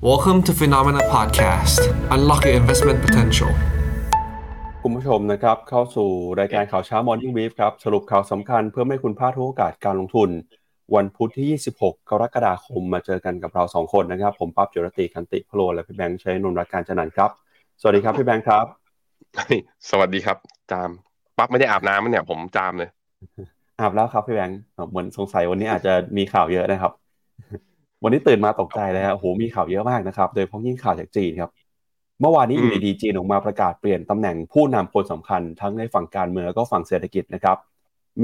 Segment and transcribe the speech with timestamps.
[0.00, 1.80] Welcome to Phenomena Podcast.
[2.14, 3.50] Unlock your investment potential.
[4.82, 6.08] คุณผู้ชมนะครับ เข้าสู่
[6.40, 10.30] รายการข่าวเช้า Morning Brief ครับ สรุปข่าวสำคัญเพื่อไม่ให้คุณพลาดทุกโอกาสการลงทุน
[10.94, 17.30] วันพุธที่ 26 กรกฎาคมมาเจอกันกับเรา 2 คนนะครับ ผมปั๊บจุรติคันติพโลและพี่แบงค์ใช้นนท์รักการจันนันท์ครับ
[17.80, 18.66] สวัสดีครับพี่แบงค์ครับ
[19.90, 20.36] สวัสดีครับ
[20.70, 20.90] จาม
[21.38, 22.88] ปั๊บไม่ได้อาบน้ำมั้ยเนี่ย ผมจามเลย
[23.80, 24.58] อาบแล้วครับพี่แบงค์
[24.90, 26.92] เหมือนสงสัยวันนี้อาจจะมีข่าวเยอะนะครับ
[28.02, 31.50] วันนี้ตื่นมาตกใจเลยฮะโอ้โหมีข่าวเยอะมากนะครับ โดยเฉพาะยิ่งข่าวจากจีนครับ
[32.20, 37.56] เมื่อวานนี้อยู่ดีๆจีนออกมาประกาศเปลี่ยนตำแหน่งผู้นำคนสำคัญทั้งในฝั่งการเมืองแล้วก็ฝั่งเศรษฐกิจนะครับ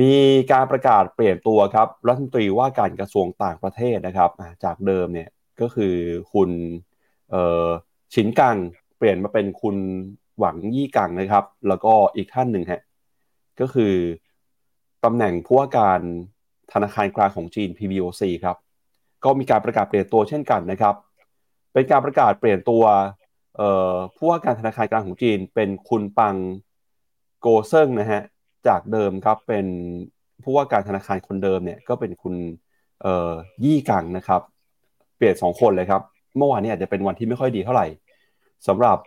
[0.00, 0.14] มี
[0.52, 5.28] การประกาศเปลี่ยนตัวครับรัฐมนตรีว่าการกระทรวงต่างประเทศนะครับอ่าจากเดิมเนี่ย
[5.60, 5.94] ก็คือ
[6.32, 6.50] คุณ
[7.30, 7.68] เอ่อ
[8.14, 8.56] ชินกัง
[8.98, 9.76] เปลี่ยนมาเป็นคุณ
[10.38, 12.82] หวังยี่กังนะครับ แล้วก็อีกท่านหนึ่งฮะ
[13.60, 13.94] ก็คือ
[15.04, 16.00] ตำแหน่งผู้ว่าการ
[16.72, 18.56] ธนาคารกลางของจีน PBOC ครับ
[19.24, 20.94] ก็มีการประกาศเปลี่ยนตัวเช่นกันนะครับ
[21.72, 22.84] เป็นการประกาศเปลี่ยนตัว
[24.16, 26.34] ผู้ว่าการธนาคารกลางของจีน เป็นคุณปัง
[27.40, 28.22] โกเซิงนะฮะ
[28.68, 29.66] จากเดิมครับเป็น
[30.42, 32.34] ผู้ว่าการธนาคารคนเดิมเนี่ยก็เป็นคุณ
[33.64, 34.40] ยี่กังนะครับ
[35.16, 36.02] เปลี่ยนสองคนเลยครับ
[36.36, 37.86] เมื่อวานนี้อาจจะเป็นวันที่ไม่ค่อยดีเท่าไหร่
[38.66, 38.98] สำหรับ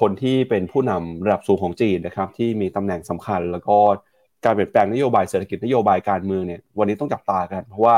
[0.00, 3.76] คนที่เป็นผู้นำระดับสูงของจีนนะครับ ที่มีตำแหน่งสำคัญ แล้วก็
[4.44, 7.96] การเปลี่ยนแปลงนโยบายเศรษฐกิจนโยบายการเมืองเนี่ยวันนี้ต้องจับตากัน เพราะว่า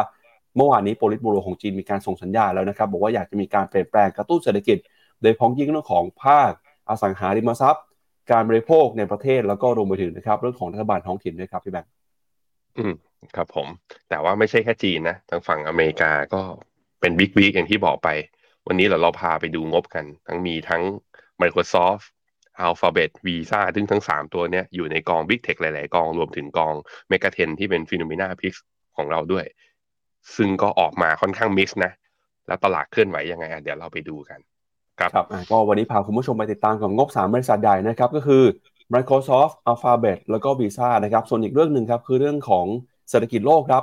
[0.57, 4.79] เมื่อวานนี้โปลิตบูโรของจีนมีการส่งสัญญาแล้วนะครับ บอกว่าอยากจะมีการเปลี่ยนแปลงกระตุ้นเศรษฐกิจ
[5.23, 6.51] โดยพ้องยิ่งเรื่องของภาค
[6.89, 7.85] อสังหาริมทรัพย์
[8.33, 11.91] การบริโภคในประเทศแล้วก็รวมไปถึงนะครับ เรื่องของรัฐบาลท้องถิ่นด้วยครับพี่แบงค์
[12.79, 12.95] อืม
[13.37, 13.69] ครับผม
[14.09, 16.43] แต่ว่าไม่ใช่แค่จีนนะทางฝั่งอเมริกาก็
[17.01, 18.09] เป็นบิ๊กบิ๊กอย่างที่บอกไป
[18.67, 20.83] วันนี้เราเราพาไปดูงบกัน ทั้งมีทั้ง
[21.43, 22.05] Microsoft
[22.67, 26.75] Alphabet Visa ซึ่งทั้ง 3 ตัวเนี้ยอยู่ในกอง Big Tech หลาย ๆ กอง รวมถึงกอง
[27.13, 28.53] m e g a t e n ที่เป็น Phenomena Pix
[28.97, 29.45] ของเราด้วย
[30.37, 31.93] ซึ่งก็ออกมาค่อนข้างมิกซ์นะ
[32.47, 34.39] แล้วตลาดเคลื่อนไหวยังไงเดี๋ยวเราไปดูกัน
[34.99, 38.43] ครับครับก็วันนี้พาคุณผู้ชมไปติดตามกับงบ 3 บริษัทใหญ่นะครับ ก็คือ
[38.95, 42.67] Microsoft Alphabet แล้วก็ Visa นะครับ ส่วนอีกเรื่องหนึ่งครับ คือเรื่องของ
[43.11, 43.83] เศรษฐกิจโลกครับ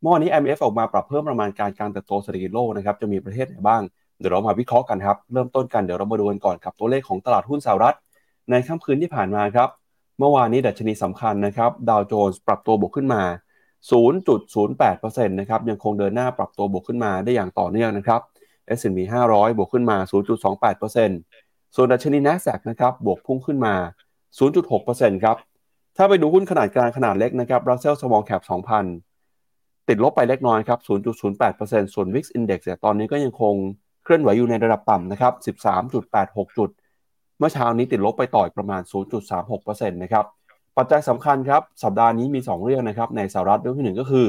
[0.00, 3.82] เมื่อวานนี้ IMF ออกมาปรับเพิ่มประมาณการการเติบโตเศรษฐกิจโลกนะครับจะมีประเทศไหนบ้าง
[4.18, 7.96] เดี๋ยวเรามาวิเคราะห์กันครับเริ่มต้นกันเดี๋ยวเรามาดูกันก่อนกับตัวเลขของตลาดหุ้นสหรัฐ
[8.50, 9.68] ในค่ำคืนที่ผ่านมาครับ
[10.18, 13.22] เมื่อวานนี้ดัชนีสำคัญนะครับดาวโจนส์ปรับตัวบวกขึ้นมา
[13.92, 18.20] 0.08%นะครับยังคงเดินหน้าปรับตัวบวกขึ้นมาได้อย่างต่อเนื่องนะครับ
[18.78, 18.98] S&P
[19.30, 19.96] 500 บวกขึ้นมา
[21.06, 23.74] 0.28%ส่วนดัชนี NASDAQ นะครับบวกพุ่งขึ้นมา
[24.48, 25.36] 0.6%ครับ
[25.96, 28.42] ถ้าไปดูหุ้นขนาดกลางขนาดเล็กนะครับ Russell Small Cap
[29.10, 30.78] 2,000 ติดลบไปเล็กน้อยครับ
[31.36, 33.54] 0.08%ส่วน Wix Index เนี่ยตอนนี้ก็ยังคง
[34.04, 35.32] เคลื่อนไหวอยู่ในระดับต่ำนะครับ
[35.96, 36.70] 13.86 จุด
[37.38, 38.82] เมื่อเช้านี้ติดลบไปต่อยประมาณ
[39.40, 40.24] 0.36%นะครับ
[40.78, 44.26] ปัจจัยสำคัญครับ สัปดาห์นี้มี 2 เรื่องนะครับ ในสหรัฐเรื่องที่ 1 ก็คือ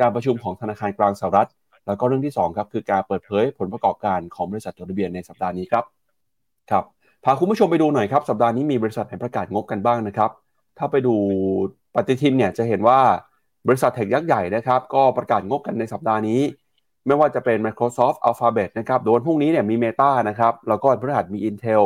[0.00, 1.48] การประชุมของธนาคารกลางสหรัฐ
[1.86, 5.84] แล้วก็เรื่องที่2ครับคือการเปิดเผยผลประกอบการของบริษัทจดทะเบียนในสัปดาห์นี้ครับ
[6.70, 6.84] ครับ
[7.24, 10.30] พาคุณผู้ชมไปดูหน่อยครับสัปดาห์นี้มีบริษัทไหนประกาศงบกันบ้างนะครับ
[10.78, 11.14] ถ้าไปดู
[11.94, 13.00] ปฏิทินเนี่ยจะเห็นว่า
[13.68, 16.40] บริษัทเทคยักษ์ใหญ่นะครับ ก็ประกาศงบกันในสัปดาห์นี้
[17.06, 21.82] ไม่ว่าจะเป็น Microsoft Alphabet นะครับโดนพรุ่งนี้เนี่ยมี Meta นะครับแล้วก็วันพฤหัสมี Intel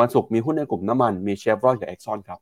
[0.00, 2.40] วันศุกร์มีหุ้นในกลุ่มน้ำมันมี Chevron กับ Exxon ครับ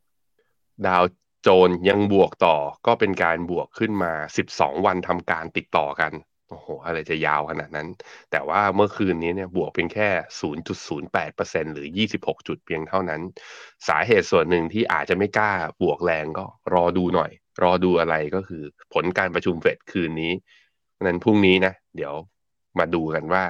[0.87, 1.05] ดาว
[1.43, 4.13] โจนยังบวกต่อก็เป็นการบวกขึ้นมา
[4.49, 6.13] 12 วันทำการติดต่อกัน
[6.49, 7.89] โอ้โห อะไรจะยาวขนาดนั้น
[8.31, 10.09] แต่ว่าเมื่อคืนนี้เนี่ยบวกเป็นแค่
[10.93, 13.21] 0.08%หรือ 26 จุดเพียงเท่านั้น
[13.89, 15.53] สาเหตุส่วนหนึ่งที่อาจจะไม่กล้า
[15.83, 17.31] บวกแรงก็รอดูหน่อย
[17.63, 20.33] รอดูอะไรก็คือผลการประชุมเฟดคืนนี้
[21.03, 22.15] นั้นพรุ่งนี้นะ เดี๋ยว
[22.79, 23.45] มาดูกันว่า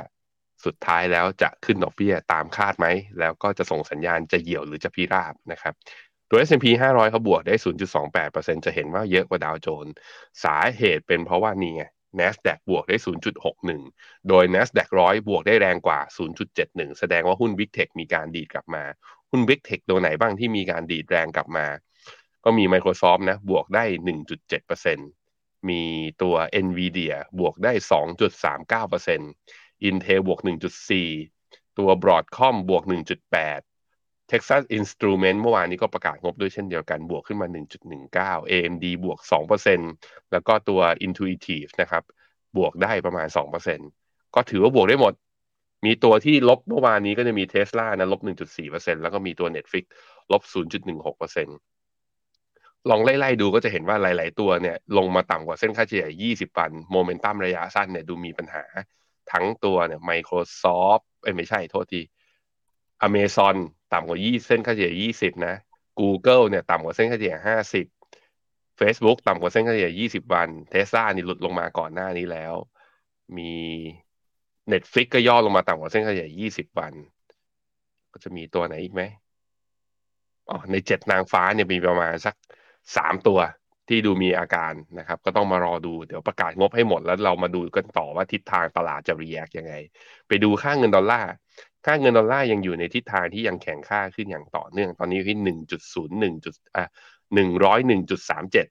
[0.64, 2.86] สุดท้ายแล้วจะขึ้นดอกเบี้ยตามคาดไหม
[3.20, 5.74] แล้วก็จะส่งสัญญาณจะเหี่ยวหรือจะพิราบนะครับ
[6.34, 7.54] ตัว S&P 500เขาบวกได้
[8.10, 9.92] 0.28%จะเห็นว่าเยอะกว่าดาวโจนส์
[10.44, 11.82] สาเหตุเป็นเพราะว่านี่ไง
[12.18, 12.96] NASDAQ บวกได้
[13.62, 16.00] 0.61 โดย NASDAQ 100 บวกได้แรงกว่า
[16.48, 18.84] 0.71 แสดงว่าหุ้น Big Tech มีการดีดกลับมา
[19.30, 21.66] หุ้น Big Tech ตัวไหนบ้างที่มีการดีดแรงกลับมา
[22.44, 23.84] ก็มี Microsoft นะ บวกได้
[24.96, 25.82] 1.7%มี
[26.22, 26.34] ตัว
[26.66, 27.72] Nvidia บวกได้
[29.00, 30.40] 2.39% Intel บวก
[31.08, 33.73] 1.4 ตัว Broadcom บวก 1.8
[34.30, 37.48] Texas Instrument เมื่อวานนี้ก็ประกาศงบด้วยเช่นเดียวกันบวกขึ้นมา
[37.96, 39.18] 1.19 AMD บวก
[39.74, 42.02] 2%แล้วก็ตัว Intuitive นะครับ
[42.56, 43.28] บวกได้ประมาณ
[43.80, 45.14] 2%ก็ถือว่าบวกได้หมด
[45.84, 48.20] มีตัวที่ลบเมื่อวานนี้ก็จะมี Tesla นะลบ
[48.62, 49.84] 1.4%แล้วก็มีตัว Netflix
[50.32, 51.46] ลบ 0.16%
[52.90, 58.64] ลองไล่ๆดูก็จะเห็นว่าหลาย ๆ ตัวเนี่ยลงมาต่ำกว่าเส้นค่าเฉลี่ย 20 วัน โมเมนตัมระยะสั้นเนี่ยดูมีปัญหา
[59.32, 62.00] ทั้งตัวเนี่ย Microsoft เอ้ไม่ใช่โทษที
[63.06, 63.56] Amazon
[63.94, 65.54] ต่ำกว่า20เส้นค่าเฉลี่ย20นะ
[66.00, 67.36] Google เนี่ยต่ำกว่าเส้นค่าเฉลี่ย
[67.88, 72.54] 50 Facebook ต่ำกว่าเส้นค่าเฉลี่ย20วัน Tesla นี่หลุดลงมาก่อนหน้านี้แล้ว
[73.38, 73.52] มี
[74.72, 76.92] Netflix ก็ย่อลงมาต่ำกว่าเส้นค่าเฉลี่ย20วัน
[78.12, 79.02] ก็จะมีตัวไหนอีกไหม
[80.50, 82.34] อ๋อในเจ็ดนางฟ้าเนี่ยมีประมาณสัก
[82.96, 83.40] สามตัว
[83.88, 89.74] ที่ดูมีอาการนะครับ ก็ต้องมารอดูเดี๋ยวประกาศงบให้หมดแล้วเรามาดูกันต่อว่าทิศทางตลาดจะรีแอคยังไง
[90.28, 91.32] ไปดูค่าเงินดอลลาร์
[91.84, 96.84] ค่าเงินดอลลาร์ยังอยู่ในทิศทางที่ยังแข็งค่าขึ้นอย่างต่อเนื่อง ตอนนี้อยู่ที่หนึ่งจุดศูนย์หนึ่งจุดอะ
[97.34, 98.66] หนึ่งร้อยหนึ่งจุดสามเจ็ด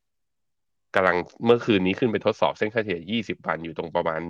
[0.95, 4.21] กำลังเมื่อคืนนี้ขึ้นไปทดสอบเส้นค่าเฉลี่ย 20 วันอยู่ตรงประมาณ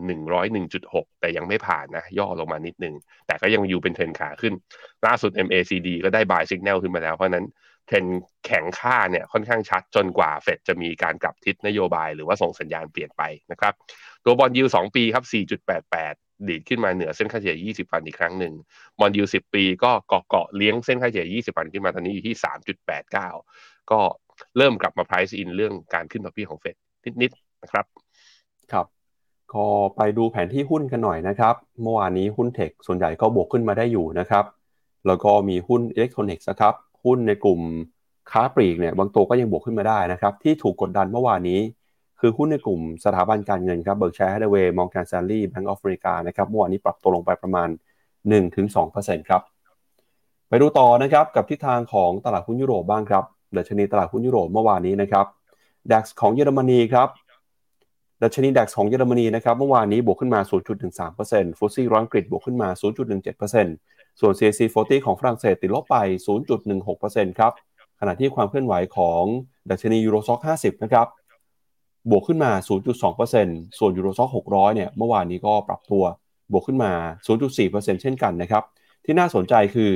[0.56, 2.96] 101.6 แต่ยังไม่ผ่านนะ ย่อลงมานิดนึง
[3.28, 4.54] แต่ก็ยังอยู่เป็นเทรนขาขึ้น
[5.06, 7.46] ล่าสุด MACD ก็ได้ buy signal ขึ้นมาแล้ว เพราะนั้น
[7.88, 8.06] เทรน
[8.46, 13.74] แข็งค่าเนี่ยค่อนข้างชัดจนกว่าเฟดจะมีการกลับทิศนโยบายหรือว่าส่งสัญญาณเปลี่ยนไปนะครับ
[14.26, 18.54] ตัวบอลยู2ปีครับ 4.88 ดีดขึ้นมาเหนือเส้นค่าเฉลี่ย 20 วันอีกครั้งหนึ่ง
[19.00, 22.36] บอลยู10 ปีก็เกาะเกาะเลี้ยงเส้นค่าเฉลี่ย 20 วันขึ้นมาตอนนี้อยู่ที่
[23.14, 24.00] 3.89 ก็
[24.58, 26.76] เริ่มกลับมา price in เรื่องการขึ้นดอกเบี้ยของเฟด
[27.22, 27.86] นิดๆนะครับ
[28.72, 28.86] ครับ
[29.54, 29.66] ก็
[29.96, 34.46] ไปดูแผนที่หุ้นกันหน่อยนะครับ เมื่อวานนี้หุ้นเทคส่วนใหญ่ก็บวกขึ้นมาได้อยู่นะครับ
[35.08, 37.60] แล้วก็มีหุ้นอิเล็กทรอนิกส์นะครับ หุ้นในกลุ่ม
[38.32, 41.60] ค้าปลีกเนี่ยบางตัวก็ยังบวกขึ้นมาได้นะครับ ที่ถูกกดดันเมื่อวานนี้
[42.26, 47.70] คือหุ้นในกลุ่มสถาบันการเงินครับ Berkshire Hathaway Morgan Stanley Bank of America นะครับเมื่อวานนี้ปรับตัวลงไปประมาณ
[48.50, 49.42] 1-2%ครับ
[50.50, 53.24] ไปดูต่อนะครับกับทิศทางของตลาดหุ้นยุโรปบ้างครับ
[53.58, 55.26] ดัชนีตลาดหุ้นยุโรปเมื่อวานนี้นะครับ
[55.92, 57.08] DAX ของเยอรมนีครับ
[58.24, 60.40] ดัชนี DAX ของเยอรมนีนะครับเมื่อวานนี้บวกขึ้นมา
[61.00, 62.70] 0.13% FTSE ร้อยอังกฤษบวกขึ้นมา
[63.44, 65.98] 0.17%ส่วน CAC 40 ของฝรั่งเศสติดลบไป
[66.68, 67.54] 0.16%ครับ
[68.00, 69.24] ขณะที่ความเคลื่อนไหวของ
[69.70, 71.08] ดัชนียูโรซ็อก50 นะครับ
[72.10, 72.52] บวกขึ้นมา
[73.14, 76.04] 0.2%ส่วนยูโรซ็อก600 เนี่ย เมื่อวานนี้ก็ปรับตัว
[76.52, 76.92] บวกขึ้นมา
[77.28, 78.64] 0.4%เช่นกันนะครับ
[79.06, 79.92] ที่น่าสนใจคือ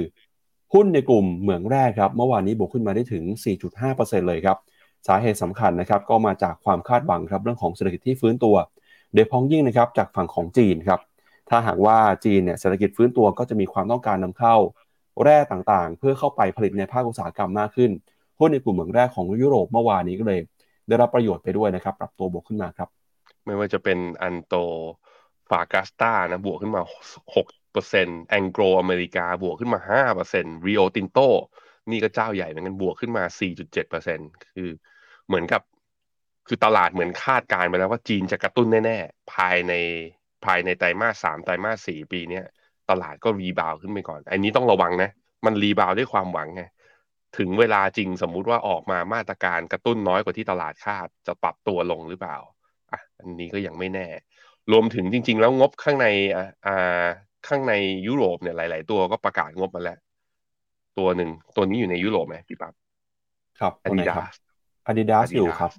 [0.73, 3.23] หุ้นในกลุ่มเหมืองแร่ครับ เมื่อวานนี้บวกขึ้นมาได้ถึง
[3.75, 4.57] 4.5%เลยครับ
[5.07, 8.55] สาเหตุสำคัญนะครับ ก็มาจากความคาดหวังครับเรื่องของเศรษฐกิจที่ฟื้นตัว
[9.13, 10.99] โดยพ้องยิ่งนะครับจากฝั่งของจีนครับ
[11.49, 14.55] ถ้าหากว่าจีนเนี่ยเศรษฐกิจฟื้นตัวก็จะมีความต้องการนำเข้า
[15.23, 17.91] แร่ต่างๆ เพื่อเข้าไปผลิตในภาคอุตสาหกรรมมากขึ้น
[18.39, 20.39] หุ้นในกลุ่มเหมืองแร่ของยุโรปเมื่อวานนี้ก็เลย
[20.87, 22.89] ได้รับประโยชน์ไปด้วยนะครับ ปรับตัวบวกขึ้นมาครับ
[23.45, 26.81] ไม่ว่าจะเป็น Antofagasta นะบวกขึ้นมา
[27.25, 31.19] 6เปอร์เซนต์ Anglo American บวกขึ้นมา5เปอร์เซนต์ Rio Tinto
[31.91, 33.23] นี่ก็เจ้าใหญ่เหมือนกันบวกขึ้นมา
[33.55, 34.69] 4.7เปอร์เซนต์คือ
[35.27, 35.61] เหมือนกับ
[36.47, 39.73] คือตลาดเหมือนคาดการณ์ไปแล้วว่าจีนจะกระตุ้นแน่ ๆ ภายใน
[40.45, 42.45] ภายในไตรมาสสามไตรมาสสี่ปีเนี้ย
[42.89, 45.09] ตลาดก็ rebound ขึ้นไปก่อน อันนี้ต้องระวังนะ
[45.45, 46.63] มัน rebound ด้วยความหวังไง
[47.39, 52.37] ถึงเวลาจริงสมมุติว่าออกมามาตรการกระตุ้นน้อยกว่าที่ตลาดคาดจะปรับตัวลงหรือเปล่า
[52.91, 54.07] อะอันนี้ก็ยังไม่แน่
[54.71, 57.05] รวมถึงจริง ๆ แล้วงบข้างในอ่าอ่า
[57.47, 57.73] ข้างใน
[58.07, 59.99] ยุโรปเนี่ยหลาย ๆ ตัวก็ประกาศงบมาแล้ว
[60.97, 62.73] ตัวหนึ่งตัวนี้อยู่ในยุโรปไหมพี่ปั๊บ
[63.59, 64.37] ครับอ่าตัวไหนดิดาครับ
[64.89, 65.71] Adidas อยู่ Adidas ครับ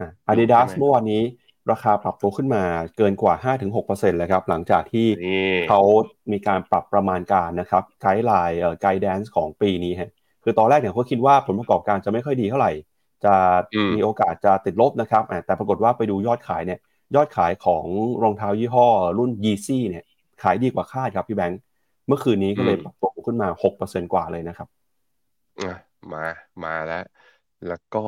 [0.00, 1.22] อ่า Adidas ใช่ไหมเมื่อวานนี้
[1.70, 2.62] ราคาปรับตัวขึ้นมา
[2.96, 3.34] เกินกว่า
[3.76, 5.80] 5-6%เลยครับ หลังจากที่นี่เขา
[6.32, 10.10] มีการปรับประมาณการนะครับ guideline เอ่อ guidance ของปีนี้ฮะ
[10.44, 12.72] คือตอนแรกเนี่ยเขาคิดว่าผลประกอบการจะไม่ค่อยดีเท่าไหร่
[13.24, 13.34] จะ
[13.94, 16.78] มีโอกาสจะติดลบนะครับอ่าแต่ปรากฏว่าไปดูยอดขายเนี่ย
[17.14, 17.84] ยอดขายของ
[18.22, 18.86] รองเท้ายี่ห้อ
[19.18, 20.04] รุ่น Yeezy เนี่ย
[20.42, 21.60] ขายดีกว่าคาดครับพี่แบงค์
[22.06, 24.68] เมื่อคืนนี้ก็เลยปรับตัวขึ้นมา6%กว่าเลยนะครับ
[25.62, 25.74] อะ
[26.12, 26.24] มา
[26.64, 27.04] มาแล้ว
[27.68, 28.04] แล้วก็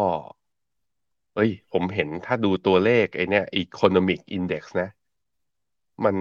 [1.34, 4.88] เอ้ย ผมเห็นถ้าดูตัวเลขไอเนี้ย Economic Index นะ
[6.04, 6.16] มัน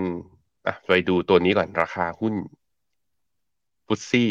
[0.65, 2.33] อะไปดูตัวนี้ก่อนราคาหุ้น
[3.87, 4.29] FTSE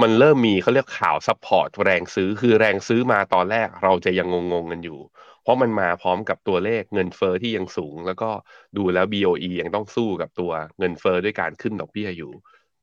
[0.00, 4.98] มันเริ่มมีเขาเรียกข่าว support แรงซื้อคือแรงซื้อมาตอนแรกเราจะยังงงๆกันอยู่
[5.42, 8.30] เพราะมันมาพร้อมกับตัวเลขเงินเฟ้อที่ยังสูง แล้วก็
[8.76, 12.32] ดูแล้ว BOE ยังต้องสู้กับตัวเงินเฟ้อด้วยการขึ้นดอกเบี้ยอยู่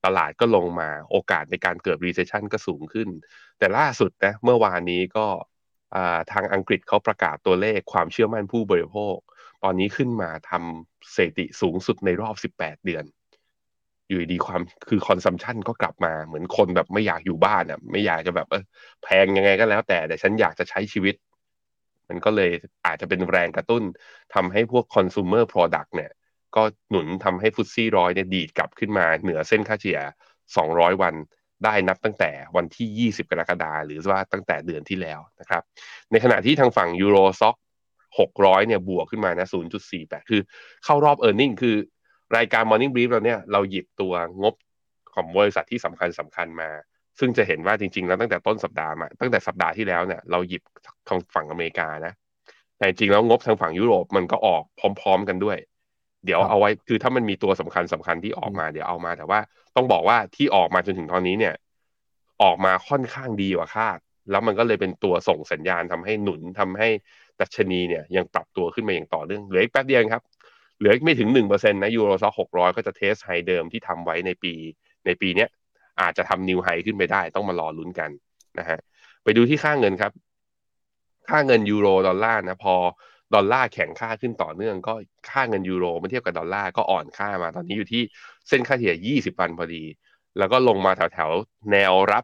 [0.06, 3.10] ตลาดก็ลงมาโอกาสในการเกิด recession ก็สูงขึ้น
[3.58, 5.28] แต่ล่าสุดนะเมื่อวานนี้ก็
[6.32, 9.18] ทางอังกฤษเขาประกาศตัวเลขความเชื่อมั่นผู้บริโภค
[9.64, 13.04] ตอนนี้ขึ้นมาทำสถิติสูงสุดในรอบ 18 เดือน
[14.10, 18.64] อยู่ดีความคือ consumption ก็กลับมาเหมือนคนแบบไม่อยากอยู่บ้านอะ ไม่อยากจะแบบเออ
[19.04, 21.16] แพงยังไงก็แล้วแต่แต่ฉันอยากจะใช้ชีวิต
[22.10, 22.52] มันก็เลย
[22.86, 23.84] อาจจะเป็นแรงกระตุ้น
[24.34, 26.12] ทำให้พวก consumer product เนี่ย
[26.56, 30.00] ก็หนุนทำให้ฟุตซี่ร้อยเนี่ยดีดกลับขึ้นมาเหนือเส้นค่าเฉลี่ย
[30.50, 31.16] 200 วัน
[31.64, 35.64] ได้นับตั้งแต่วันที่ 20 กรกฎาคมหรือว่าตั้งแต่เดือนที่แล้วนะครับ
[36.12, 37.56] ในขณะที่ทางฝั่งยูโรซ็อก
[38.18, 39.48] 600 เนี่ยบวกขึ้นมานะ
[39.88, 40.42] 0.48 คือ
[40.86, 41.76] เข้ารอบ e a r n i n g คือ
[42.38, 44.56] รายการ Morning Brief เราเนี่ยเราหยิบตัวงบ
[45.14, 46.70] ของบริษัทที่สำคัญสำคัญมา
[47.20, 50.62] ซึ่งจะเห็นว่าจริง ๆ แล้วตั้งแต่ต้นสัปดาห์มาตั้งแต่สัปดาห์ที่แล้วเนี่ยเราหยิบ
[51.08, 52.14] ทางฝั่งอเมริกานะ
[52.78, 54.64] แต่จริงๆแล้วงบทางฝั่งยุโรปมันก็ออก
[55.00, 55.58] พร้อม ๆ กันด้วย
[56.26, 59.40] เดี๋ยวครับเอาไว้คือถ้ามันมีตัวสำคัญสำคัญที่ออกมาเดี๋ยวเอามาแต่ว่า
[59.76, 61.54] ต้องบอกว่าที่ออกมาจนถึงตอนนี้เนี่ย
[62.44, 63.98] ออกมาค่อนข้างดีกว่าคาด
[64.32, 66.88] แล้วมันก็เลยเป็นตัวส่งสัญญาณทำให้หนุนทำให้
[67.42, 70.24] ดัชนีเนี่ยยังปรับตัวขึ้นมาอย่างต่อเนื่องเหลืออีกแป๊บเดียวเองครับ
[70.80, 74.54] เหลือไม่ถึงหนึ่งเปอร์เซ็นต์นะ Euro Stoxx หกร้อยก็จะ test high เดิมที่ทำไว้ในปี
[75.06, 75.50] ในปีเนี้ย
[76.02, 78.10] อาจจะทำ new high ขึ้นไปได้ต้องมารอลุ้นกัน
[78.60, 78.80] นะฮะ
[79.24, 80.12] ไปดูที่ค่าเงินครับ
[81.30, 82.76] ค่าเงินยูโรดอลลาร์นะพอ
[83.36, 84.94] ดอลลาร์แข็งค่าขึ้นต่อเนื่อง ก็
[85.30, 88.02] ค่าเงินยูโรเมื่อเทียบกับดอลลาร์ก็อ่อนค่ามา ตอนนี้อยู่ที่
[88.48, 89.84] เส้นค่าเฉลี่ย 20 วันพอดี
[90.38, 91.32] แล้วก็ลงมาแถวแถว
[91.72, 92.24] แนวรับ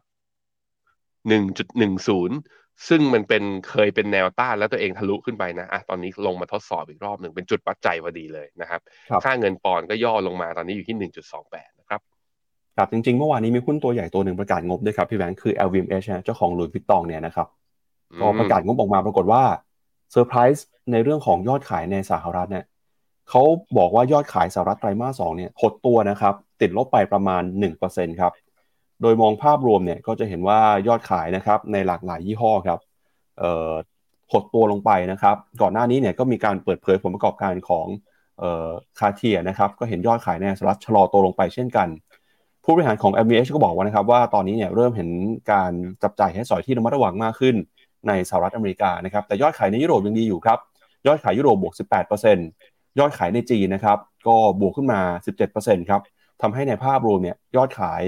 [1.28, 8.80] 1.10 ซึ่งมันเป็นเคยเป็นแนวต้านแล้วตัวเองทะลุขึ้นไปนะอะตอนนี้ลงมาทดสอบอีกรอบหนึ่งเป็นจุดวัดใจพอดีเลยนะครับ
[9.10, 11.10] ครับค่าเงินปอนด์ก็ย่อลงมาตอนนี้อยู่ที่
[11.42, 12.00] 1.28 นะครับ
[12.76, 17.48] ครับจริงๆ เมื่อวานนี้มีหุ้นตัวใหญ่ตัวหนึ่งประกาศงบด้วยครับพี่แบงค์คือ LVMH นะเจ้าของหลุยส์วิตตองเนี่ยนะครับ
[18.20, 19.42] ก็ประกาศงบออกมาปรากฏว่า
[20.12, 22.64] เซอร์ไพรส์ในเรื่องของยอดขายในสหรัฐเนี่ย
[23.30, 23.42] เขา
[23.78, 27.42] บอกว่ายอดขายสหรัฐไตรมาสสองเนี่ยหดตัวนะครับติดลบไปประมาณ
[27.80, 28.32] 1%ครับ
[29.02, 32.78] โดยมองภาพรวมเนี่ยก็จะเห็นว่ายอดขายนะครับในหลากหลายยี่ห้อครับ
[34.32, 37.86] หดตัวลงไปนะครับ ก่อนหน้านี้เนี่ยก็มีการเปิดเผยผลประกอบการของ
[38.98, 41.88] คาเทียนะครับก็เห็นยอดขายในสหรัฐชะลอตัวลงไปเช่นกัน
[42.64, 45.10] ผู้บริหารของ MBH ก็บอกว่านะครับว่าตอนนี้เนี่ยเริ่มเห็น
[45.52, 45.72] การ
[46.02, 47.54] จับจ่ายให้สอยที่ระมัดระวังมากขึ้น
[48.08, 50.58] ในสหรัฐอเมริกานะครับแต่ยอดขายในยุโรปยังดีอยู่ครับ
[51.06, 51.74] ยอดขายยุโรปบวก
[52.36, 55.00] 18%ยอดขายในจีนนะครับก็บวกขึ้นมา
[55.44, 56.00] 17%ครับ
[56.42, 58.02] ทำให้ในภาพรวมเนี่ยยอดขาย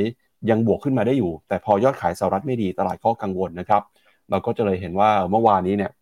[0.51, 3.83] ยังบวกขึ้นมาได้อยู่ แต่พอยอดขายสหรัฐไม่ดีตลาดก็กังวลนะครับ
[4.31, 5.93] เราก็จะเลยเห็นว่าเมื่อวานนี้เนี่ย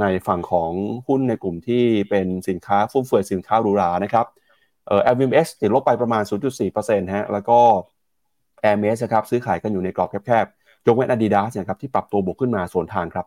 [0.00, 0.70] ในฝั่งของ
[1.08, 4.26] หุ้นในกลุ่มที่เป็นสินค้าฟุ่มเฟือยสินค้าหรูหรานะครับ
[4.86, 6.22] เอ่อ LVMH ติดลบไปประมาณ
[6.68, 7.58] 0.4%ฮะแล้วก็
[8.62, 13.26] AirMS ครับซื้อขายกันอยู่ในกรอบแคบๆยกเว้น Adidas นะครับที่ปรับตัวบวกขึ้นมาสวนทางครับ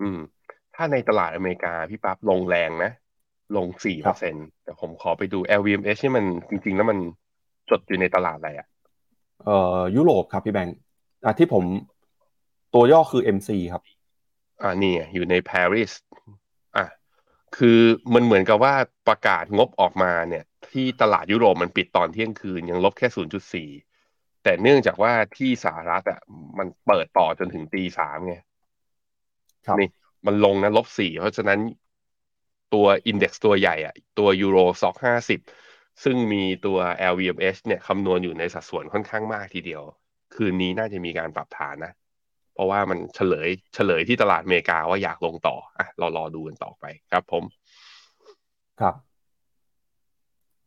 [0.00, 0.18] อืม
[0.74, 2.90] ถ้าในตลาดอเมริกาพี่ปั๊บลงแรงนะ
[3.56, 4.34] ลงสี่เปอร์เซ็น
[4.64, 6.98] แต่ผมขอไปดู LVMH นี่มันจริง ๆ แล้วมัน
[7.70, 8.66] จดอยู่ในตลาดอะไรอะ
[9.44, 10.76] เอ่อยุโรปครับพี่แบงค์
[11.24, 11.64] อะที่ผม
[12.74, 13.82] ตัวย่อคือ MC ครับ
[14.62, 15.92] อ่านี่ไงอยู่ในปารีส
[16.76, 16.86] อะ
[17.56, 17.78] คือ
[18.14, 18.74] มันเหมือนกับว่า
[19.08, 23.08] ประกาศงบออกมาเนี่ย ที่ตลาดยุโรปมันปิดตอนเที่ยงคืน ยังลบแค่
[23.70, 26.20] 0.4แต่เนื่องจากว่าที่สหรัฐอะ
[26.58, 28.36] มันเปิดต่อจนถึงตีสามไง
[29.66, 29.88] ครับนี่
[30.26, 31.60] มันลงนะลบสี่เพราะฉะนั้น
[32.74, 35.40] ตัวอินเด็กซ์ตัวใหญ่อะตัวยูโรซ็อกห้าสิบ
[36.02, 36.78] ซึ่งมีตัว
[37.12, 39.82] LVMH เนี่ยคำนวณอยู่ในสัดส่วนค่อนข้างมากทีเดียว
[40.34, 41.92] คืนนี้น่าจะมีการปรับฐานนะ
[42.54, 47.44] เพราะว่ามันเฉลยเฉลยที่ตลาดอเมริกาว่าอยากลงต่ออะเรารอดูกันต่อไปครับผม
[48.80, 48.94] ครับ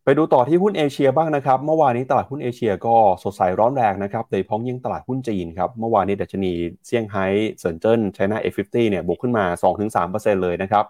[0.04, 6.52] ไปดูต่อที่หุ้นเอเชียบ้างนะครับ เมื่อวานนี้ตลาดหุ้นเอเชียก็สดใสร้อนแรงนะครับโดยเฉพาะยิ่งตลาดหุ้นจีนครับ เมื่อวานนี้ดัชนี
[6.86, 7.26] เซี่ยงไฮ้
[7.60, 9.46] เซินเจิ้น China A50 เนี่ยบวกขึ้นมา
[9.96, 10.86] 2-3%เลยนะครับ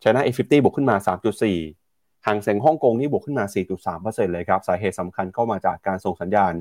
[0.00, 1.85] China A50 บวกขึ้นมา 3.4
[2.26, 3.44] ห่างเซ็งฮ่องกงนี่บวกขึ้นมา
[3.88, 6.52] 4.3%เลยครับ สาเหตุสำคัญก็มาจากการส่งสัญญาณ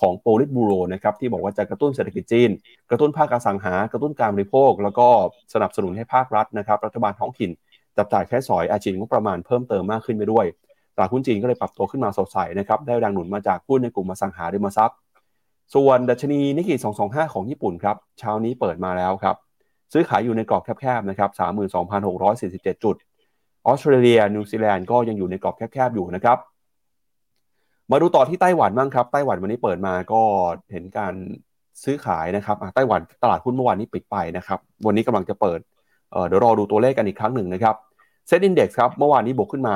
[0.00, 2.50] ของโปลิตบูโรนะครับที่บอกว่าจะกระตุ้นเศรษฐกิจจีน
[2.90, 5.08] กระตุ้นภาคอสังหา กระตุ้นการบริโภค แล้วก็
[5.54, 7.50] สนับสนุนให้ภาครัฐนะครับรัฐบาลท้องถิ่น
[7.96, 10.46] จับจ่ายใช้สอยอาชีพงบประมาณเพิ่มเติมมากขึ้นไปด้วย
[10.94, 14.96] ตลาดหุ้นจีนก็เลยปรับตัวขึ้นมาสดใสนะครับได้แรงหนุนมาจากหุ้นในกลุ่มอสังหาริมทรัพย์
[15.74, 19.36] ส่วนดัชนีนิกเกิล225 ของญี่ปุ่นครับเช้านี้เปิดมาแล้วครับ
[19.92, 21.30] ซื้อขายอยู่ในกรอบแคบๆนะครับ
[22.06, 22.96] 32,647 จุด
[23.66, 26.38] ออสเตรเลีย นิวซีแลนด์ก็ยังอยู่ในกรอบแคบๆอยู่นะครับ
[27.90, 30.22] มาดูต่อที่ไต้หวันบ้างครับ ไต้หวันวันนี้เปิดมาก็
[30.72, 31.14] เห็นการ
[31.84, 35.60] ซื้อขายนะครับไต้หวันตลาดหุ้นเมื่อวานนี้ปิดไปนะครับ วันนี้กำลังจะเปิด
[36.12, 37.74] เดี๋ยวรอดูตัวเลขกันอีกครั้งหนึ่งนะครับ
[38.26, 39.74] เซ็ตอินดี x ครับเมื่อวานนี้บวกขึ้นมา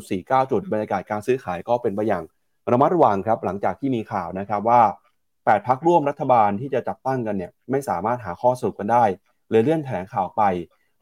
[0.00, 2.24] 2.49 จุดบรรยากาศการซื้อขายก็เป็นไปอย่าง
[2.72, 4.80] ระมัดระวังครับ หลังจากที่มีข่าวนะครับว่า
[5.24, 9.04] 8พรรคร่วมรัฐบาลที่จะจัดตั้งกันเนี่ยไม่สามารถหาข้อสรุปกันได้
[9.50, 10.42] เลยเลื่อนแถลงข่าวไป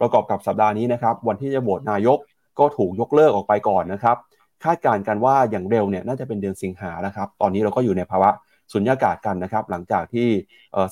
[0.01, 2.19] ประกอบกับสัปดาห์นี้นะครับวันที่จะโหวตนายก
[2.59, 4.17] ก็ถูกยกเลิกออกไปก่อนนะครับ
[4.65, 8.31] คาดการณ์กันว่าอย่างเร็วเนี่ยน่าจะเป็นเดือนสิงหานะครับ ตอนนี้เราก็อยู่ในภาวะ
[8.73, 10.29] สุญญากาศกันนะครับ หลังจากที่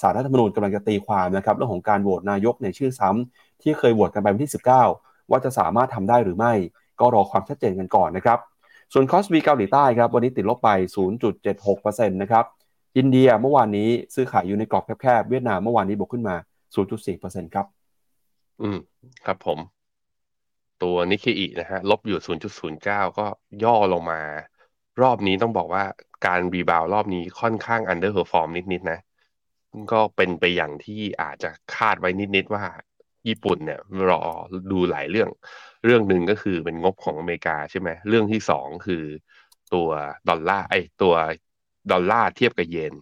[0.00, 4.52] สารรัฐธรรมนูญกำลังจะตีความนะครับเรื่องของการโหวตนายกในชื่อซ้ำที่เคยโหวตกันไปวันที่
[4.90, 6.52] 19 ว่าจะสามารถทำได้หรือไม่
[7.00, 8.38] ก็รอความชัดเจนกันก่อนนะครับ
[8.92, 10.70] ส่วนคอสบีเกาหลีใต้ครับวันนี้ติดลบไป
[11.24, 12.44] 0.76%นะครับ
[12.96, 16.36] อินเดียเมื่อวานนี้ซื้อขายอยู่ในกรอบแคบๆเวียดนามเมื่อวานนี้บวกขึ้นมา
[16.94, 17.66] 0.4%ครับ
[18.60, 18.76] อืม
[19.24, 19.60] ครับผม
[20.82, 23.26] ตัวนิเคอินะฮะ ลบอยู่ 0.09 ก็
[23.64, 24.20] ย่อลงมา
[25.02, 25.84] รอบนี้ต้องบอกว่า
[26.26, 28.98] การ rebound รอบนี้ค่อนข้าง underperform นิด ๆ นะ
[29.92, 32.64] ก็เป็นไปอย่างที่อาจจะคาดไว้นิด ๆ ว่า
[33.28, 34.22] ญี่ปุ่นเนี่ยรอ
[34.72, 35.28] ดูหลายเรื่อง
[35.84, 39.04] เรื่องหนึ่งก็คือเป็นงบของอเมริกาใช่ไหม เรื่องที่สองคือ
[39.74, 39.88] ตัว
[40.28, 41.14] ดอลลาร์ไอตัว
[41.90, 42.94] ดอลลาร์เทียบกับเยน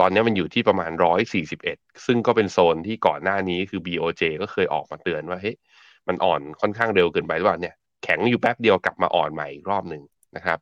[0.00, 0.90] ตอนนี้มันอยู่ที่ประมาณ
[1.50, 5.56] 141 ซึ่งก็เป็นโซนที่ก่อนหน้านี้คือ BOJ ก็เคยออกมาเตือนว่าเฮ้ย
[6.08, 10.02] มันอ่อนค่อนข้างเร็วเกินไปหรือเปล่าเนี่ยแข็งอยู่แป๊บเดียวกลับมาอ่อนใหม่อีกรอบหนึ่ง
[10.36, 10.58] นะครับ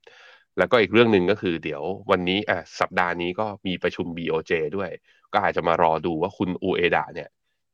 [0.58, 4.90] แล้วก็อีกเรื่องหนึ่งก็คือเดี๋ยววันนี้อะสัปดาห์นี้ก็มีประชุม BOJ ด้วย
[5.32, 7.28] ก็อาจจะมารอดูว่าคุณอูเอดะเนี่ย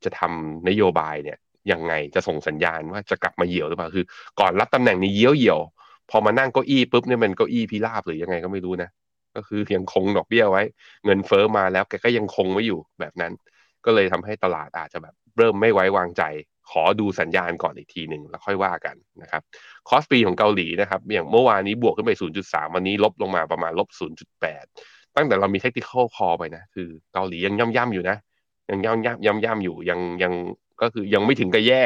[0.04, 1.38] จะทำนโยบายเนี่ย
[1.72, 4.06] ยังไงจะส่งสัญญาณว่าจะกลับมาเหี่ยวหรือเปล่าคือ
[4.40, 5.60] ก่อนรับตำแหน่งนี้เยี่ยวเหี่ยว
[6.10, 8.88] พอมานั่งเก้าอี้ปุ๊บเนี่ยมันเก้าอี้พิราบหรือยังไงก็ไม่รู้นะ
[9.36, 10.62] ก็คือยังคงดอกเบี้ยไว้
[11.04, 13.32] เงินเฟอ้อมาแล้วแกก็ยังคงไว้อยู่แบบนั้น
[13.84, 16.22] ก็เลยทำให้ตลาดอาจจะแบบเริ่มไม่ไว้วางใจ
[16.70, 19.42] ขอดูสัญญาณก่อนอีกทีหนึ่งแล้วค่อยว่ากันนะครับ
[19.88, 22.12] คอสปีของเกาหลีนะครับอย่างเมื่อวานนี้บวกขึ้นไป
[22.44, 23.88] 0.3 วันนี้ลบลงมาประมาณลบ
[24.52, 28.16] 0.8 ตั้งแต่เรามีเทคนิคคอไปนะคือเกาหลียังย่ำย่ำอยู่นะ
[28.70, 30.32] ยังย่ำย่ำย่ำย่ำอยู่ยังยัง
[30.80, 31.82] ก็คือยังไม่ถึงกับแย่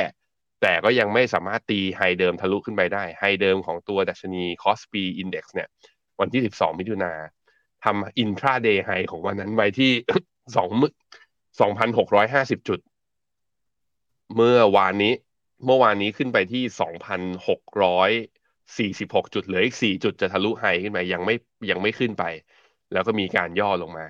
[0.62, 5.68] แต่ก็ยังไม่สามารถตี high เดิมทะลุขึ้นไปได้ high เดิมของตัวดัชนี KOSPI Index เนี่ย
[6.20, 7.12] วันที่ 12 มิถุนา
[7.84, 9.92] ทำ intraday high ของวันนั้นไว้ที่
[10.56, 10.82] สองม
[11.60, 12.80] สองพันหกร้อยห้าสิบจุด
[14.36, 15.12] เมื่อวานนี้
[15.64, 18.10] เมื่อวานนี้ขึ้นไปที่สองพันหกร้อย
[18.78, 21.34] สี่สิบหกจุดเหลืออีกสี่จุดจะทะลุ high ขึ้นไปยังไม่
[21.70, 22.24] ยังไม่ขึ้นไป
[22.92, 24.06] แล้วก็มีการย่อลงมา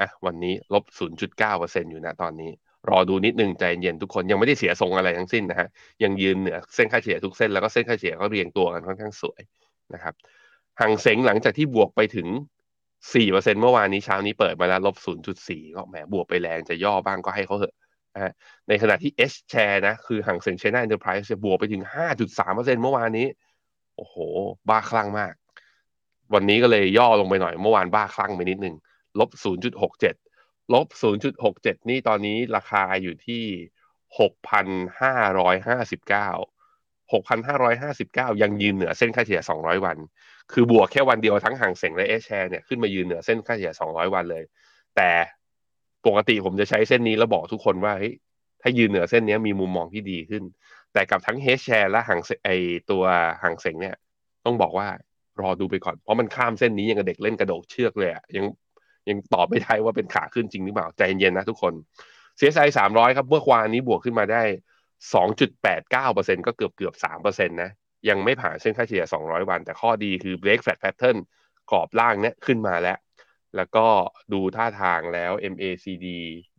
[0.00, 2.50] อะวันนี้ลบศูนย์จุดเก้าเปอร์เซ็นอยู่นะตอนนี้
[2.90, 5.68] รอดูนิดนึงใจเย็นทุกคนยังไม่ได้เสียทรงอะไรทั้งสิ้นนะฮะ
[6.02, 9.40] ยังยืนเหนือเส้นค่าเฉลี่ยทุกเส้นแล้วก็เส้นค่าเฉลี่ยก็เรียงตัวกันค่อนข้างสวย
[9.94, 10.14] นะครับ
[10.80, 12.28] ห่างเสงหลังจากที่บวกไปถึง
[13.14, 17.74] สี่เปอร์เซ็นเมื่อวานนี้เช้านี้เปิดมาแล้วลบศูนย์จุดสี่ก็แหมบวกไปแรงจะย่อบ้างก็ให้เขาเหอะ
[18.14, 18.32] นะ
[18.68, 23.26] ในขณะที่ H share นะ คือห่างเสง China Enterprise บวกไปถึงห้าจุดสามเปอร์เซ็นเมื่อวานนี้
[23.96, 24.16] โอ้โห
[24.68, 25.34] บ้าคลั่งมาก
[26.34, 28.74] วันนี้ก็เลยย่อลงไปหน่อย เมื่อวานบ้าคลั่งไปนิดนึง
[29.20, 30.14] ลบศูนย์จุดหกเจ็ด
[30.74, 33.44] ลบศูนย์จุดหกเจ็ดนี่ตอนนี้ราคาอยู่ที่
[34.20, 34.66] หกพัน
[35.00, 36.28] ห้าร้อยห้าสิบเก้า
[37.12, 39.96] หกพันห้าร้อยห้าสิบเก้ายังยืนเหนือเส้นค่าเฉลี่ยสองร้อยวัน
[40.52, 44.44] คือบวกแค่วันเดียวทั้งห่างเสงและเอชแชร์เนี่ยขึ้นมายืนเหนือเส้นค่าเฉลี่ย200 วันเลย
[44.96, 45.10] แต่
[46.06, 48.14] ปกติผมจะใช้เส้นนี้แล้วบอกทุกคนว่าเฮ้ย
[48.62, 50.42] ถ้ายืนเหนือเส้นนี้มีมุมมองที่ดีขึ้น
[50.92, 52.50] แต่กับทั้งเฮชแชร์และห่างไอ
[52.90, 53.02] ตัว
[53.42, 53.96] ห่างเสงเนี่ย
[54.44, 54.88] ต้องบอกว่า
[55.40, 58.44] รอดูไปก่อน เพราะมันข้ามเส้นนี้ยังกับเด็กเล่นกระโดดเชือกเลยอะยัง
[59.08, 61.74] ยังตอบไม่ได้ว่าเป็นขาขึ้นจริงหรือเปล่าใจเย็นๆนะทุกคน
[62.38, 64.42] CSI 300ครับเมื่อวานนี้บวกขึ้นมาได้
[65.24, 67.70] 2.89%ก็เกือบเกือบ3%นะ
[68.08, 71.16] ยังไม่ผ่านเส้นค่าเฉลี่ย 200 วัน แต่ข้อดีคือ break flat pattern
[71.70, 72.98] กรอบล่างเนี้ยขึ้นมาแล้ว
[73.56, 73.86] แล้วก็
[74.32, 76.06] ดูท่าทางแล้ว MACD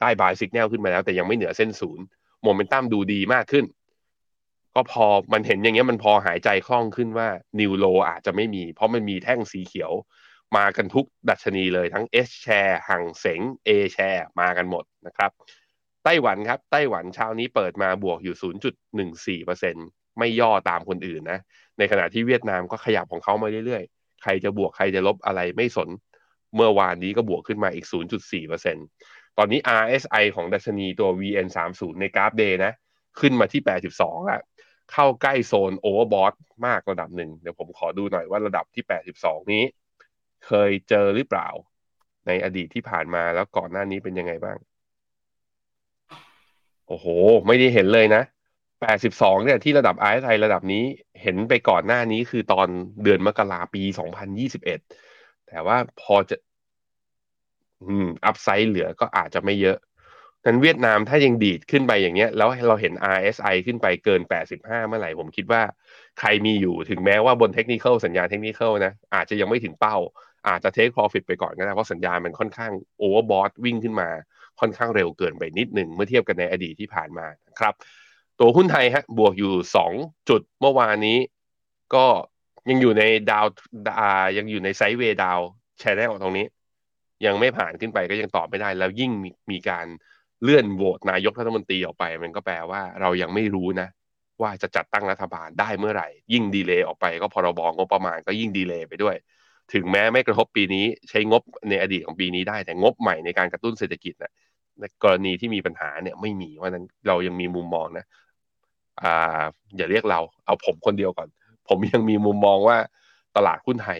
[0.01, 2.03] ได้ buy signal ขึ้นมาแล้ว แต่ยังไม่เหนือเส้นศูนย์
[2.43, 3.65] โมเมนตัมดูดีมากขึ้น
[4.75, 7.27] ก็พอมันเห็นอย่างเงี้ยมันพอหายใจคล่องขึ้นว่า
[7.59, 9.91] new low อาจจะไม่มี เพราะมันมีแท่งสีเขียว
[10.57, 15.31] มากันทุกดัชนีเลยทั้ง S share ห่างเสง A share มากันหมดนะครับ
[16.03, 18.35] ไต้หวันครับไต้หวันเช้านี้เปิดมาบวกอยู่
[19.43, 21.39] 0.14% ไม่ย่อตามคนอื่นนะ
[21.77, 25.89] ในขณะที่เวียดนามก็ขยับของเขามาเรื่อยๆ ใครจะบวกใครจะลบอะไรไม่สน
[26.55, 27.85] เมื่อวานนี้ก็บวกขึ้นมาอีก
[28.61, 32.73] 0.4%ตอนนี้ RSI ของดัชนีตัว VN30 ในกราฟ day นะ
[33.19, 33.61] ขึ้นมาที่
[33.93, 34.41] 82แล้ว
[34.91, 36.33] เข้าใกล้โซน overbought
[36.65, 38.83] มากระดับหนึ่งเดี๋ยวผมขอดูหน่อยว่าระดับที่
[39.17, 39.63] 82 นี้
[40.45, 41.47] เคยเจอหรือเปล่า
[42.27, 44.57] ในอดีตที่ผ่านมาแล้วก่อนหน้านี้เป็นยังไงบ้าง
[46.87, 47.07] โอ้โห
[47.47, 48.23] ไม่ได้เห็นเลยนะ
[48.81, 50.83] 82เนี่ยที่ระดับ RSI ระดับนี้
[51.21, 52.67] เห็นไปก่อนหน้านี้คือตอน
[53.03, 53.83] เดือนมกราปี
[54.65, 56.35] 2021 แต่ว่าพอจะ
[57.83, 59.77] อืม upside เหลือก็อาจจะไม่เยอะ
[60.45, 65.61] นั้นเวียดนามถ้ายังดีดขึ้นไปอย่างเงี้ย แล้วเราเห็น RSI ขึ้นไปเกิน 85 เมื่อไหร่ผมคิดว่า
[66.19, 69.97] ใครมีอยู่ถึงแม้ว่าบนเทคนิคสัญญาณเทคนิคนะ อาจจะยังไม่ถึงเป้า
[70.47, 74.09] อาจจะเทค profit ไปก่อนก็ได้เพราะสัญญาณมันค่อนข้าง overbought วิ่งขึ้นมา
[74.59, 77.25] ค่อนข้างเร็วเกินไปนิดหนึ่งเมื่อเทียบกันในอดีตที่ผ่านมา
[77.59, 77.73] ครับ
[78.39, 79.93] ตัวหุ้นไทยฮะบวกอยู่สอง
[80.29, 81.17] จุดเมื่อวานนี้
[81.95, 82.05] ก็
[82.69, 83.45] ยังอยู่ในดาว
[83.87, 86.45] ดายังอยู่ใน sideway down channel ตรงนี้
[87.25, 89.85] ยังไม่ผ่านขึ้นไปก็ยังตอบไม่ได้ แล้วยิ่งมีมีการ
[90.43, 93.87] เลื่อนโหวตนายกรัฐมนตรีออกไป มันก็แปลว่าเรายังไม่รู้นะ
[94.41, 99.15] ว่าจะจัดตั้งรัฐบาลได้เมื่อไหร่ ยิ่ง delay ออกไปก็พรบ.งบประมาณก็ยิ่ง delay ไปด้วย
[99.73, 104.31] ถึงแม้ไม่กระทบปีนี้ใช้งบในอดีตของปีนี้ได้แต่งบใหม่ในการกระตุ้นเศรษฐกิจนะ
[104.79, 108.05] ในกรณีที่มีปัญหาเนี่ยไม่มีว่านั้นเรายังมีมุมมองนะ
[109.03, 109.43] อ่า
[109.77, 111.27] อย่าเรียกเรา เอาผมคนเดียวก่อน
[111.67, 112.77] ผมยังมีมุมมองว่า
[113.35, 113.99] ตลาดหุ้นไทย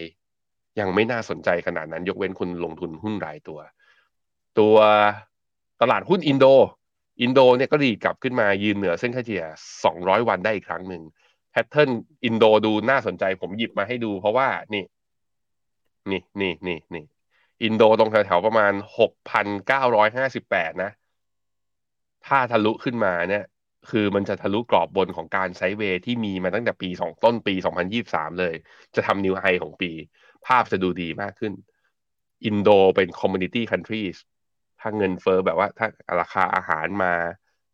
[0.79, 3.60] ยังไม่น่าสนใจขนาดนั้น ยกเว้นคุณลงทุนหุ้นรายตัว
[4.60, 4.75] ตัว
[5.81, 6.45] ตลาดหุ้นอินโด
[7.21, 9.43] อินโดเนี่ยก็ดีดกลับขึ้นมายืนเหนือเส้นค่าเฉลี่ย
[9.86, 11.03] 200 วันได้อีกครั้งหนึ่ง
[11.51, 11.89] pattern
[12.25, 14.83] อินโดดูน่าสนใจ ผมหยิบมาให้ดู เพราะว่านี่
[16.12, 17.05] นี่นี่นี่นี่
[17.63, 18.73] อินโดตรงแถวๆประมาณ
[19.57, 20.91] 6,958 นะ
[22.25, 23.43] ถ้าทะลุขึ้นมาเนี่ย
[23.89, 27.56] คือมันจะทะลุกรอบบนของการ sideway ที่มีมาตั้งแต่ปีสองต้นปี
[27.97, 28.56] 2023 เลย
[28.95, 29.91] จะทำ new high ของปี
[30.45, 31.54] ภาพจะดูดีมากขึ้น
[32.45, 34.03] อินโดเป็น commodity country
[34.80, 35.88] ถ้าเงินเฟ้อแบบว่าถ้า
[36.19, 37.13] ราคาอาหารมา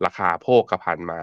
[0.06, 1.22] ราคาโภคภัณฑ์มา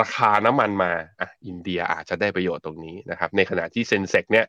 [0.00, 4.46] ราคาน้ำมันมาอะอินเดียอาจจะได้ประโยชน์ตรงนี้นะครับ ในขณะที่ Sensex เนี่ย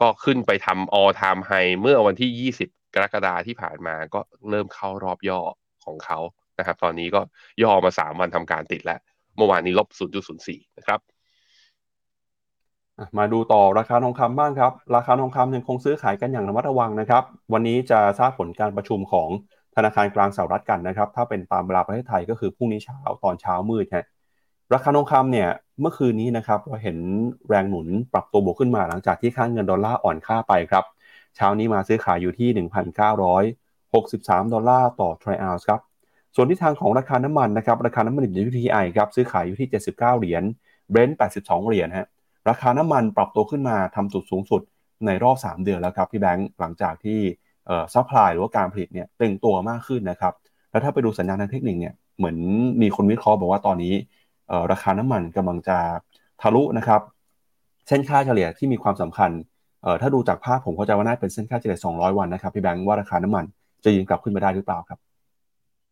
[0.00, 5.40] ก็ขึ้นไปทำ all time high เมื่อวันที่ 20 กรกฎาที่ผ่านมาก็เริ่มเข้ารอบย่อ
[5.84, 6.18] ของเขา
[6.58, 7.20] นะครับ ตอนนี้ก็
[7.62, 8.98] ย่อมา3วันทำการติดแล้ว
[9.36, 9.88] เมื่อวานนี้ลบ
[10.32, 11.00] 0.04 นะครับ
[13.18, 19.28] มาดูต่อราคาทองคำบ้างครับ ราคาทองคำยังคงซื้อขายกันอย่างระมัดระวังนะครับ วันนี้จะทราบผลการประชุมของ
[19.76, 24.06] ธนาคารกลางสหรัฐกันนะครับ ถ้าเป็นตามเวลาประเทศไทยก็คือพรุ่งนี้เช้าตอนเช้ามืดฮะ
[24.74, 25.48] ราคาทองคำเนี่ย
[25.80, 26.98] เมื่อคืนนี้นะครับเราเห็น
[27.48, 30.84] แรงหนุนปรับตัวบวกขึ้นมาหลังจากที่ค่าเงินดอลลาร์อ่อนค่าไปครับ
[31.36, 35.80] เช้านี้มาซื้อขายอยู่ที่ 1,963 ดอลลาร์ต่อทรอยออนซ์ครับ
[36.36, 40.42] ส่วนที่ทางของราคาน้ำมันนะครับราคาน้ำมันดิบ WTI ครับซื้อขายอยู่ที่ 79 เหรียญ
[40.90, 42.08] เบรนท์82 เหรียญฮะ
[42.48, 44.62] ราคาน้ำมันปรับตัวขึ้นมาทำจุดสูงสุด
[45.06, 47.18] ในรอบ 3 เดือนแล้วครับพี่แบงค์หลังจากที่
[47.66, 50.32] เอ่อ supply หรือว่าการผลิตเนี่ยตึงตัวมากขึ้นนะครับ
[50.70, 52.36] แล้วถ้าไปดูสัญญาณทางเทคนิคเนี่ยเหมือน
[52.82, 53.94] มีคนวิเคราะห์บอกว่าตอนนี้
[54.48, 55.78] เอ่อราคาน้ำมันกำลังจะ
[56.42, 57.00] ทะลุนะครับ
[57.88, 59.30] เส้นค่าเฉลี่ยที่มีความสำคัญ
[59.82, 63.44] เอ่อถ้าดูจากภาพผมเข้าใจว่าน่าเป็นเส้นค่าเฉลี่ย 200 วันนะครับพี่แบงค์ว่าราคาน้ำมัน
[63.84, 64.98] จะยืนกลับขึ้นมาได้หรือเปล่าครับ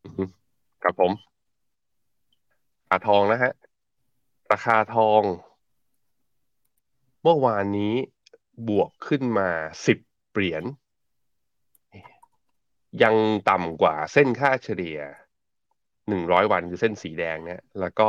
[0.04, 0.24] อือฮึ
[0.82, 1.12] ครับผม
[2.90, 3.52] ราคาทองนะฮะ
[4.52, 5.22] ราคาทอง
[7.22, 7.94] เมื่อวานนี้
[8.68, 9.48] บวกขึ้นมา
[9.86, 9.98] สิบ
[10.32, 10.64] เหรียญ
[13.02, 13.14] ยัง
[13.50, 14.98] ต่ำกว่าเส้นค่าเฉลี่ย
[16.08, 18.08] หนึ่งร้อยวันคือเส้นสีแดงเนี่ยแล้วก็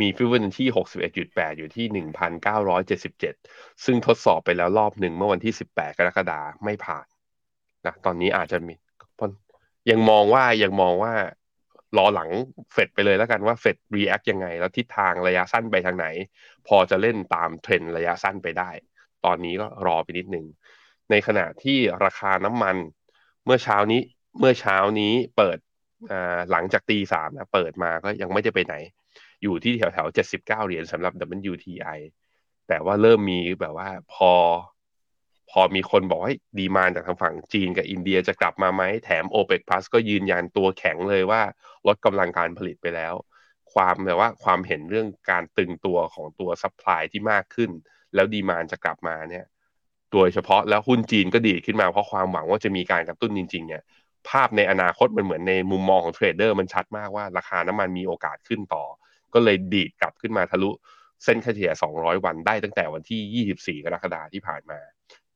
[0.00, 3.34] มีฟิวเจอร์ที่หกสิบเอ็ดจุดแปดอยู่ที่หนึ่งพันเก้าร้อยเจ็ดสิบเจ็ด
[3.84, 7.06] ซึ่งทดสอบไปแล้วรอบหนึ่งเมื่อวันที่สิบแปดกรกฎาไม่ผ่าน
[7.86, 8.74] นะตอนนี้อาจจะมี
[9.90, 11.12] ยังมองว่ายังมองว่า
[11.98, 12.30] รอหลัง
[12.72, 16.06] เฟดไปเลยแล้วกันว่าเฟด react ยังไง แล้วทิศทางระยะสั้นไปทางไหน
[16.68, 18.70] พอจะเล่นตามเทรนระยะสั้นไปได้
[19.24, 20.46] ตอนนี้ก็รอไปนิดนึง
[21.10, 22.76] ในขณะที่ราคาน้ำมัน
[23.44, 24.00] เมื่อเช้านี้
[24.38, 25.58] เมื่อเช้านี้เปิด
[26.50, 28.74] หลังจากตีสามนะเปิดมาก็ยังไม่ได้ไปไหน
[29.42, 31.12] อยู่ที่แถวแถวเจ็ดสิบเก้าเหรียญสำหรับ
[31.50, 31.98] WTI
[32.68, 34.32] แต่ว่าเริ่มมีแบบว่าพอ
[35.50, 41.42] พอมีคนบอกเฮ้ย demand จากทางฝั่งจีนกับอินเดียจะกลับมาไหมแถม o p e ป Plus ก็ยืนยันตัวแข็งเลยว่า
[41.86, 43.14] ลดกำลังการผลิตไปแล้ว
[43.72, 47.70] ความแบบว่าความเห็นเรื่องการตึงตัวของตัว supply ที่มากขึ้น
[48.14, 49.44] แล้ว demand จะกลับมาเนี่ย
[50.12, 53.82] โดยเฉพาะแล้วหุ้นจีนก็ดีขึ้นมาเพราะความหวังว่าจะมีการกระตุ้นจริงๆเนี่ย
[54.28, 58.84] ภาพในอนาคตมันเหมือนในมุมมองของเทรดเดอร์มันชัดมากว่าราคาน้ำมันมีโอกาสขึ้นต่อ
[59.34, 60.70] ก็เลยดีดกลับขึ้นมาทะลุ
[61.24, 64.80] เส้นเฉลี่ย 200 วันได้ตั้งแต่วันที่ 24 กรกฎาคมที่ผ่านมา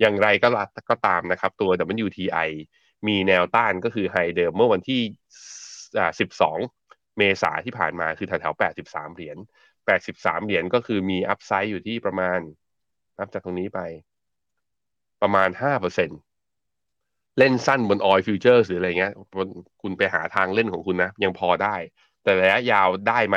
[0.00, 0.48] อย่างไรก็
[0.90, 1.70] ก็ตามนะครับ ตัว
[2.04, 2.50] WTI
[3.08, 5.00] มีแนวต้านก็คือไฮเดิมเมื่อวันที่
[6.18, 9.36] 12 เมษาที่ผ่านมาคือแถวๆ83 เหรียญ
[9.88, 12.38] 83 เหรียญก็คือมีอัพไซด์อยู่ที่ประมาณ
[13.18, 13.80] นับจากตรงนี้ไป
[15.22, 19.14] ประมาณ 5%เล่นสั้นบนออยฟิวเจอร์หรืออะไรเงี้ย
[19.82, 21.76] คุณไปหาทางเล่นของคุณนะ ยังพอได้
[22.22, 23.36] แต่ระยะยาวได้ไหม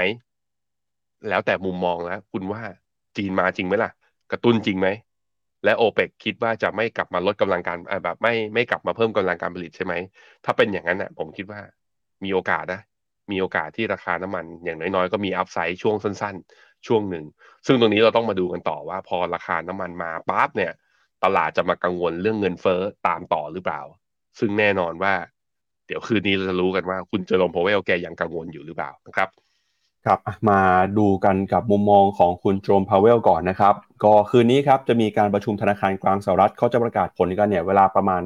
[1.29, 2.61] แล้วแต่มุมมองแล้ว คุณว่า
[3.17, 3.91] จีนมาจริงไหมล่ะ
[4.31, 4.87] กระตุ้นจริงไหม
[5.63, 9.93] และโอเปกคิดว่าจะไม่กลับมาลดกำลังการแบบไม่ไม่กลับมาเพิ่มกำลังการผลิตใช่ไหม
[10.45, 11.61] ถ้าเป็นอย่างนั้นนะผมคิดว่า
[12.23, 12.81] มีโอกาสนะ
[13.31, 17.25] มีโอกาสที่ราคาน้ำมัน อย่างน้อยๆ ก็มี upside ช่วงสั้น ๆ ช่วงหนึ่ง
[17.65, 20.71] ซึ่งตรงนี้เราต้องมาดูกันต่อว่า พอราคาน้ำมันมาปั๊บเนี่ย
[21.23, 23.81] ตลาดจะมากังวลเรื่องเงินเฟ้อตามต่อหรือเปล่า
[24.39, 25.13] ซึ่งแน่นอนว่า
[25.87, 29.29] เดี๋ยวคืนนี้เราจะรู้กันว่าคุณเจอโรม พาวเวลแกยังกังวลอยู่หรือเปล่านะครับ
[30.05, 30.61] ครับมา
[30.97, 38.21] ดูกันกับมุมมองของคุณเจอโรมพาวเวลก่อนนะครับ ก็คืนนี้ครับจะมีการประชุมธนาคารกลางสหรัฐเขาจะประกาศผลกันเนี่ยเวลาประมาณ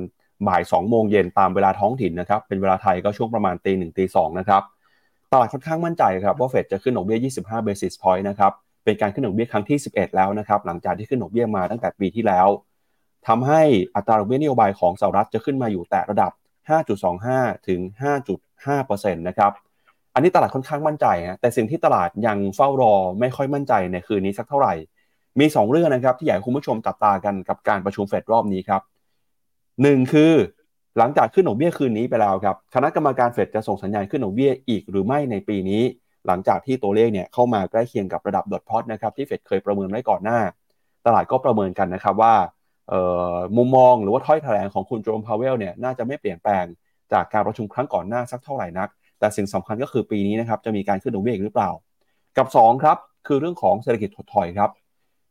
[0.48, 4.62] บ่าย2โมงเย็นตามเวลาท้องถิ่นนะครับ เป็นเวลาไทยก็ช่วงประมาณตีหนึ่งตีสองนะครับ
[5.32, 8.52] ตลาดค่อนข้างมั่นใจครับว่าเฟดจะขึ้นดอกเบี้ย 25 basis point นะครับ
[8.84, 12.48] เป็นการขึ้นดอกเบี้ยครั้งที่ 11 แล้วนะครับหลังจากที่ขึ้นดอกเบี้ยมาตั้งแต่ปีที่แล้ว
[13.28, 13.62] ทำให้
[13.96, 16.32] อัตราดอกเบี้ยนโยบายของสหรัฐจะขึ้นมาอยู่แต่ระดับ
[17.00, 17.80] 5.25 ถึง
[18.48, 19.52] 5.5%นะครับ
[20.16, 24.74] อันนี้ตลาดค่อนข้างมั่นใจนะแต่สิ่งที่ตลาดยังเฝ้ารอไม่ค่อยมั่นใจในคืนนี้สักเท่าไหร่
[25.40, 28.82] มี 2 เรื่องนะครับที่อยากให้คุณผู้ชมจับตากันกับการประชุมเฟดรอบนี้ครับ
[29.82, 30.34] หนึ่งคือ
[30.98, 35.84] หลังจากขึ้นดอกเบี้ยคืนนี้ไปแล้วครับคณะกรรมการเฟดจะส่งสัญญาณขึ้นดอกเบี้ยอีกหรือไม่ในปีนี้
[36.28, 40.40] หลังจากที่ตัวเลขเนี่ยเข้ามาใกล้เคียงกับระดับดอทพอตนะครับที่เฟดเคยประเมินไว้ก่อนหน้า
[41.06, 42.34] ตลาดก็ประเมินกันนะครับว่า
[43.58, 46.66] มุมมองหรือว่าถ้อยแถลงของคุณโจมพาวเวลเนี่ยน่าจะไม่เปลี่ยนแปลง
[47.14, 51.72] จากการประชุมครั้งก่อนหน้าสักเท่าไหร่นัก แต่สิ่งสำคัญก็คือปีนี้นะครับจะมีการขึ้นดอกเบี้ยหรือเปล่า
[52.38, 52.98] กับ 2 ครับ
[53.28, 54.70] คือเรื่องของเศรษฐกิจถดถอยครับ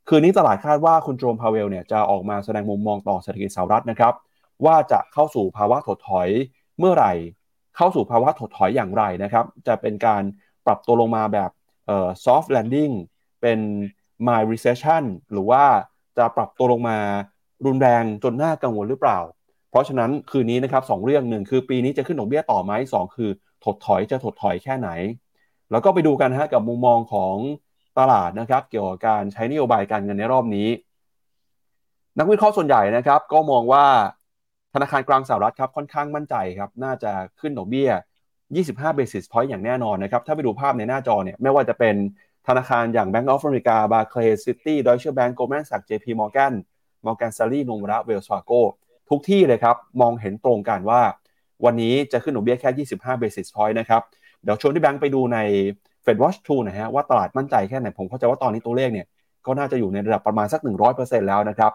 [0.08, 4.14] คืนนี้ตลาดคาดว่าคุณโจมพาวเวลเนี่ยจะออกมาแสดงมุมมองต่อเศรษฐกิจสหรัฐนะครับ
[4.64, 6.28] ว่าจะเข้าสู่ภาวะถดถอย
[6.78, 7.12] เมื่อไหร่
[7.76, 10.22] เข้าสู่ภาวะถดถอยอย่างไรนะครับ จะเป็นการ
[10.66, 11.50] ปรับตัวลงมาแบบ
[11.86, 12.92] เอ่อ soft landing
[13.40, 13.58] เป็น
[14.26, 15.64] mild recession หรือว่า
[16.18, 16.98] จะปรับตัวลงมา
[17.66, 19.18] รุนแรงจนน่ากังวลหรือเปล่า
[19.70, 23.30] เพราะฉะนั้นคืนนี้นะครับสเรื่องหนึ่งคือปีนี้จะขึ้นดอกเบี้ยต่อไหมสองคือ
[23.64, 24.90] ถดถอยจะถดถอยแค่ไหน
[25.70, 27.34] แล้วก็ไปดูกันฮะกับมุมมองของ
[27.98, 30.68] ตลาดนะครับ เกี่ยวกับการใช้นโยบายการเงินในรอบนี้
[32.18, 33.84] นักวิเคราะห์ส่วนใหญ่นะครับ ก็มองว่า
[34.74, 37.90] ธนาคารกลางสหรัฐครับค่อนข้างมั่นใจครับ น่าจะขึ้นดอกเบี้ย
[38.44, 41.94] 25 basis point อย่างแน่นอนนะครับ ถ้าไปดูภาพในหน้าจอเนี่ยไม่ว่าจะเป็น
[42.46, 46.54] ธนาคารอย่าง Bank of America Barclays City Deutsche Bank Goldman Sachs JP Morgan
[47.04, 48.60] Morgan Stanley Nomura Wells Fargo
[49.10, 51.02] ทุกที่เลยครับ มองเห็นตรงกันว่า
[51.64, 54.02] วันนี้จะขึ้นดอกเบี้ยแค่ 25 basis point นะครับ
[54.42, 55.38] เดี๋ยวชวนที่แบงค์ไปดูใน
[56.04, 59.06] Fed Watch 2นะฮะว่าตลาดมั่นใจแค่ไหน ผมเข้าใจว่าตอนนี้ตัวเลขเนี่ย
[59.46, 60.60] ก็น่าจะอยู่ในระดับประมาณสัก
[60.94, 61.72] 100%แล้วนะครับ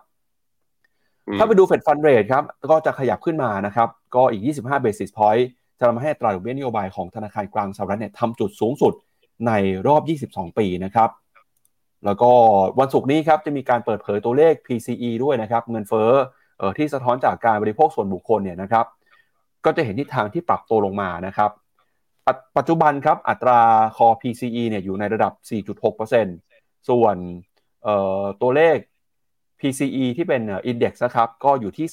[1.37, 5.43] ถ้าไปดู Fed Fund Rate ครับ ก็จะขยับขึ้นมานะครับ ก็อีก 25 basis point
[5.79, 8.93] จะทำให้ตราดอกเบี้ยนโยบายของธนาคารกลางสหรัฐเนี่ยทำจุดสูงสุด
[9.47, 9.51] ใน
[9.87, 11.09] รอบ 22 ปีนะครับ
[12.05, 12.31] แล้วก็
[12.79, 16.11] วันศุกร์นี้ครับจะมีการเปิดเผยตัวเลข PCE ด้วยนะครับ เงินเฟ้อ
[16.57, 18.85] เออที่สะท้อนจากการบริโภคส่วนบุคคลเนี่ยนะครับ
[19.65, 21.51] ก็จะเห็นทิศทางที่ปรับตัวลงมานะครับ
[22.57, 23.59] ปัจจุบันครับอัตรา
[23.97, 25.33] คอ PCE เนี่ยอยู่ในระดับ
[26.09, 27.15] 4.6%ส่วน
[28.41, 28.77] ตัวเลข
[29.59, 30.41] PCE ที่เป็น
[30.71, 31.87] Index นะครับก็อยู่ที่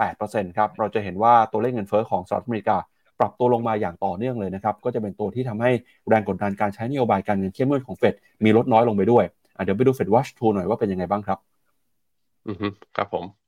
[0.00, 2.76] 3.8%ครับเราจะเห็นว่าตัวเลขเงินเฟ้อของสหรัฐอเมริกา
[3.20, 5.70] ปรับตัวลงมาอย่างต่อเนื่องเลยนะครับ ก็จะเป็นตัวที่ทำให้
[6.08, 9.24] แรงกดดันการใช้นโยบายการเงินเข้มงวดของเฟดมีลดน้อยลงไปด้วย
[9.64, 11.38] เดี๋ยวไปดูเฟดวอชทูหน่อยว่าเป็นยังไงบ้างครับ
[12.48, 13.41] อือฮึครับผม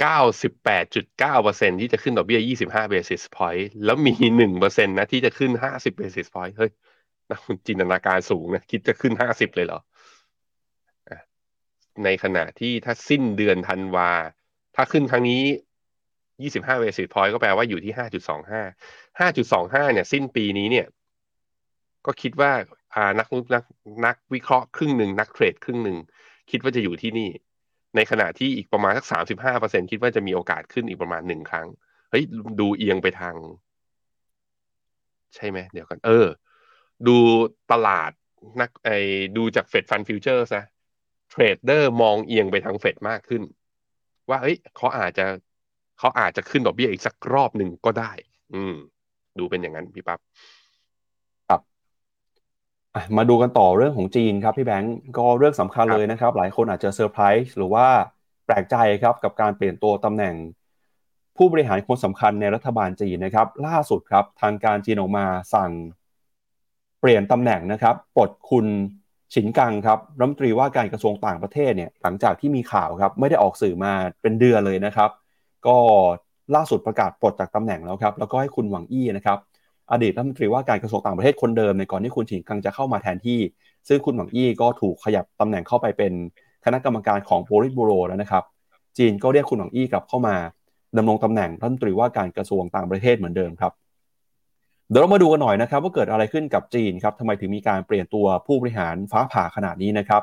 [0.00, 4.14] 98.9%ที่จะขึ้นดอกเบี้ย 25 basis point แล้วมี
[4.54, 6.70] 1%นะที่จะขึ้น 50 basis point เฮ้ย
[7.30, 9.80] นะคุณจินตนาการสูงนะ คิดจะขึ้น 50 เลยเหรอ
[12.04, 14.10] ในขณะที่ถ้าสิ้นเดือนธันวา
[14.76, 15.42] ถ้าขึ้นครั้งนี้
[16.40, 20.86] 25 basis point ก็แปลว่าอยู่ที่ 5.25 5.25 เนี่ย สิ้นปีนี้เนี่ย
[22.06, 22.52] ก็คิดว่า
[22.94, 23.64] อ่านักนัก
[24.06, 25.98] นักวิเคราะห์ครึ่งหนึ่งนักเทรดครึ่งหนึ่ง
[26.50, 27.30] คิดว่าจะอยู่ที่นี่
[27.96, 31.66] ในขณะที่อีกประมาณสักสามสิบห้าเปอร์เซ็นต์คิดว่าจะมีโอกาสขึ้นอีกประมาณหนึ่งครั้ง
[32.10, 32.24] เฮ้ย
[32.60, 33.34] ดูเอียงไปทาง
[35.34, 36.26] ใช่ไหม เดี๋ยวกัน เออ
[37.06, 37.16] ดู
[37.72, 38.10] ตลาด
[38.60, 38.88] นักไอ
[39.36, 43.42] ดูจาก Fed Fund Futures trader มองเอียงไปทางเฟดมากขึ้น
[44.28, 45.26] ว่าเฮ้ยเขาอาจจะ
[45.98, 48.12] เขาอาจจะขึ้นดอกเบี้ยอีกสักรอบหนึ่งก็ได้
[48.54, 48.74] อืม
[49.38, 50.20] ดูเป็นอย่างนั้นพี่ปับ๊บ
[53.16, 57.86] มาดูกันต่อเรื่องของจีนครับพี่แบงก์ก็เรื่องสำคัญเลยนะครับ หลายคนอาจจะเซอร์ไพรส์หรือว่า
[58.46, 60.34] แปลกใจครับกับการเปลี่ยนตัวตำแหน่ง
[61.36, 65.70] ผู้บริหารคนสำคัญในรัฐบาลจีนนะครับ ล่าสุดครับทางการจีนออกมาสั่ง
[67.00, 68.66] เปลี่ยนตำแหน่งนะครับปลดคุณ
[69.34, 75.10] ฉินกังครับรัฐมนตรีว่าการกระทรวงต่างประเทศเนี่ยหลังจากที่มีข่าวครับไม่ได้ออกสื่อมาเป็นเดือนเลยนะครับ
[75.66, 75.76] ก็
[76.54, 79.38] ล่าสุดประกาศปลดจากตำแหน่งแล้วครับแล้วก็ให้คุณหวังอี้นะครับ
[79.92, 83.40] อดีตรัฐมนตรีว่าการกระทรวงต่างประเทศคนเดิมในก่อนที่คุณฉิงกังจะเข้ามาแทนที่
[83.88, 86.12] ซึ่งคุณหวังอี้ก็ถูกขยับตำแหน่งเข้าไปเป็น
[86.64, 88.44] คณะกรรมการของโพลิตบูโรแล้วนะครับ
[88.98, 90.36] จีนก็เรียกคุณหวังอี้กลับเข้ามา
[90.96, 93.72] ดำรงตำแหน่งรัฐมนตรีว่าการกระทรวงต่างประเทศเหมือนเดิมครับ
[94.90, 100.22] เดี๋ยวเรามาดูกันหน่อยนะครับว่าเกิดอะไรขึ้นกับจีนครับทำไมถึงมีการเปลี่ยนตัวผู้บริหารฟ้าผ่าขนาดนี้นะครับ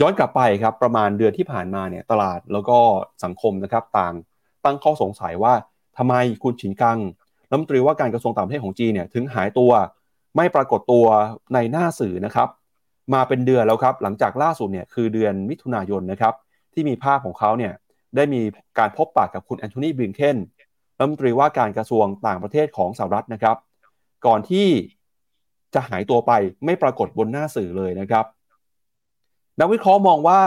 [0.00, 2.78] ย้อนกลับไปครับประมาณเดือนที่ผ่านมาเนี่ยตลาดแล้วก็
[3.24, 4.14] สังคมนะครับต่าง
[4.64, 5.54] ตั้งข้อสงสัยว่า
[5.98, 6.98] ทำไมคุณฉินกัง
[7.52, 9.70] รัฐมนตรีว่าการกระทรวงต่างประเทศของจีนเนี่ยถึงหายตัว
[10.36, 11.06] ไม่ปรากฏตัว
[11.54, 12.48] ในหน้าสื่อนะครับ
[13.14, 16.34] มาเป็นเดือนแล้วครับ หลังจากล่าสุดเนี่ยคือเดือนมิถุนายนนะครับ
[16.72, 17.72] ที่มีภาพของเขาเนี่ย
[18.16, 18.40] ได้มี
[18.78, 20.36] การพบปะกับคุณแอนโทนีบิงเคน
[20.98, 23.56] รัฐมนตรีว่าการกระทรวงต่างประเทศของสหรัฐนะครับ
[24.26, 24.68] ก่อนที่
[25.74, 26.32] จะหายตัวไป
[26.64, 28.24] ไม่ปรากฏบนหน้าสื่อเลยนะครับ
[29.60, 30.40] นักวิเคราะห์มองว่า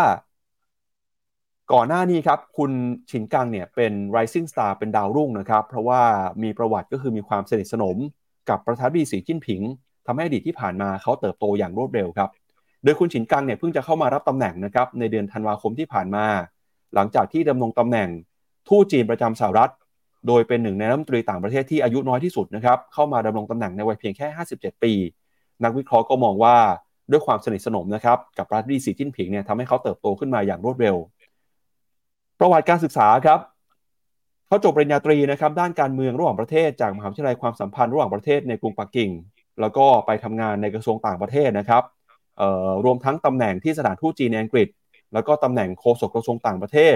[1.74, 2.72] ก่อนหน้านี้ครับคุณ
[3.10, 6.02] ชินกังเนี่ยเป็น rising star เป็นดาวรุ่งนะครับ เพราะว่า
[6.44, 7.98] มีประวัติก็คือมีความสนิทสนม
[8.50, 9.62] กับประธานาธิบดีสีจิ้นผิง
[10.08, 12.30] ทำให้อดีตที่ผ่านมาเขาเติบโตอย่างรวดเร็วครับ
[12.84, 16.26] โดยคุณชินกังเนี่ยเพิ่งจะเข้ามารับตำแหน่งนะครับในเดือนธันวาคมที่ผ่านมา
[16.96, 18.10] หลังจากที่ดำรงตำแหน่ง
[18.68, 19.72] ทูตจีนประจำสหรัฐ
[20.28, 24.94] โดยเป็นหนึ่งในรัฐมนตรีต่างประเทศที่อายุน้อยที่สุดนะครับเข้ามาดำรงตำแหน่งในวัยเพียงแค่ 57 ปี
[25.64, 26.56] นักวิเคราะห์ก็มองว่า
[27.12, 30.96] ด้วยความสนิทสนมนะครับกับประธานาธิบดีสีจิ้นผิงเนี่ยทำให้เขาเติบโตขึ้นมาอย่างรวดเร็ว
[32.40, 33.40] ประวัติการศึกษาครับ
[34.48, 39.10] เขาจบปริญญาตรีนะครับด้านการเมืองระหว่างประเทศจากมหาวิทยาลัยความสัมพันธ์ระหว่างประเทศในกรุงปักกิ่ง
[39.62, 41.84] แล้วก็ไปทำงานในกระทรวงต่างประเทศนะครับ
[42.86, 44.68] รวมทั้งตำแหน่งที่สถานทูตจีนในอังกฤษ
[45.14, 46.96] แล้วก็ตำแหน่งโฆษกกระทรวงต่างประเทศ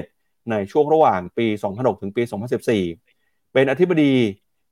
[0.52, 2.24] ในช่วงระหว่างปี 2006 ถึงปี
[2.88, 4.14] 2014 เป็นอธิบดี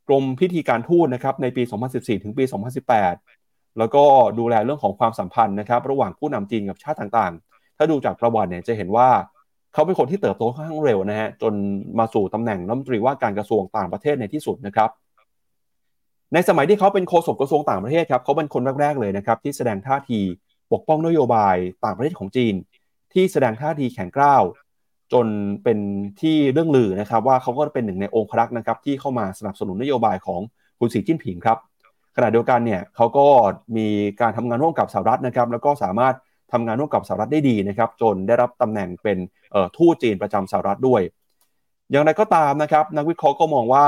[0.08, 2.44] กรมพิธีการทูตนะครับในปี 2014 ถึงปี
[3.12, 4.04] 2018 แล้วก็
[4.40, 9.10] ดูแลเรื่องของความสัมพันธ์นะครับระหว่างผู้นำจีนกับชาติต่างๆ ถ้าดูจากประวัติเนี่ยจะเห็นว่า
[9.78, 11.54] เขาเป็นคนที่เติบโตค่อนข้างเร็วนะฮะจน
[12.00, 14.90] มาสู่ตำแหน่งรัฐมนตรีว่าการกระทรวงต่างประเทศในที่สุดนะครับ
[16.34, 20.20] ในสมัยที่เขาเป็นโฆษกกระทรวงต่างประเทศครับเขาเป็นคนแรกๆเลยนะครับที่แสดงท่าที
[20.74, 22.56] ปกป้องนโยบายต่างประเทศของจีน
[23.14, 24.44] ที่แสดงท่าทีแข็งกร้าว
[25.14, 25.28] จน
[25.64, 25.80] เป็น
[26.22, 30.42] ที่เรื่องลือนะครับ ว่าเขาก็เป็นหนึ่งในองค์ครักษ์นะครับที่เข้ามาสนับสนุนนโยบายของ
[30.80, 31.58] คุณสีจิ้นผิงครับ
[32.16, 33.26] ขณะเดียวกันเนี่ยเขาก็
[33.78, 33.88] มี
[34.22, 36.16] การทำงานร่วมกับสหรัฐนะครับ แล้วก็สามารถ
[36.52, 39.18] ทำงานร่วมกับสหรัฐได้ดีนะครับจนได้รับตำแหน่งเป็น
[39.78, 41.02] ทูตจีนประจำสหรัฐด้วย
[41.92, 43.88] อย่างไรก็ตามนะครับนักวิเคราะห์ก็มองว่า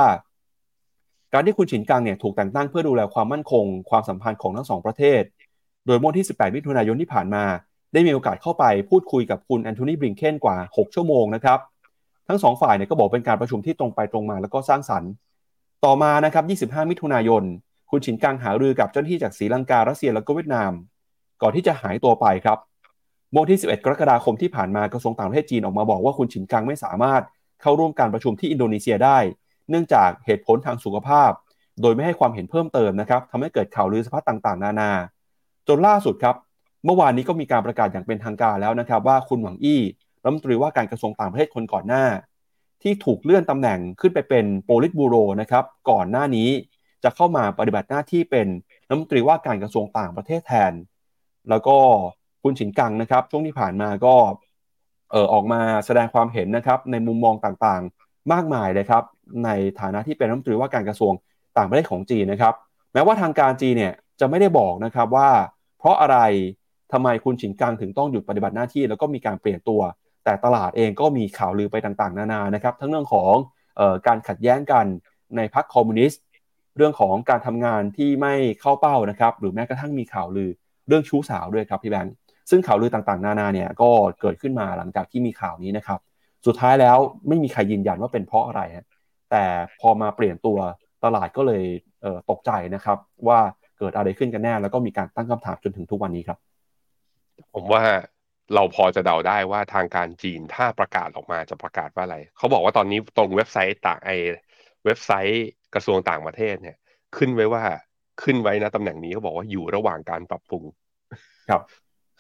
[1.34, 5.22] การที่คุณฉินกังเนี่ยถูกแต่งตั้งเพื่อดูแลความมั่นคง ความสัมพันธ์ของทั้งสองประเทศ
[5.86, 7.44] โดยเมื่อที่ 18 มิถุนายนที่ผ่านมา
[7.94, 11.60] ได้มีโอกาสเข้าไปพูดคุยกับคุณแอนโทนีบริงเคนกว่า 6 ชั่วโมงนะครับ
[12.28, 15.12] ทั้งสองฝ่ายเนี่ยก็บอกเป็นการประชุมที่ตรงไปตรงมาแล้วก็สร้างสรรค์
[15.86, 17.44] ต่อมานะครับ 25 มิถุนายน
[17.92, 20.72] คุณฉินกังหารือกับเจ้าหน้าที่จากศรีลังการัสเซียแล้วก็เวียดนาม
[21.42, 22.58] ก่อนที่จะหายตัวไปครับ
[23.32, 27.22] เมื่อที่ 11 กรกฎาคมที่ผ่านมากระทรวงต่างประเทศจีนออกมาบอกว่าคุณฉินกังไม่สามารถ
[27.62, 29.18] เข้าร่วมการประชุมที่อินโดนีเซียได้
[29.70, 31.32] เนื่องจากเหตุผลทางสุขภาพ
[31.82, 34.92] โดยไม่ให้ความเห็นเพิ่มเติมนะครับทำให้เกิดข่าวลือสะพัดต่างๆ นานา
[35.68, 36.36] จนล่าสุดครับ
[36.86, 39.82] เมื่อวานนี้ก็มีการประกาศอย่างเป็นทางการแล้วนะครับ ว่าคุณหวังอี้
[40.24, 42.06] รัฐมนตรีว่าการกระทรวงต่างประเทศคนก่อนหน้า
[42.82, 46.50] ที่ถูกเลื่อนตำแหน่งขึ้นไปเป็นโปลิตบูโรนะครับก่อนหน้านี้
[47.04, 48.48] จะเข้ามาปฏิบัติหน้าที่เป็น
[48.88, 50.72] รัฐมนตรีว่าการกระทรวงต่างประเทศแทน
[51.50, 51.78] แล้วก็
[52.44, 54.16] คุณฉินกังนะครับ ช่วงที่ผ่านมาก็
[55.12, 59.04] เออออกมาแสดงความเห็นนะครับในมุมมองต่างๆ มากมายเลยครับ
[59.46, 61.14] ในฐานะที่เป็นรัฐมนตรีว่าการกระทรวง
[61.58, 62.54] ต่างประเทศของจีนนะครับ
[62.94, 65.30] แม้ว่าทางการจีนเนี่ยจะไม่ได้บอกนะครับว่า
[65.80, 66.18] เพราะอะไร
[66.92, 69.82] ทำไมคุณฉินกังถึงต้องหยุดปฏิบัติหน้าที่ แล้วก็มีการเปลี่ยนตัว
[70.24, 73.34] แต่ตลาดเองก็มีข่าวลือไปต่างๆ นานานะครับ ทั้งเรื่องของ
[73.80, 74.86] ออการขัดแย้งกัน
[75.36, 76.22] ในพรรคคอมมิวนิสต์
[76.78, 80.50] เรื่องของการทำงานที่ไม่เข้าเป้านะครับ หรือแม้กระทั่งมีข่าวลือ
[80.90, 82.14] เรื่องชู้สาวด้วยครับพี่แบงค์
[82.50, 83.90] ซึ่งข่าวลือต่างๆ นานาเนี่ยก็
[84.22, 86.00] เกิดขึ้นมาหลังจากที่มีข่าวนี้นะครับ
[86.46, 86.98] สุดท้ายแล้ว
[87.28, 88.62] ไม่มีใครยืนยันว่าเป็นเพราะอะไร
[89.32, 89.44] แต่
[89.80, 90.58] พอมาเปลี่ยนตัว
[91.04, 91.64] ตลาดก็เลย
[92.02, 92.98] เตกใจนะครับ
[93.28, 93.40] ว่า
[93.80, 96.38] เกิดอะไรขึ้นกันแน่ แล้วก็มีการตั้งคำถามจนถึงทุกวันนี้ครับ
[97.54, 97.84] ผมว่า
[98.54, 104.12] เราพอจะเดาได้ว่าทางการจีนถ้าประกาศออกมาจะประกาศว่าอะไร เขาบอกว่าตอนนี้ตรงเว็บไซต์ต่างไอ
[104.86, 106.78] เว็บไซต์กระทรวงต่างประเทศเนี่ย
[107.18, 107.64] ขึ้นไว้ว่า
[108.24, 110.64] ขึ้นไว้นะตำแหน่งนี้เขาบอกว่าอยู่ระหว่างการปรับปรุง
[111.50, 111.62] ครับ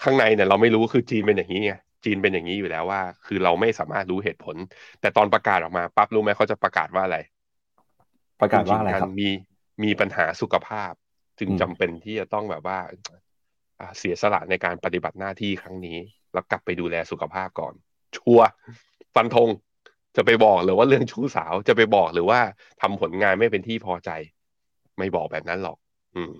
[0.04, 1.74] ข้างในเนี่ยเราไม่รู้คือจีนเป็นอย่างนี้ไง
[2.06, 4.56] จีนเป็นอย่างนี้อยู่แล้วว่า คือเราไม่สามารถรู้เหตุผล
[5.02, 7.18] แต่ตอนประกาศออกมาปั๊บรู้ไหมเขาจะประกาศว่าอะไร
[8.42, 9.30] ประกาศว่าอะไรครับมี
[9.84, 10.92] มีปัญหาสุขภาพ
[11.40, 12.80] จึงจำเป็นที่จะต้องแบบว่า
[13.98, 15.98] เสียสละในการปฏิบัติหน้าที่ครั้งนี้
[16.34, 17.74] แล้วกลับไปดูแลสุขภาพก่อน
[18.16, 18.42] ชัว
[19.16, 19.50] ฟันธง
[20.16, 22.40] จะไปบอกหรือว่าเรื่องชู้สาวจะไปบอกหรือว่า
[22.82, 24.10] ทำผลงานไม่เป็นที่พอใจ
[24.98, 25.78] ไม่บอกแบบนั้นหรอก
[26.16, 26.32] อืม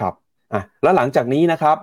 [0.00, 0.14] ครับ
[0.52, 1.76] อะแล้วหลังจากนี้นะครับ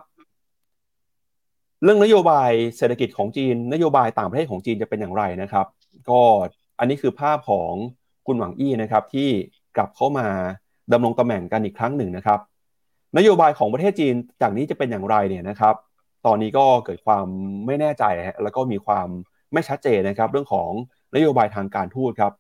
[1.84, 5.68] เรื่องนโยบายเศรษฐกิจของจีน นโยบายต่างประเทศของจีนจะเป็นอย่างไรนะครับ
[6.10, 6.20] ก็
[6.80, 7.72] อันนี้คือภาพของ
[8.28, 9.30] คุณหวังอี้นะครับ ที่
[9.78, 10.28] กลับเข้ามา
[10.92, 12.40] ดำรงตำแหน่งกันอีกครั้งหนึ่งนะครับ
[13.18, 15.76] นโยบายของประเทศจีนจากนี้จะเป็นอย่างไรเนี่ยนะครับ
[16.26, 17.26] ตอนนี้ก็เกิดความ
[17.66, 18.04] ไม่แน่ใจ
[18.44, 19.08] แล้วก็มีความ
[19.54, 20.72] ไม่ชัดเจนนะครับ เรื่องของ
[21.16, 22.34] นโยบายทางการทูตครับ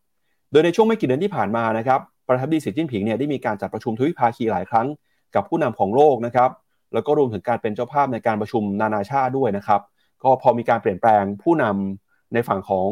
[0.51, 4.87] โดยในช่วงไม่กี่เดือนที่ผ่านมานะครับ ประธานาธิบดีสีจิ้นผิงเนี่ยได้มีการจัดประชุมทวิภาคีหลายครั้ง
[5.35, 6.49] กับผู้นำของโลกนะครับ
[6.93, 9.81] แล้วก็รวมถึงการเป็นเจ้าภาพในการประชุมนานาชาติด้วยนะครับ
[10.23, 12.87] ก็พอมีการเปลี่ยนแปลงผู้นำในฝั่งของ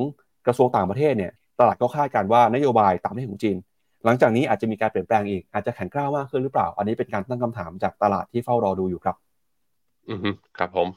[0.45, 3.57] กระทรวงต่างประเทศเนี่ยตลาดก็คาดการว่านโยบายต่างประเทศของจีน
[4.05, 9.15] หลังจากนี้อาจจะมีการเปลี่ยนแปลงอีกอาจจะแข็งกร้าวมากขึ้นหรือเปล่า อันนี้เป็นการตั้งคำถามจากตลาดที่เฝ้ารอดูอยู่ครับ
[10.09, 10.19] อืม
[10.57, 10.87] ครับผม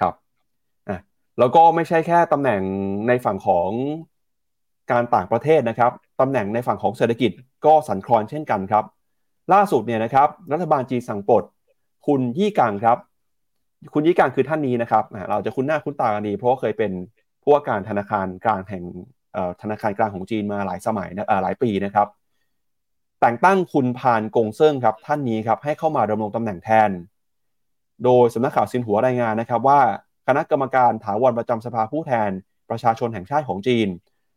[0.00, 0.14] ครับ
[0.88, 0.98] อะ
[1.38, 2.62] แล้วก็ไม่ใช่แค่ตำแหน่ง
[3.08, 3.70] ในฝั่งของ
[4.90, 7.30] การต่างประเทศนะครับ ตำแหน่งในฝั่งของเศรษฐกิจ
[7.66, 8.84] ก็สั่นคลอนเช่นกันครับ
[9.52, 11.44] ล่าสุดเนี่ยนะครับรัฐบาลจีนสั่งปลด
[12.06, 12.98] คุณยี่กังครับ
[13.94, 16.92] คุณยี่กังคือท่านนี้นะครับ เราจะคุ้นหน้าคุ้นตากันดี เพราะเคยเป็น
[17.42, 18.84] ผู้ว่าการธนาคารกลางแห่ง
[19.62, 22.08] ธนาคารกลางของจีนมาหลายสมัยนะหลายปีนะครับ
[23.20, 26.90] แต่งตั้งคุณพานกงเซิงครับ ท่านนี้ครับให้เข้ามาดำรงตำแหน่งแทน
[28.04, 29.80] โดยสำนักข่าวซินหัวรายงานนะครับว่า
[30.26, 32.30] คณะกรรมการถาวรประจำสภาผู้แทน
[32.70, 33.88] ประชาชนแห่งชาติของจีน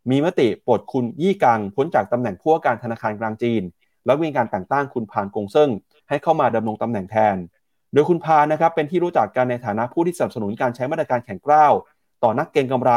[0.10, 3.64] มีมติปลดคุณยี่กังพ้นจากตำแหน่งผู้ว่าการธนาคารกลางจีน
[4.06, 5.70] แล้วมีการแต่งตั้งคุณพานกงเซิง
[6.10, 7.36] ให้เข้ามาดำรงตำแหน่งแทน
[7.94, 11.74] โดยคุณพานนะครับเป็นที่รู้จักกันในฐานะผู้ที่สนับสนุนการใช้มาตรการแข่งกล้าว
[12.24, 12.92] ต่อนักเก็งกำไร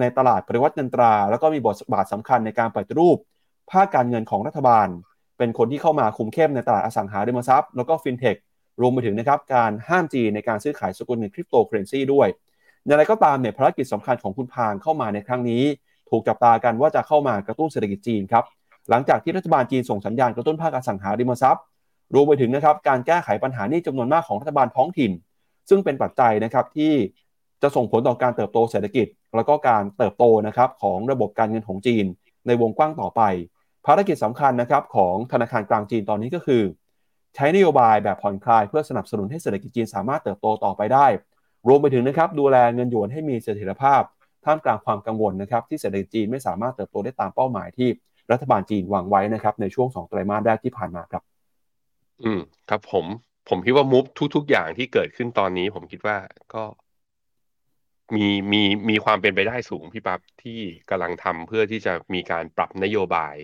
[0.00, 3.16] ในตลาดปริวัติเงินตรา แล้วก็มีบทบาทสำคัญในการปฏิรูป
[3.70, 4.88] ภาคการเงินของรัฐบาล
[5.38, 8.36] เป็นคนที่เข้ามาคุมเข้มในตลาดอสังหาริมทรัพย์แล้วก็ฟินเทค
[8.80, 12.28] รวมไปถึงนะครับการห้ามจีนในการซื้อขายสกุลเงินคริปโตเคอเรนซีด้วย
[12.86, 15.62] อย่างไรก็ตามเนี่ยภารกิจสำคัญของคุณพานเข้ามาในครั้งนี้
[16.10, 18.44] ถูกจับตากันว่าจะเข้ามากระตุ้นเศรษฐกิจจีนครับ
[18.90, 21.64] หลังจากที่รัฐบาลจีนส่งสัญญาณกระตุ้นภาคอสังหาริมทรัพย์
[22.14, 25.12] รวมไปถึงนะครับการแก้ไขปัญหาหนี้จำนวนมากของรัฐบาลท้องถิ่น
[25.68, 26.92] ซึ่งเป็นปัจจัยนะครับที่
[27.62, 29.06] จะส่งผลต่อการเติบโตเศรษฐกิจ
[29.36, 32.04] แล้วก็การเติบโตนะครับของระบบการเงินของจีน
[32.46, 33.22] ในวงกว้างต่อไป
[33.86, 36.62] ภารกิจสำคัญนะครับของธนาคารกลางจีนตอนนี้ก็คือ
[37.34, 41.06] ใช้นโยบายแบบผ่อนคลายเพื่อสนับสนุนให้เศรษฐกิจจีนสามารถเติบโตต่อไปได้
[41.68, 44.02] รวมไปถึงนะครับดูแลเงินหยวนให้มีเสถียรภาพ
[44.46, 47.88] ท่ามกลางความกังวลนะครับที่เศรษฐกิจจีนไม่สามารถเติบโตได้ตามเป้าหมายที่
[48.32, 51.22] รัฐบาลจีนวางไว้นะครับในช่วงสองไตรมาสแรกที่ผ่านมาครับ
[52.24, 52.40] อืม
[52.70, 53.06] ครับผม
[53.48, 54.04] ผมคิดว่ามุฟ
[54.36, 56.16] ทุก ๆ อย่างที่เกิดขึ้นตอนนี้ ผมคิดว่า
[56.54, 56.62] ก็
[58.16, 63.34] มีมีมีความเป็นไปได้สูงพี่ปั๊บที่กำลังทำเพื่อที่จะมีการปรับนโยบาย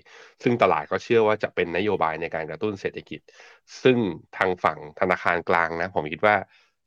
[0.42, 3.20] ซึ่งตลาดก็เชื่อว่าจะเป็นนโยบายในการกระตุ้นเศรษฐกิจ
[3.82, 3.98] ซึ่ง
[4.36, 6.36] ทางฝั่งธนาคารกลางนะ ผมคิดว่า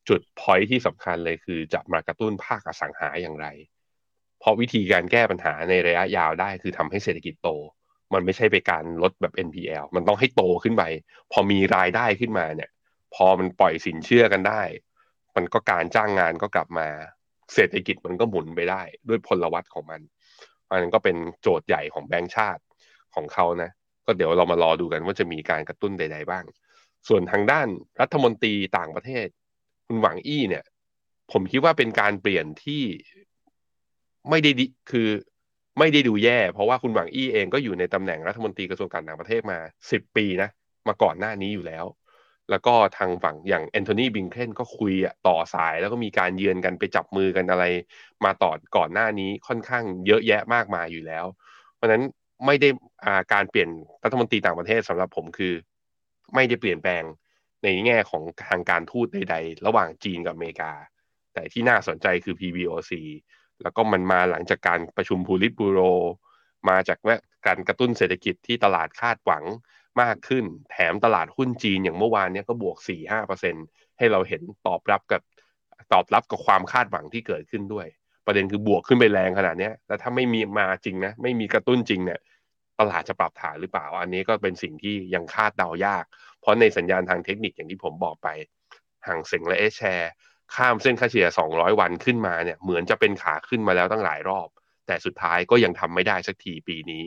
[0.10, 3.48] จุดพอยที่สำคัญเลยคือจะมากระตุ้นภาคอสังหาอย่างไร
[4.44, 7.50] เพราะวิธีการแก้ปัญหาในระยะยาวได้คือทำให้เศรษฐกิจโต
[8.14, 10.84] มันไม่ใช่ไปการลดแบบ NPL มันต้องให้โตขึ้นไป
[11.32, 12.70] พอมีรายได้ขึ้นมาเนี่ย
[13.16, 14.62] พอมันปล่อยสินเชื่อกันได้
[15.36, 16.88] มันก็การจ้างงานก็กลับมา
[17.54, 20.02] เศรษฐกิจมันก็หมุนไปได้ด้วยพลวัตของมัน
[20.70, 22.62] อันนั้นก็เป็นโจทย์ใหญ่ของแบงก์ชาติ
[23.16, 23.72] ของเขานะ
[24.06, 26.46] ก็เดี๋ยวเรามารอดูกันว่าจะมีการกระตุ้นใด ๆ บ้าง
[27.08, 27.68] ส่วนทางด้าน
[28.02, 29.28] รัฐมนตรีต่างประเทศ
[29.88, 30.64] คุณหวังอี้เนี่ย
[31.32, 32.84] ผมคิดว่าเป็นการเปลี่ยนที่
[34.30, 35.08] ไม่ได้ดีคือ
[35.80, 39.58] ไม่ได้ดูแย่ เพราะว่าคุณหวังอี้เองก็อยู่ในตำแหน่งรัฐมนตรีกระทรวงการต่างประเทศมา
[39.92, 40.50] สิบปีนะ
[40.88, 41.86] มาก่อนหน้านี้อยู่แล้ว
[42.50, 44.94] แล้วก็ทางฝั่งอย่างแอนโทนีบิงเคนก็คุย
[45.28, 47.66] ต่อสายแล้วก็มีการเยือนกันไปจับมือกันอะไร
[48.26, 51.26] มาต่อก่อนหน้านี้ค่อนข้างเยอะแยะมากมายอยู่แล้ว
[51.76, 52.04] เพราะฉะนั้น
[52.46, 52.70] ไม่ได้
[53.06, 53.70] อาการเปลี่ยน
[54.04, 55.54] รัฐมนตรีต่างประเทศสำหรับผมคือ
[56.36, 57.04] ไม่ได้เปลี่ยนแปลง
[57.64, 60.72] ในแง่ของทางการทูตใด ๆ ระหว่างจีนกับอเมริกา
[61.34, 62.92] แต่ที่น่าสนใจคือ PBOC
[63.64, 65.80] แล้วก็มันมาหลังจากการประชุมพูลิตบูโร
[66.70, 69.44] มาจากว่าการกระตุ้นเศรษฐกิจที่ตลาดคาดหวัง
[70.02, 72.78] มากขึ้น แถมตลาดหุ้นจีนอย่างเมื่อวานนี้ก็บวก
[73.38, 75.22] 4-5%ให้เราเห็นตอบรับกับ
[75.94, 77.88] ตอบรับกับความคาดหวังที่เกิดขึ้นด้วย
[78.26, 82.20] ประเด็นคือบวกขึ้นไปแรงขนาดนี้แล้วถ้าไม่มีมาจริงนะ ไม่มีกระตุ้นจริงเนี่ย
[82.80, 86.06] ตลาดจะปรับฐานหรือเปล่า อันนี้ก็เป็นสิ่งที่ยังคาดเดายาก
[86.40, 88.28] เพราะในสัญญาณทางเทคนิคอย่างที่ผมบอกไป
[89.08, 90.12] ห่างเซ็งและเอชแชร์
[90.56, 94.48] ข้ามเส้นค่าเฉลี่ย 200 วันขึ้นมาเนี่ยเหมือนจะเป็นขาขึ้นมาแล้วตั้งหลายรอบ
[94.88, 97.04] แต่สุดท้ายก็ยังทำไม่ได้สักทีปีนี้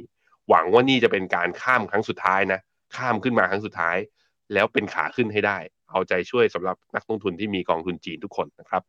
[0.48, 2.60] หวังว่านี่จะเป็นการข้ามครั้งสุดท้ายนะ
[2.96, 3.96] ข้ามขึ้นมาครั้งสุดท้าย
[4.52, 5.58] แล้วเป็นขาขึ้นให้ได้
[5.90, 8.82] เอาใจช่วยสำหรับนักลงทุนที่มีกองทุนจีนทุกคนนะครับ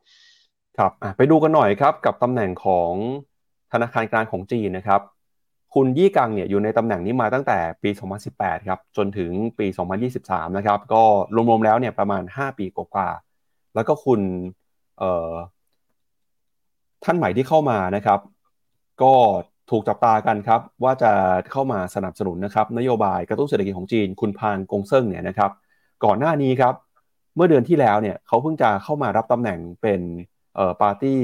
[0.78, 2.94] ครับไปดูกันหน่อยครับกับตำแหน่งของ
[3.72, 5.02] ธนาคารกลางของจีนนะครับ
[5.74, 7.90] คุณยี่กังเนี่ยอยู่ในตำแหน่งนี้มาตั้งแต่ปี
[8.30, 9.68] 2018 ครับ จนถึงปี
[10.12, 11.04] 2023 นะครับ ก็
[11.50, 13.27] รวมๆแล้วเนี่ยประมาณ 5 ปีกว่าๆ
[13.78, 14.22] แล้วก็คุณ
[17.04, 18.20] ท่านใหม่ที่เข้ามานะครับ
[19.02, 19.14] ก็
[19.70, 21.12] ถูกจับตากันครับ ว่าจะ
[21.52, 25.52] เข้ามาสนับสนุนนะครับ นโยบายกระตุ้นเศรษฐกิจของจีน คุณพานกงเซิงเนี่ยนะครับ
[26.04, 26.74] ก่อนหน้านี้ครับ
[27.36, 30.02] เมื่อเดือนที่แล้วเนี่ยเขาเพิ่งจะเข้ามารับตำแหน่งเป็น
[30.82, 31.20] ปาร์ตี้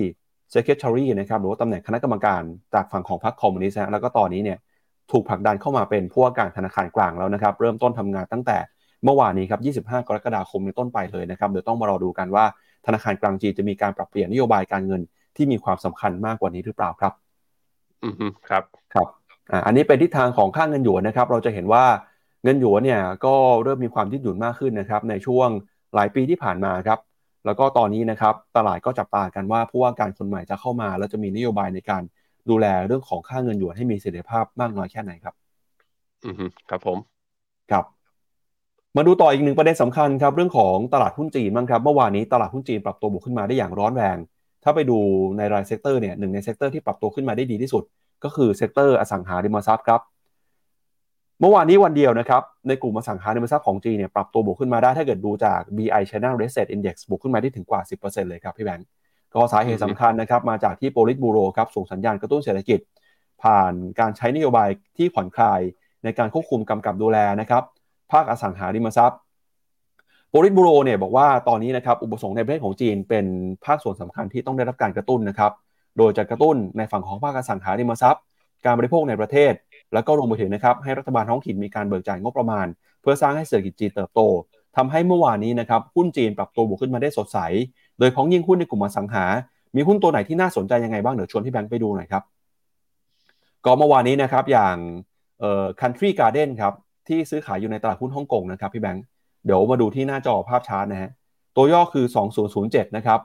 [0.52, 2.42] เซคเ r ทอรี่นะครับหรือว่าตำแหน่งคณะกรรมการ
[2.74, 4.58] จากฝั่งของพรรคคอมมิวนิสต์แล้วก็ตอนนี้เนี่ย
[5.12, 8.58] ถูกผลักดันเข้ามาเป็นผู้ว่าการธนาคารกลางแล้วนะครับ เริ่มต้นทำงานตั้งแต่
[9.04, 12.46] เมื่อวานนี้ครับ 25 กรกฎาคมเป็นต้นไปเลยนะครับ เดี๋ยวต้องมารอดูกันว่า
[12.86, 15.02] ธนาคารกลางจีนจะมีการปรับเปลี่ยนนโยบายการเงิน
[15.36, 17.14] ที่มีความสำคัญมากกว่านี้หรือเปล่าครับ
[18.04, 19.08] อืมครับ ครับ
[19.52, 21.86] อ่า อันนี้เป็นทิศทางของค่าเงินหยวนนะครับ เราจะเห็นว่า
[22.44, 25.50] เงินหยวนเนี่ยก็เริ่มมีความยืดหยุ่นมากขึ้นนะครับ ในช่วง
[25.96, 27.00] หลายปีที่ผ่านมาครับ
[27.46, 32.04] แล้วก็ตอนนี้นะครับ ตลาดก็จับตากันว่าผู้ว่าการคนใหม่จะเข้ามา แล้วจะมีนโยบายในการ
[32.50, 35.36] ดูแลเรื่องของค่าเงินหยวนให้มีเสถียรภาพมากน้อยแค่ไหนครับ
[36.24, 36.98] อืมครับผม
[37.72, 37.86] ครับ
[38.98, 44.18] มาดูต่ออีกหนึ่งประเด็นสำคัญครับเรื่องของตลาดหุ้นจีนบ้างครับเมื่อวานนี้ตลาดหุ้นจีนปรับตัวบวกขึ้นมาได้อย่างร้อนแรง
[44.64, 44.98] ถ้าไปดู
[45.38, 47.84] ในราย sector เนี่ยหนึ่งใน sector ที่ปรับตัวขึ้นมาได้ดีที่สุด
[48.24, 50.02] ก็คือ sector อสังหาริมทรัพย์ครับ
[51.40, 58.88] เมื่อวานนี้วันเดียวนะครับในกลุ่มอสังหาริมทรัพย์ของจีนเนี่ยปรับตัวบวกขึ้นมาได้ถ้าเกิดดูจาก BI China Real Estate Index บวกขึ้นมาได้ถึงกว่า 10%เลยครับพี่แบงก์
[59.34, 62.80] ก็สาเหตุสำคัญนะครับมาจากที่โปลิตบูโรครับส่งสัญญาณกระตุ้นเศรษฐกิจ
[63.44, 65.62] ผ่านการใช้นโยบายที่ผ่อนคลาย
[66.04, 67.64] ในการควบคุมกำกับดูแลนะครับ
[68.14, 69.20] ภาคอสังหาริมทรัพย์
[70.30, 73.26] โปลิตบูโรเนี่ยบอกว่าตอนนี้นะครับอุปสงค์ในประเทศของจีนเป็น
[73.66, 75.52] ภาคส่วนสำคัญที่ต้องได้รับการกระตุ้นนะครับ
[75.98, 78.24] โดยจะกระตุ้นในฝั่งของภาคอสังหาริมทรัพย์
[78.66, 79.54] การบริโภคในประเทศ
[79.94, 82.66] แล้วก็รวมไปถึงนะครับให้รัฐบาลท้องถิ่นมีการเบิกจ่ายงบประมาณ
[83.02, 84.22] เพื่อสร้างให้เศรษฐกิจจีนเติบโต
[84.78, 87.38] ทำให้เมื่อวานนี้นะครับหุ้นจีนปรับตัวบวกขึ้นมาได้สดใส
[88.00, 89.26] โดยพ้องยิ่งหุ้นในกลุ่มอสังหา
[89.76, 92.24] มีหุ้นตัวไหนที่น่าสนใจยังไงบ้างเดี๋ยวชวนพี่แบงค์ไปดูหน่อยครับ
[93.66, 94.76] ก็เมื่อวานนี้นะครับอย่าง
[95.40, 96.74] เอ่อ Country Garden ครับ
[97.08, 99.04] ที่ซื้อขายอยู่ในตลาดหุ้นฮ่องกงนะครับพี่แบงค์
[99.46, 101.12] เดี๋ยวมาดูที่หน้าจอภาพชาร์ตนะฮะ
[101.56, 102.06] ตัวย่อคือ
[102.52, 103.20] 2007 นะครับ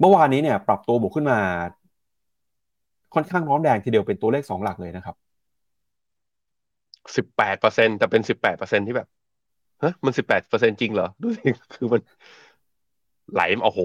[0.00, 1.38] เมื่อวานนี้เนี่ย ปรับตัวบวกขึ้นมา
[3.14, 5.16] ค่อนข้างร้อนแรงทีเดียวเป็นตัวเลข2หลักเลยนะครับ
[7.16, 9.08] สิบแปดเปอร์เซ็นแต่เป็นสิบแปดเปอร์เซ็นที่แบบ
[9.80, 12.00] เฮ้ยมันสิบแปดเปอร์เซ็นจริงเหรอ ดูสิ คือมัน
[13.32, 13.80] ไหลมาโอ้โห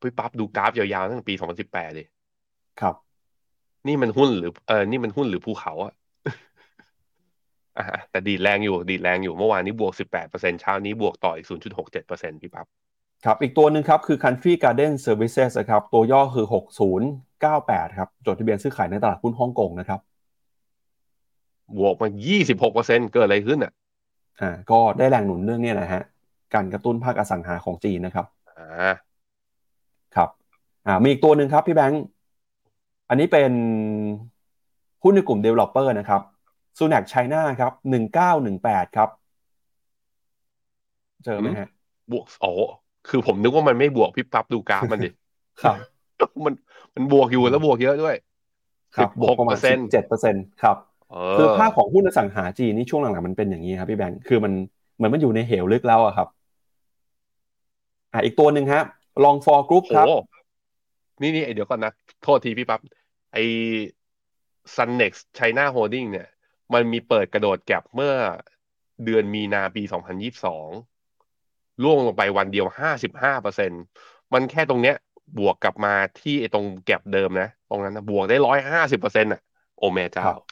[0.00, 2.06] พี่ปั๊บดูกราฟยาวๆตั้งแต่ปีสองพันสิบแปดเลย
[2.80, 2.94] ครับ
[3.86, 5.92] นี่มันหุ้นหรือเออนี่มันหุ้นหรือภูเขาอะ
[7.78, 12.66] อ่าแต่ดีดแรงอยู่ดีดแรงอยู่เมื่อวานนี้บวกสิบแปดเปอร์เซ็นเช้านี้บวกต่ออีกศูนย์จุดหกเจ็ดเปอร์เซ็นพี่ปั๊บ
[13.24, 16.46] ครับอีกตัวหนึ่งครับคือ Country Garden Services นะครับตัวย่อคือ
[17.22, 20.00] 6098 ครับ จดทะเบียนซื้อขายในตลาดหุ้นฮ่องกงนะครับ
[21.78, 23.72] บวกมายี่สิบหกเปอร์เซ็นเกิดอะไรขึ้นอะ
[24.40, 26.02] อ่าก็ได้แรงหนุนเรื่องนี้นะฮะ
[26.54, 28.92] การกระตุ้นภาคอสังหาของจีนนะครับอ่า
[30.16, 30.28] ครับ
[30.86, 32.02] อ่ามีอีกตัวหนึ่งครับพี่แบงค์
[33.08, 33.52] อันนี้เป็น
[35.02, 36.22] หุ้นในกลุ่ม Developer นะครับ
[36.78, 39.08] s u n a c China ครับหนึ่งเก้าหนึ่งแปดครับ
[41.24, 41.68] เจอไหมฮะ
[42.12, 42.50] บวกโอ้
[43.08, 45.10] คือผมนึกว่ามันไม่บวกพี่ปั๊บดูกราฟมันดิ
[45.62, 45.76] ครับ
[46.44, 46.54] มัน
[46.94, 48.16] มันบวกอยู่แล้วบวกเยอะด้วย
[48.96, 50.76] ครับบวกประมาณ16%เจ็ดเปอร์เซ็นต์ครับ
[51.10, 54.52] เอคือภาพของหุ้นอสังหาจีนนี่ช่วงหลังๆมันเป็นอย่างนี้ครับพี่แบงค์คือมัน
[54.96, 56.28] เหมือนมันอยู่ในเหวลึกแล้วอะครับ
[58.12, 58.82] อ่าอีกตัวหนึ่งฮะ
[59.24, 60.12] Longfor Groupโอ้ครับโห
[61.22, 62.80] นี่นี่เดี๋ยวก่อนนะ โทษทีพี่ปั๊บ
[63.32, 63.38] ไอ
[64.74, 66.26] Sunac China Holding เนี่ย
[66.74, 68.14] มันมีเปิดกระโดด gap เมื่อ
[69.04, 69.82] เดือนมีนาปี
[71.02, 72.66] 2022ร่วงลงไปวันเดียว
[73.10, 73.70] 55เปอร์เซ็น
[74.32, 74.96] มันแค่ตรงเนี้ย
[75.38, 79.40] บวกกลับมาที่ไอ้ตรง gap เดิมนะ ตรงนั้นนะบวกได้ร้อยห้าสิบเปอร์เซ็นต์อะ
[79.78, 80.42] โอแม่เจ้าครับ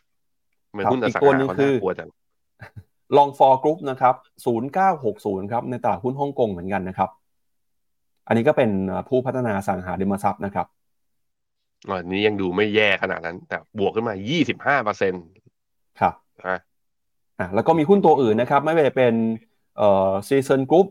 [0.69, 2.11] ทำไมันครับหุ้นออีกสังตัวหาหนึ่งเขาคือน่ากลัวจัง
[3.17, 7.11] Longfor Group นะครับศูนย์เก้าหกศูนย์ครับ ในตลาดหุ้นฮ่องกงเหมือนกันนะครับ
[8.27, 8.71] อันนี้ก็เป็น
[9.09, 10.67] ผู้พัฒนาอสังหาริมทรัพย์นะครับ
[11.89, 14.15] อันนี้ยังดูไม่แย่ขนาดนั้น แต่บวกขึ้นมา
[14.47, 15.25] 25เปอร์เซ็นต์
[16.01, 16.15] ครับ
[16.47, 16.59] นะ
[17.39, 19.13] อะแล้วก็มีหุ้นตัวอื่นนะครับ ไม่ว่าจะเป็น
[19.77, 20.87] เอ่อซีซันกรุ๊ป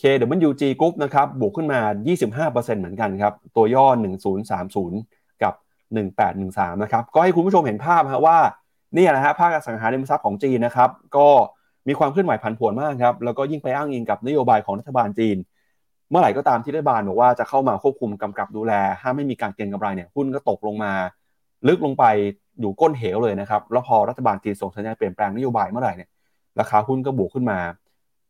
[0.00, 1.80] KWG Group นะครับบวกขึ้นมา
[2.54, 3.86] 25%เหมือนกันครับ ตัวย่อ
[4.64, 5.54] 1030 กับ
[6.18, 8.38] 1813 นะครับ ก็ให้คุณผู้ชมเห็นภาพฮะว่า
[8.96, 11.28] นี่แหละฮะภาคอสังหาริมทรัพย์ของจีนนะครับ ก็
[11.88, 15.36] มีความเคลื่อนไหวผันผวนมากครับ แล้วก็ยิ่งไปอ้างอิงกับนโยบายของรัฐบาลจีน
[16.10, 18.72] เมื่อไหร่ก็ตามที่รัฐบาลบอกว่าจะเข้ามาควบคุมกำกับดูแล
[19.02, 20.92] ห้ามไม่มีการเก็งกำไรเนี่ยหุ้นก็ตกลงมา
[21.68, 22.04] ลึกลงไป
[22.60, 26.08] อยู่ก้นเหวเลยนะครับ แล้วพอรัฐบาลจีนส่งสัญญาณเปลี่ยนแปลงนโยบายเมื่อไหร่เนี่ย
[26.60, 27.58] ราคาหุ้นก็บวกขึ้นมา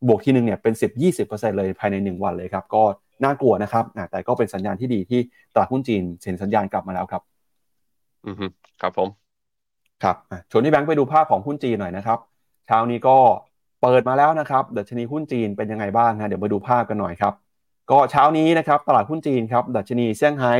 [0.09, 0.74] บวกทีหนึ่งเนี่ยเป็น
[1.14, 2.83] 10-20%เลยภายใน 1 วันเลยครับ ก็
[3.24, 5.20] น่ากลัวนะครับอะแต่ก็เป็นสัญญาณที่ดีที่
[5.55, 7.22] ตลาดหุ้นจีนเห็นสัญญาณกลับมาแล้วครับ
[8.26, 8.47] อือฮึ
[8.83, 9.09] ครับผม
[10.03, 12.18] ครับอะชวนที่แบงค์ไปดูภาพของหุ้นจีนหน่อยนะครับ
[12.66, 13.16] เช้านี้ก็
[13.83, 17.35] เปิดมาแล้วนะครับดัชนีหุ้นจีนเป็นยังไงบ้างนะเดี๋ยวมาดูภาพกันหน่อยครับ
[17.91, 20.55] ก็เช้านี้นะครับตลาดหุ้นจีนครับดัชนีเซี่ยงไฮ้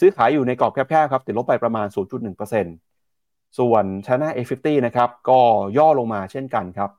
[0.00, 2.87] ซื้อขายอยู่ในกรอบแคบๆครับติดลบไปประมาณ 0.1%
[3.58, 5.40] ส่วน China A50 นะครับก็
[5.78, 6.90] ย่อลงมาเช่นกันครับ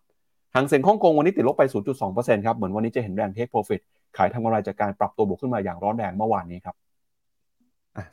[0.56, 1.64] หางเซ็งฮ่องกงวันนี้ติดลบไป
[2.06, 3.82] 0.2%ครับเหมือนวันนี้จะเห็นแรงเทคโปรฟิต
[4.18, 6.76] ขายทำกำไรจากการปรับตัวบวกขึ้นมาอย่างร้อนแรงเมื่อวานนี้ครับ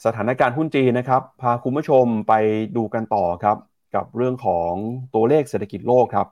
[0.05, 2.35] สถานการณ์หุ้นจีนนะครับ พาคุณผู้ชมไป
[2.77, 3.57] ดูกันต่อครับ
[3.95, 4.73] กับเรื่องของ
[5.15, 6.27] ตัวเลขเศรษฐกิจโลกครับ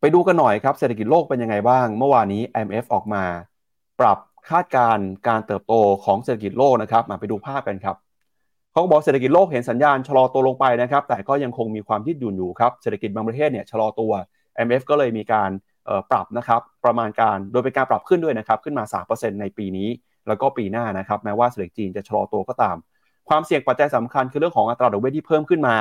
[0.00, 3.24] ไปดูกันหน่อยครับเศรษฐกิจโลกเป็นยังไงบ้าง เมื่อวานนี้ IMF ออกมา
[4.00, 4.18] ปรับ
[4.50, 5.74] คาดการณ์การเติบโต
[6.04, 7.96] ของเศรษฐกิจโลกนะครับมาไปดูภาพกันครับ
[8.74, 14.12] เขาก็บอกเศรษฐกิจโลกเห็นสัญญาณชะลอตัวลงไปนะครับ แต่ก็ยังคงมีความยืดหยุ่นอยู่ครับ เศรษฐกิจบางประเทศเนี่ยชะลอตัว
[14.56, 15.50] IMF ก็เลยมีการ
[16.10, 19.88] ปรับนะครับประมาณการโดยเป็นการปรับขึ้นด้วยนะครับขึ้นมา 3%ในปีนี้
[20.28, 22.76] แล้วก็ปีหน้านะครับแม้ว่าเศรษฐกิจจีนจะชะลอตัวก็ตาม
[23.28, 25.76] ความเสี่ยงปัจจัยสำคัญคือเรื่องของอัตราดอกเบี้ยที่เพิ่มขึ้นมา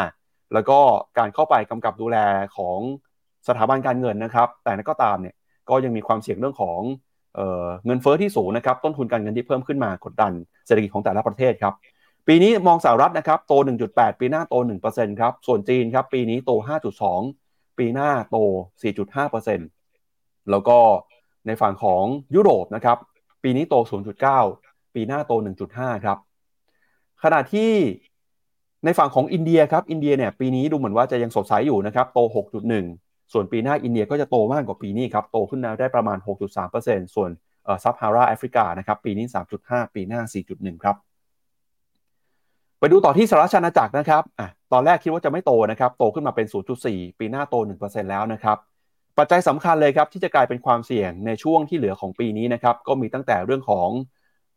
[0.53, 0.79] แล้วก็
[1.17, 2.17] การเข้าไปกำกับดูแล
[2.57, 2.79] ของ
[3.47, 5.35] สถาบันการเงินนะครับ แต่นั้นก็ตามเนี่ย
[5.69, 6.79] ก็ยังมีความเสี่ยงเรื่องของ
[7.35, 10.31] เออเงินเฟ้อที่สูงนะครับต้นทุนการเงินที่เพิ่มขึ้นมากดดัน
[10.65, 11.73] เศรษฐกิจของแต่ละประเทศครับ
[12.27, 13.53] ปีนี้มองสหรัฐนะครับโต
[13.87, 14.55] 1.8 ปีหน้าโต
[14.87, 16.51] 1%ครับ ส่วนจีนครับปีนี้โต
[17.15, 18.37] 5.2 ปีหน้าโต
[19.43, 20.77] 4.5%แล้วก็
[21.47, 22.03] ในฝั่งของ
[22.35, 22.97] ยุโรปนะครับ
[23.43, 23.75] ปีนี้โต
[24.35, 25.33] 0.9 ปีหน้าโต
[25.69, 26.17] 1.5 ครับ
[27.23, 27.71] ขณะที่
[28.85, 32.19] ในฝั่งของอินเดียครับอินเดียเนี่ยปีนี้ดูเหมือนว่าจะยังสดใสอยู่นะครับโต
[32.75, 36.17] 6.1 ส่วนปีหน้าอินเดียก็จะโตมากกว่าปีนี้ครับโตขึ้นได้ประมาณ
[36.65, 37.29] 6.3%ส่วน
[37.83, 39.25] ซับฮาราแอฟริกานะครับปีนี้
[39.59, 40.21] 3.5 ปีหน้า
[40.53, 40.97] 4.1 ครับ
[42.83, 46.47] ไปดูต่อที่สหรัฐอาณาจักรนะครับอะตอนแรกคิดว่าจะไม่โตนะครับ โตขึ้นมาเป็น
[46.83, 48.57] 0.4 ปีหน้าโต 1%แล้วนะครับ
[49.17, 53.89] ปัจจัยสำคัญเลยครับที่จะกลายเป็นความเสี่ยงในช่วงที่เหลือของปีนี้นะครับ ก็มีตั้งแต่เรื่องของ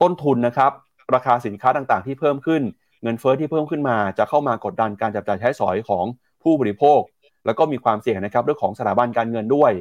[0.02, 0.72] ต้นทุนนะครับ
[1.14, 2.62] ราคาสินค้าต่างๆ ที่เพิ่มขึ้น
[3.02, 6.04] เงินเฟ้อที่เพิ่มขึ้นมาจะเข้ามากดดันการจับจ่ายใช้สอยของ
[6.42, 7.00] ผู้บริโภค
[7.46, 9.72] แล้วก็มีความเสี่ยงนะครับเรื่องของสถาบันการเงินด้วย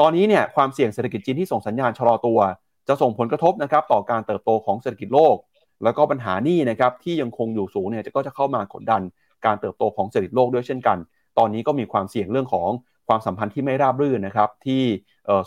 [0.00, 2.38] ตอนนี้เนี่ยความเสี่ยงเศรษฐกิจจีนที่ส่งสัญญาณชะลอตัว
[2.88, 5.36] จะส่งผลกระทบนะครับต่อการเติบโตของเศรษฐกิจโลก
[5.84, 9.02] แล้วก็ปัญหานี้นะครับที่ยังคงอยู่สูงเนี่ยก็จะเข้ามากดดัน
[9.46, 10.98] การเติบโตของเศรษฐกิจโลกด้วยเช่นกัน
[11.38, 12.68] ตอนนี้ก็มีความเสี่ยงเรื่องของ
[13.08, 14.82] ความสัมพันธ์ที่ไม่ราบรื่นนะครับที่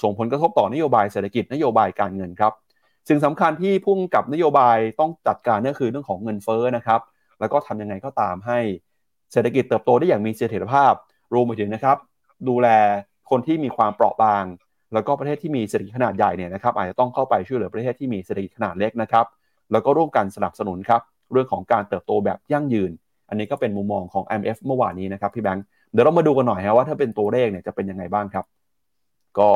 [0.03, 2.53] ส่งผลกระทบต่อนโยบายเศรษฐกิจนโยบายการเงินครับ
[3.09, 7.01] สิ่งสำคัญที่พุ่งกับนโยบายต้องจัดการก็คือเรื่องของเงินเฟ้อนะครับ
[7.39, 8.59] แล้วก็ทำยังไงก็ตามให้
[9.31, 10.93] เศรษฐกิจเติบโตได้อย่างมีเสถียรภาพ
[11.33, 11.97] รวมไปถึงนะครับ
[12.47, 12.67] ดูแล
[13.29, 14.45] คนที่มีความเปราะบาง
[14.93, 19.25] แล้วก็ประเทศที่มีเศรษฐกิจขนาดใหญ่เนี่ยนะครับอาจจะต้องเข้าไปช่วยเหลือประเทศที่มีเศรษฐกิจขนาดเล็กนะครับ
[19.72, 21.01] แล้วก็ร่วมกันสนับสนุนครับ
[21.32, 22.91] เรื่องของการเติบโตแบบยั่งยืน
[23.30, 28.45] อันนี้ก็เป็นมุมมองของ IMF เมื่อวานนี้นะครับพี่แบงค์เดี๋ยวเรามาดูกันหน่อยฮะว่าถ้าเป็นตัวเลขเนี่ยจะเป็นยังไงบ้างครับ
[29.38, 29.49] ก็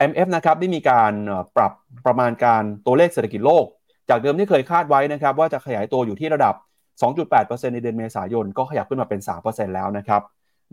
[0.00, 1.12] IMF นะครับได้มีการ
[1.56, 1.72] ปรับ
[2.06, 3.64] ประมาณการตัวเลขเศรษฐกิจโลก
[4.10, 6.54] จากเดิมที่เคยคาดไว้นะครับว่าจะขยายตัวอยู่ที่ระดับ
[7.00, 10.22] 2.8%ในเดือนเมษายน ก็ขยับขึ้นมาเป็น 3%แล้วนะครับ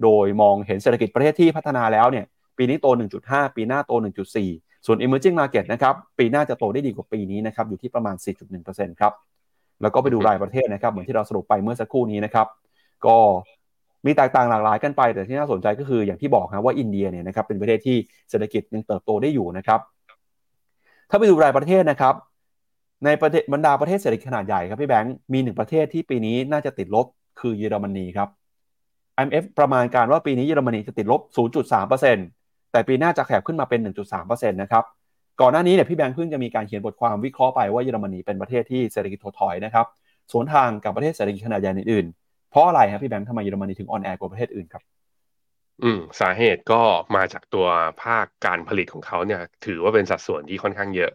[0.04, 2.26] โดยมองเห็นเศรษฐกิจประเทศที่พัฒนาแล้วเนี่ย
[2.58, 2.88] ปีนี้โต
[3.22, 3.92] 1.5 ปีหน้าโต
[4.38, 8.16] 1.4 ส่วน emerging market นะครับปีหน้าจะโตได้ดีกว่าปีนี้นะครับอยู่ที่ประมาณ
[8.58, 9.14] 4.1%ครับ
[9.82, 12.48] แล้วก็ไปดูรายประเทศนะครับเหมือนที่เราสรุปไปเมื่อสักครู่นี้นะครับ
[13.06, 13.18] ก็
[14.06, 17.98] มีแตกต่างหลากหลายกันไป แต่ที่น่าสนใจก็คืออย่างที่บอกนะว่าอินเดียเนี่ยนะครับเป็นประเทศที่
[18.30, 19.80] เศรษฐกิจยังเติบโตได้อยู่นะครับ
[21.10, 22.16] ถ้าไปดูรายประเทศนะครับ
[23.06, 27.06] ในประเทศบรรดาประเทศเศรษฐกิจขนาดใหญ่ครับพี่แบงค์มีหนึ่งประเทศที่ปีนี้น่าจะติดลบ
[27.40, 28.30] คือเยอรมนีครับ
[29.20, 32.37] IMF ประมาณการว่าปีนี้เยอรมนีจะติดลบ 0.3%
[32.78, 33.80] แต่ปีหน้าจะแขบขึ้นมาเป็น
[34.14, 34.84] 1.3%นะครับ
[35.42, 39.86] ก่อนหน้านี้เนี่ยพี่แบงค์เพิ่งจะมีการเขียนบทความวิเคราะห์ไปว่าเยอรมนีเป็นประเทศที่เศรษฐกิจถดถอยนะครับ
[40.32, 44.84] สวนทางกับประเทศเศรษฐกิจขนาดใหญ่อื่นๆเพราะอะไรครับพี่แบงค์ทำไมเยอรมนีถึงอ่อนแอกว่าประเทศอื่นครับ
[45.84, 46.82] อืมสาเหตุก็
[47.16, 47.68] มาจากตัว
[48.04, 51.12] ภาคการผลิตของเขาเนี่ย ถือว่าเป็นสัดส่วนที่ค่อนข้างเยอะ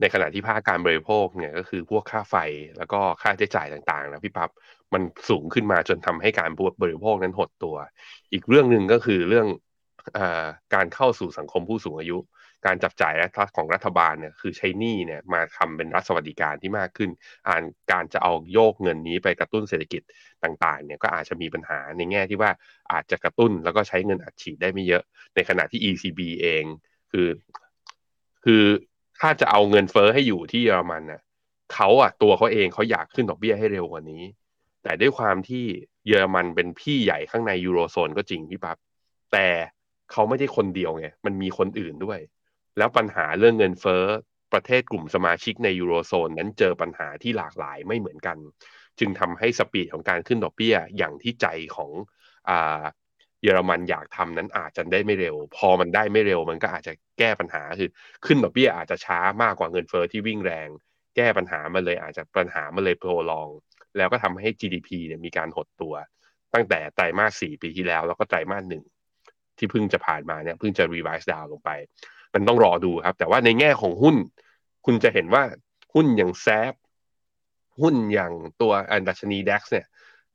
[0.00, 2.36] ในขณะที่ภาคการบริโภคเนี่ยก็คือพวกค่าไฟ
[2.78, 4.50] แล้วก็ค่าใช้จ่ายต่างๆนะพี่ปับ๊บ
[4.94, 6.50] มันสูงขึ้นมาจนทำให้การ
[6.82, 7.76] บริโภคนั้นหดตัว
[8.32, 9.65] อีกเรื่องหนึ่งก็คือเรื่องอ
[10.74, 12.18] การเข้าสู่สังคมผู้สูงอายุ
[12.66, 17.10] การจับจ่ายและของรัฐบาลเนี่ยคือใช้หนี้เนี่ยมาทำเป็นรัฐสวัสดิการที่มากขึ้น
[17.48, 20.02] อ่านการจะเอาโยกเงินนี้ไปกระตุ้นเศรษฐกิจ
[20.44, 22.50] ต่างๆเนี่ยก็อาจจะมีปัญหาในแง่ที่ว่า
[22.92, 25.02] อาจจะกระตุ้นแล้วก็ใช้เงินอัดฉีดได้ไม่เยอะ
[25.34, 26.64] ในขณะที่ ECB เอง
[27.12, 27.28] คือ
[28.44, 28.64] คือ
[29.20, 31.20] ถ้าจะเอาเงินเฟอ้อให้อยู่ที่เยอรมันน่ะ
[31.74, 34.22] เขาอะตัวเขาเองเขาอยากขึ้นดอกเบี้ยให้เร็วกว่านี้
[34.82, 35.64] แต่ด้วยความที่
[36.06, 38.76] เยอรมันเป็นพี่ใหญ่ข้างในยูโรโซนก็จริงพี่ปับ๊บ
[39.32, 39.48] แต่
[40.12, 42.20] เขาไม่ได้คนเดียวไงมันมีคนอื่นด้วย
[42.78, 44.04] แล้วปัญหาเรื่องเงินเฟ้อ
[44.52, 48.38] ประเทศกลุ่มสมาชิกในยูโรโซนนั้นเจอปัญหาที่หลากหลายไม่เหมือนกัน
[48.98, 51.46] จึงทำให้สปีดของการขึ้นดอกเบี้ยอย่างที่ใจ
[51.76, 51.90] ของ
[52.48, 52.82] อ่า
[53.42, 57.90] เยอรมันอยากทำนั้นอาจจะได้ไม่เร็ว พอมันได้ไม่เร็ว มันก็อาจจะแก้ปัญหาคือ
[58.26, 60.68] ขึ้นดอกเบี้ยอาจจะช้ามากกว่าเงินเฟอ้อที่วิ่งแรง
[61.16, 63.48] แก้ปัญหามาเลยอาจจะปัญหามาเลยโปรลอง
[63.96, 65.94] แล้วก็ทำให้ GDP เนี่ยมีการหดตัว
[66.54, 68.84] ตั้งแต่ไตรมาสสี่ปีที่แล้วแล้วก็ไตรมาสหนึ่ง
[69.58, 71.70] ที่เพิ่งจะผ่านมาเนี่ยเพิ่งจะรีไวซ์ดาวลงไป
[72.34, 74.16] มันต้องรอดูครับ แต่ว่าในแง่ของหุ้น
[74.86, 75.42] คุณจะเห็นว่า
[75.94, 76.72] หุ้นอย่างแซฟ
[77.80, 79.86] หุ้นอย่างตัวอันดัชนีดัคเนี่ย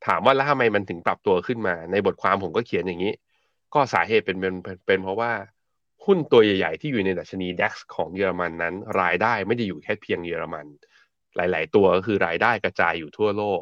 [0.06, 3.14] ถามว่าแล้วทำไมมันถึงปรับตัวขึ้นมา ในบทความผมก็เขียนอย่างนี้
[3.74, 4.56] ก็สาเหตุเป็นเป็น
[4.88, 5.32] เป็นเพราะว่า
[6.06, 10.66] หุ้นตัวใหญ่ๆ ที่อยู่ในดัชนีดัคของเยอรมันนั้น รายได้ไม่ได้อยู่แค่เพียงเยอรมัน
[11.36, 13.62] หลาย ๆ ตัวก็คือรายได้กระจายอยู่ทั่วโลก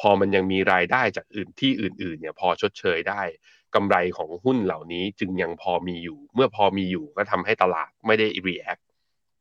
[0.00, 3.22] พอมันยังมีรายได้จากอื่นที่อื่น ๆ เนี่ยพอชดเชยได้
[3.74, 8.82] กำไรของหุ้นเหล่านี้จึงยังพอมีอยู่ เมื่อพอมีอยู่ก็ทำให้ตลาดไม่ได้ react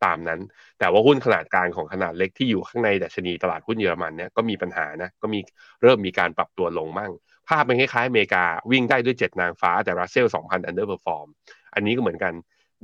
[0.05, 0.39] ตามนั้น
[0.79, 5.39] แต่ว่าหุ้นขนาดกลางของขนาดเล็กที่อยู่ข้างในดัชนีตลาดหุ้นเยอรมันเนี่ยก็มีปัญหานะก็มี
[5.81, 7.11] เริ่มมีการปรับตัวลงมั่ง
[7.47, 11.27] ภาพเป็นคล้ายๆอเมริกาวิ่งได้ด้วย 7 นางฟ้าแต่รัสเซล2,000 underperform
[11.73, 12.33] อันนี้ก็เหมือนกัน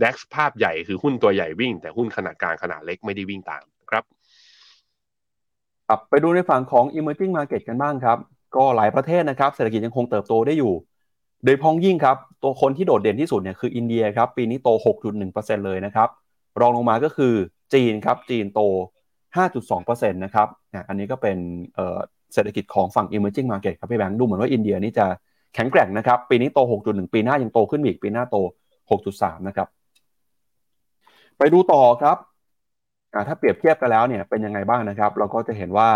[0.02, 4.04] DAX ภาพใหญ่คือหุ้นตัวใหญ่วิ่ง แต่หุ้นขนาดกลางขนาดเล็กไม่ได้วิ่งตามครับ
[6.10, 8.18] ไปดูในฝั่งของ emerging market กันบ้างครับ
[8.56, 10.74] ก็หลายประเทศนะครับเศรษฐกิจยังคงเติบโตได้อยู่
[11.46, 14.70] โดยพ้องยิ่งครับตัวคนที่โดดเด่นที่สุดเนี่ยคืออินเดียครับปีนี้โต
[15.18, 16.10] 6.1%เลยนะครับ
[16.60, 17.34] รองลงมาก็คือ
[17.74, 18.62] จีนครับจีนโต
[19.36, 20.48] 5.2%นะครับ
[20.88, 21.38] อันนี้ก็เป็น
[22.34, 25.06] เศรษฐกิจของฝั่ง emerging market ครับพี่แบงค์ดูเหมือนว่าอินเดียนี่จะ
[25.56, 28.36] แข็งแกร่งนะครับ ปีนี้โต 6.1 ปีหน้ายังโตขึ้นอีก ปีหน้าโต
[28.90, 29.68] 6.3 นะครับ
[31.38, 32.18] ไปดูต่อครับ
[33.28, 35.90] ถ้าเปรียบเทียบกันแล้วเนี่ยเป็นยังไงบ้างนะครับ เราก็จะเห็นว่า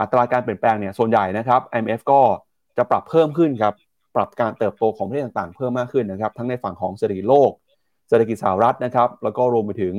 [0.00, 2.20] อัตราการเปลี่ยนแปลงเนี่ยส่วนใหญ่นะครับ IMF ก็
[2.76, 3.74] จะปรับเพิ่มขึ้นครับ
[4.16, 7.50] ปรับการเติบโตของประเทศต่างๆ เพิ่มมากขึ้นนะครับ ทั้งในฝั่งของเศรษฐกิจโลก
[8.08, 9.94] เศรษฐกิจสหรัฐนะครับ แล้วก็รวมไปถึง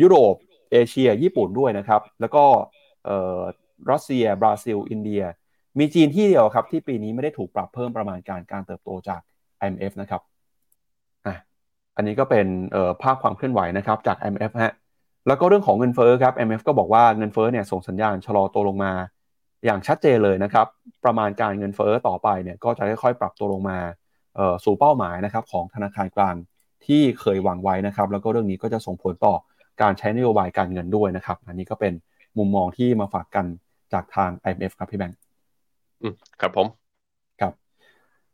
[0.00, 0.34] ยุโรป
[0.72, 2.44] เอเชีย ญี่ปุ่นด้วยนะครับ แล้วก็
[3.90, 5.22] รัสเซีย บราซิล อินเดีย
[5.78, 9.20] มีจีนที่เดียวครับที่ปีนี้ไม่ได้ถูกปรับเพิ่มประมาณการการเติบโตจาก
[9.62, 10.22] IMF นะครับ
[11.96, 12.46] อันนี้ก็เป็น
[13.02, 14.74] ภาพความเคลื่อนไหวนะครับจาก IMF ฮะ
[15.26, 18.92] แล้วก็เรื่องของเงินเฟ้อครับ IMF ก็บอกว่าเงินเฟ้อเนี่ยส่งสัญญาณชะลอตัวลงมา
[19.64, 20.66] อย่างชัดเจนเลยนะครับ
[21.04, 23.78] ประมาณการเงินเฟ้อต่อไปเนี่ยก็จะค่อยๆ ปรับตัวลงมา
[24.64, 26.34] สู่เป้าหมายนะครับของธนาคารกลาง
[26.86, 29.34] ที่เคยวางไว้นะครับ แล้วก็เรื่องนี้ก็จะส่งผลต่อ
[29.82, 31.92] การใช้นโยบายการเงินด้วยนะครับ อันนี้ก็เป็น
[32.38, 33.46] มุมมองที่มาฝากกัน
[33.92, 35.18] จากทาง IMF ครับพี่แบงค์
[36.40, 36.66] ครับผม
[37.40, 37.52] ครับ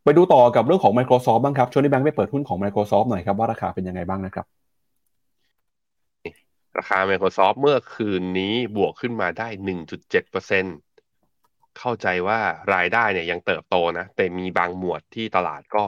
[0.04, 4.46] ไปดูต่อกับเรื่องของ Microsoft บ้างครับชวนที่แบงค์ไปเปิดหุ้นของ Microsoft หน่อยครับว่าราคาเป็นยังไงบ้างนะครับ
[6.78, 9.48] ราคา Microsoft เมื่อคืนนี้บวกขึ้นมาได้
[10.00, 12.38] 1.7%เเข้าใจว่า
[12.74, 15.82] รายได้เนี่ยยังเติบโตนะ แต่มีบางหมวดที่ตลาดก็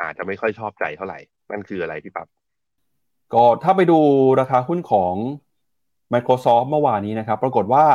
[0.00, 1.18] อาจจะไม่ค่อยชอบใจเท่าไหร่
[1.50, 2.28] นั่นคืออะไรพี่ปับ๊บ
[3.34, 3.98] ก็ถ้าไปดู
[4.40, 5.14] ราคาหุ้นของ
[6.12, 7.86] Microsoft เมื่อวานนี้นะครับ ปรากฏว่า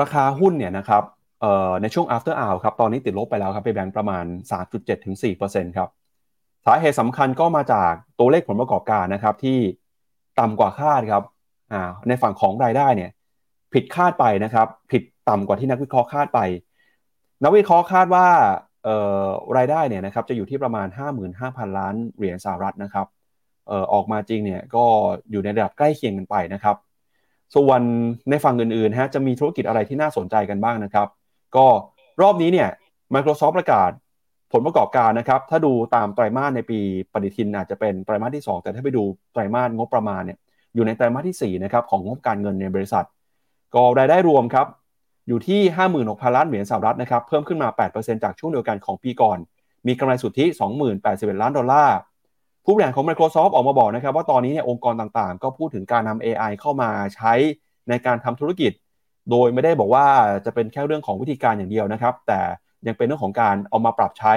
[0.00, 1.02] ราคาหุ้นเนี่ยนะครับ
[1.82, 4.24] ในช่วง after hour ครับ ตอนนี้ติดลบไปแล้วครับ ไปแบงค์ประมาณ
[4.62, 5.16] 3.7ถึง
[5.46, 5.88] 4%ครับ
[6.66, 9.58] สาเหตุสำคัญก็มาจากตัวเลขผลประกอบการนะครับที่
[10.40, 11.22] ต่ำกว่าคาดครับ
[12.08, 13.10] ในฝั่งของรายได้เนี่ย
[13.72, 16.40] ผิดคาดไปนะครับ ผิด ต่ำกว่าที่นักวิเคราะห์คาดไป
[17.44, 18.26] นักวิเคราะห์คาดว่า
[19.56, 20.86] รายได้เนี่ยนะครับจะอยู่ที่ประมาณ
[21.32, 23.06] 55,000 ล้านเหรียญสหรัฐนะครับ
[23.68, 24.84] เอ่อออกมาจริงเนี่ยก็
[25.30, 26.76] อยู่ในระดับใกล้เคียงกันไปนะครับ
[27.56, 27.80] ส่วน
[28.30, 31.08] ในฝั่งอื่นๆฮะจะมีธุรกิจอะไรที่น่าสนใจกันบ้างนะครับ
[31.56, 31.66] ก็
[32.22, 32.68] รอบนี้เนี่ย
[33.14, 33.90] Microsoft ประกาศ
[34.52, 36.78] ผลประกอบการนะครับ ถ้าดูตามไตรมาสในปี
[37.12, 39.02] ปฏิทินอาจจะเป็นไตรมาสที่ 2 แต่ถ้าไปดู
[39.32, 40.38] ไตรมาสงบประมาณเนี่ย
[40.74, 43.04] อยู่ในไตรมาสที่4นะครับของงบการเงินในบริษัท
[43.74, 44.66] ก็รายได้รวมครับ
[45.28, 45.60] อยู่ที่
[46.00, 49.38] 56,000 ล้านเหรียญสหรัฐนะครับเพิ่มขึ้นมา 8%จากช่วงเดียวกันของปีก่อน
[49.86, 50.44] มีกำไรสุทธิ
[50.94, 51.96] 20,81 ล้านดอลลาร์
[52.64, 57.32] ผู้บริหารของ Microsoft ออกมาบอกนะครับว่าตอนนี้เนี่ยองค์กรต่างๆ ก็พูดถึงการนำ AI เข้ามาใช้
[57.88, 58.72] ในการทำธุรกิจ
[59.30, 60.06] โดยไม่ได้บอกว่า
[60.44, 62.40] จะเป็นแค่เรื่องของวิธีการอย่างเดียวนะครับ แต่
[62.86, 64.34] ยังเป็นเรื่องของการเอามาปรับใช้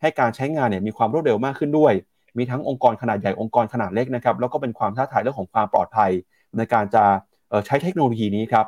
[0.00, 1.92] ให้การใช้งานเนี่ยมีความรวดเร็วมากขึ้นด้วย
[2.38, 6.10] มีทั้งองค์กรขนาดใหญ่องค์กรขนาดเล็กนะครับแล้วก็เป็นความท้าทายเรื่องของความปลอดภัย
[6.56, 7.04] ในการจะ
[7.66, 8.66] ใช้เทคโนโลยีนี้ครับ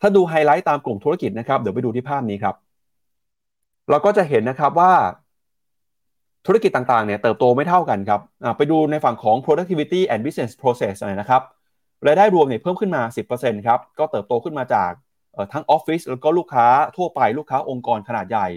[0.00, 2.54] ถ้าดูไฮไลท์ตามกลุ่มธุรกิจนะครับเดี๋ยวไปดูที่ภาพนี้ครับ
[3.90, 4.92] เราก็จะเห็นนะครับว่า
[6.46, 8.20] ธุรกิจต่างๆเนี่ยเติบโตไม่เท่ากันครับ
[8.56, 11.42] ไปดูในฝั่งของ productivity and business process หน่อยนะครับ
[12.06, 13.02] รายได้รวมเนี่ยเพิ่มขึ้นมา
[13.34, 14.92] 10%ครับ ก็เติบโตขึ้นมาจาก
[15.52, 16.66] ทั้งออฟฟิศแล้วก็ลูกค้า
[16.96, 18.48] ทั่วไปลูกค้าองค์กรขนาดใหญ่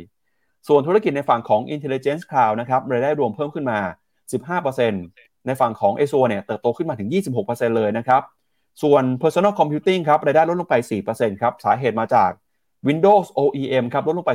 [0.68, 3.80] ส่วนธุรกิจในฝั่งของ intelligence cloud นะครับรายได้รวมเพิ่มขึ้นมา
[4.64, 7.10] 15%ในฝั่งของ a z u r e เนี่ยเติบโตขึ้นมาถึง
[7.44, 8.22] 26%เลยนะครับ
[8.84, 10.76] ส่วน personal computing ครับรายได้ลดลงไป
[11.11, 12.32] 4%ครับ สาเหตุมาจาก
[12.88, 14.32] Windows OEM ครับ ลดลงไป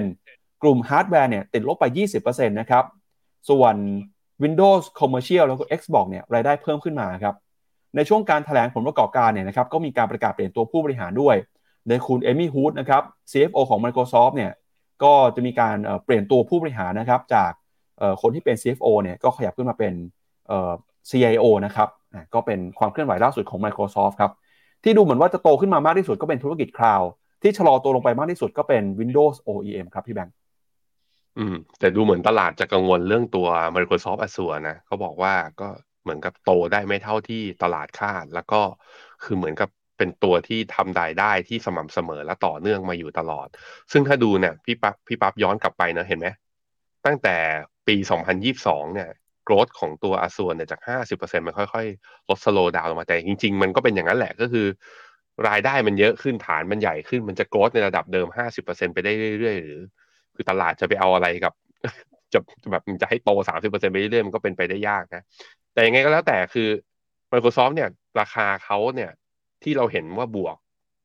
[0.00, 1.84] 12%กลุ่มฮาร์ดแวร์เนี่ยติดลบไป
[2.18, 2.84] 20%นะครับ
[3.50, 3.74] ส่วน
[4.42, 7.34] Windows Commercial แล้วก็ Xbox เนี่ยรายได้เพิ่มขึ้นมาครับ
[7.96, 11.36] ในช่วงการถแถลงผลประกอบการเนี่ยนะครับก็มีการประกาศเปลี่ยนตัวผู้บริหารด้วย
[11.86, 14.52] โดยคุณเอมี่ฮูดนะครับ CFO ของ Microsoft เนี่ย
[15.02, 17.50] ก็จะมีการเปลี่ยนตัวผู้บริหารนะครับจาก
[18.22, 19.92] คนที่เป็น CFO เนี่ยก็ขยับขึ้นมาเป็น
[21.10, 21.88] CIO นะครับ
[22.34, 24.32] ก็เป็นความเคลื่อนไหวล่าสุดของ Microsoft ครับ
[24.84, 27.10] ที่ดูเหมือนว่าจะโตขึ้นมามากที่สุดก็เป็นธุรกิจคลาวด์
[27.42, 30.34] ที่ชะลอตัวลงไปมากที่สุดก็เป็น Windows OEM ครับพี่แบงค์
[31.38, 35.68] อืม แต่ดูเหมือนตลาดจะกังวลเรื่องตัว Microsoft Azure นะเขาบอกว่าก็
[36.02, 38.60] เหมือนกับโตได้ไม่เท่าที่ตลาดคาด แล้วก็
[39.24, 43.48] คือเหมือนกับเป็นตัวที่ทำรายได้ที่สม่ำเสมอและต่อเนื่องมาอยู่ตลอด
[43.92, 46.28] ซึ่งถ้าดูเนี่ยพี่ปั๊บพี่ปั๊บย้อนกลับไปนะเห็นไหม
[47.06, 47.36] ตั้งแต่
[47.86, 47.96] ปี
[48.46, 49.10] 2022 เนี่ย
[49.46, 54.66] โกรธของตัวอาส่วนเนี่ยจาก 50%มันค่อยๆ ลดสโลดาวลงมาแต่จริง ๆ มันก็เป็นอย่างนั้นแหละก็คือ
[55.48, 59.80] รายได้มันเยอะขึ้นฐานมันใหญ่ขึ้นมันจะโกรธในระดับเดิม 50%ไปได้เรื่อยๆ หรือ
[60.34, 61.52] คือตลาดจะไปเอาอะไรกับ
[62.32, 62.38] จะ
[62.72, 65.22] แบบมันจะให้โต 30%ไปเรื่อยๆ มันก็เป็นไปได้ยากนะ
[65.72, 66.68] แต่ยังไงก็แล้วแต่คือ
[67.32, 67.88] Microsoft เนี่ย
[68.20, 69.10] ราคาเขาเนี่ย
[69.62, 70.56] ที่เราเห็นว่าบวก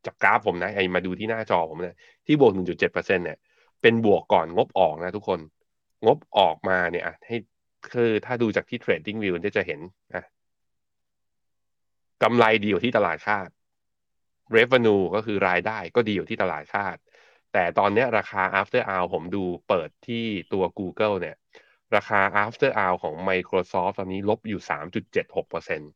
[0.06, 3.38] จากกราฟผมนะไอมาดูที่หน้าจอผมเนี่ยที่บวก 1.7%เนี่ย
[3.82, 5.40] เป็นบวกก่อนงบออกนะทุกคน
[6.06, 7.38] งบออกมาเนี่ยให้
[7.92, 9.80] คือถ้าดูจากที่ Trading View จะเห็น
[10.16, 10.24] นะ
[12.24, 13.50] กำไรดีอยู่ที่ตลาดคาด
[14.56, 16.98] Revenue ก็คือรายได้ก็ดีอยู่ที่ตลาดคาด
[17.54, 21.36] แต่ตอนนี้ราคา after hour ผมดูเปิดที่ตัว Google เนี่ย
[21.96, 24.62] ราคา after hour ของ Microsoft ตอนนี้ลบอยู่
[25.30, 25.92] 3.76%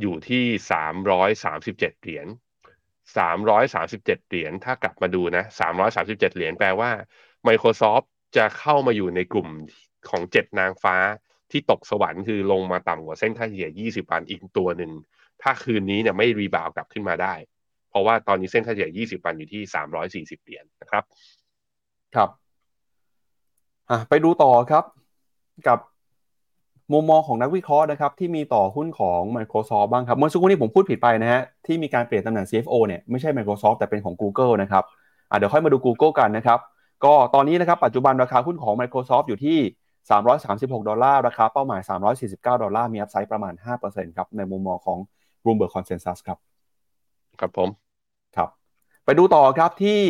[0.00, 2.26] อยู่ที่สามร้อยสามสิบเจ็ดเหรียญ
[3.16, 6.90] สามร้อยสามสิบเหรียญ ถ้ากลับมาดูนะสามร้อยสามสิบเจ็ดเหรียญแปลว่า
[7.48, 8.06] Microsoft
[8.36, 9.48] จะเข้ามาอยู่ในกลุ่ม
[10.10, 10.96] ของเจ็ดนางฟ้า
[11.50, 14.90] ที่ตกสวรรค์คือลงมาต่ำกว่าเส้นค่าเฉลี่ยยี่สิบวันอีกตัวหนึ่ง
[15.42, 17.34] ถ้าคืนนี้เนี่ยไม่รีบาวกลับขึ้นมาได้
[17.90, 21.04] เพราะว่าตอนนี้เส้นค่าเฉลี่ยยี่สิบวันอยู่ที่สามร้อยสี่สิบเหรียญนะครับ
[22.14, 22.28] ครับ
[23.90, 24.84] อะไปดูต่อครับ
[25.68, 25.78] กับ
[26.92, 34.84] มุมมองของนักวิเคราะห์นะครับ ที่มีต่อหุ้นของ Microsoft บ้างครับ เมื่อสักครู่นี้ผมพูดผิดไปนะฮะ ที่มีการเปลี่ยนตำแหน่ง CFO เนี่ยไม่ใช่ Microsoft แต่เป็นของ Google นะครับ
[35.38, 36.58] เดี๋ยวค่อยมาดู Google กันนะครับ
[37.04, 39.58] ก็ตอนนี้นะครับปัจจุบันราคาหุ้นของ Microsoft อยู่ที่
[40.08, 41.80] 336 ดอลลาร์ ราคาเป้าหมาย
[42.22, 44.98] 349 ดอลลาร์ มีอัพไซด์ประมาณ 5%ครับ ในมุมมองของ
[45.42, 46.38] Bloomberg Consensus ครับ
[47.40, 47.68] ครับผม
[48.36, 48.48] ครับ
[49.04, 50.00] ไปดูต่อครับที่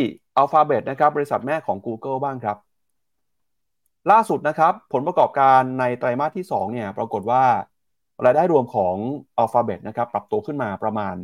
[0.40, 2.56] Alphabet นะครับ บริษัทแม่ของ Google บ้างครับ
[4.10, 7.44] ล่าสุดนะครับ ผลประกอบการในไตรมาสที่ 2 เนี่ย ปรากฏว่า
[8.24, 8.94] รายได้รวมของ
[9.42, 11.14] Alphabet นะครับ ปรับตัวขึ้นมาประมาณ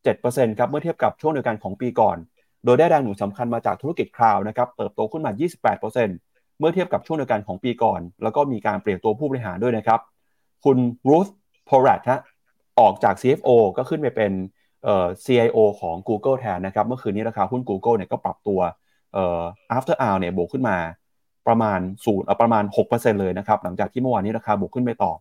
[0.00, 2.16] 7%ครับ เมื่อเทียบกับช่วงเดียวกันของปีก่อน
[2.64, 5.32] โดยได้แรงหนุนสำคัญมาจากธุรกิจคลาวด์นะครับ เติบโตขึ้นมา
[5.76, 6.31] 28%
[6.62, 10.00] เมื่อเทียบกับช่วงเดียวกันของปีก่อน แล้วก็มีการเปลี่ยนตัวผู้บริหารด้วยนะครับ
[10.64, 11.28] คุณรูธ
[11.68, 12.20] พอรัตฮะ
[12.80, 14.32] ออกจาก CFO ก็ขึ้นไปเป็น
[14.84, 18.60] เอ่อ CIO ของ Google แทนนะครับ เมื่อคืนนี้ราคาหุ้น Google เนี่ยก็ปรับตัว
[19.12, 19.42] เอ่อ
[19.76, 20.76] after hour เนี่ยบวกขึ้นมา
[21.46, 25.12] ประมาณศูนย์ประมาณ 6%เลยนะครับ หลังจากที่เมื่อวานนี้ราคาบวกขึ้นไปต่อ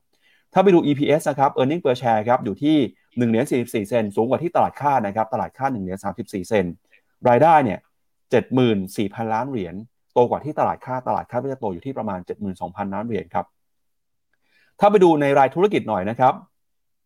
[0.53, 6.65] ถ้าไปดู EPS นะครับ earning per share ครับอยู่ที่1เหรียญ44 เซนสูงกว่าที่ตลาดคาดนะครับ ตลาดคาด1เหรียญ34 เซน
[7.29, 7.79] รายได้เนี่ย
[8.51, 9.75] 74,000 ล้านเหรียญ
[10.13, 12.19] โตกว่าที่ตลาดคาดตลาดคาดว่าจะโตอยู่ที่ประมาณ
[12.57, 13.45] 72,000 ล้านเหรียญครับ
[14.79, 16.33] ถ้าไปดูในรายธุรกิจหน่อยนะครับ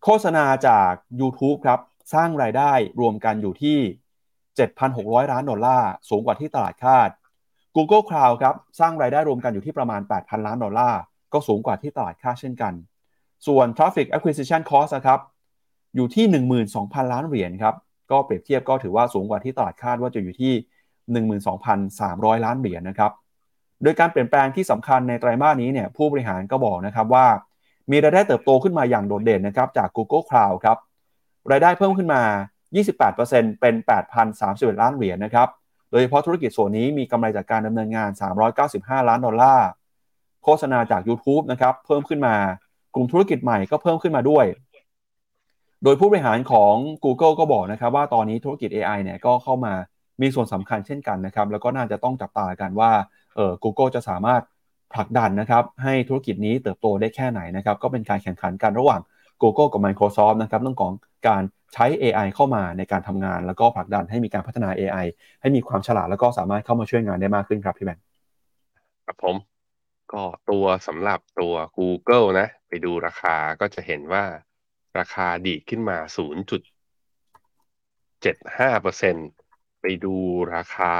[0.03, 0.91] โฆษณาจาก
[1.22, 1.80] YouTube ครับ
[2.14, 3.78] สร้างรายได้รวมกันอยู่ที่
[4.56, 7.10] 7,600 ล้านดอลลาร์ สูงกว่าที่ตลาดคาด
[7.76, 10.99] Google Cloud ครับ สร้างรายได้รวมกันอยู่ที่ประมาณ 8,000 ล้านดอลลาร์
[11.34, 12.74] ก็สูงกว่าที่ตลาดคาดเช่นกัน
[13.47, 15.20] ส่วน Traffic Acquisition Cost นะครับ
[15.95, 16.26] อยู่ที่
[16.70, 17.76] 12,000 ล้านเหรียญครับ
[18.12, 20.53] ก็เปรียบเทียบก็ถือว่าสูงกว่าที่ตลาดคาดว่าจะอยู่ที่
[21.14, 23.12] 12,300 ล้านเหรียญนะครับ
[23.84, 27.26] โดยการเปลี่ยนแปลงที่สำคัญในไตรมาสนี้เนี่ยผู้บริหารก็บอกนะครับว่า
[27.91, 30.78] มีรายได้เติบโตขึ้นมาอย่างโดดเด่นนะครับจาก Google Cloud ครับ
[31.51, 32.22] รายได้เพิ่มขึ้นมา
[32.91, 33.76] 28%เป็น
[34.28, 35.47] 8,031 ล้านเหรียญนะครับ
[35.91, 38.10] โดยเฉพาะธุรกิจส่วนนี้มีกำไรจากการดำเนินงาน
[38.60, 39.68] 395 ล้านดอลลาร์
[40.43, 42.36] โฆษณาจาก YouTube นะครับ เพิ่มขึ้นมา
[42.95, 44.45] กลุ่มธุรกิจใหม่ก็เพิ่มขึ้นมาด้วย
[45.84, 46.74] โดยผู้บริหารของ
[47.06, 49.74] Google ก็บอกนะครับว่าตอนนี้ธุรกิจ AI เนี่ยก็เข้ามา
[50.22, 52.91] มีส่วนสำคัญเช่นกันนะครับ แล้วก็น่าจะต้องจับตากันว่า
[53.36, 54.41] เออ Google จะสามารถ
[54.93, 59.01] ผลักดันนะครับ ให้ธุรกิจนี้เติบโตได้แค่ไหนนะครับ ก็เป็นการแข่งขันกันระหว่าง
[59.41, 60.91] Google กับ Microsoft นะครับเรื่องของ
[61.28, 61.43] การ
[61.74, 65.05] ใช้ AI เข้ามาในการทำงาน แล้วก็ผลักดันให้มีการพัฒนา AI
[65.41, 68.03] ให้มีความฉลาดแล้วก็สามารถเข้ามาช่วยงานได้มากขึ้นครับพี่แบงค์
[69.05, 69.36] ครับผม
[70.13, 74.24] ก็ตัวสำหรับตัว Google นะ ไปดูราคาก็จะเห็นว่า
[74.99, 76.09] ราคาดีขึ้นมา 0.75%
[79.88, 80.18] ไปดู
[80.56, 80.94] ราคา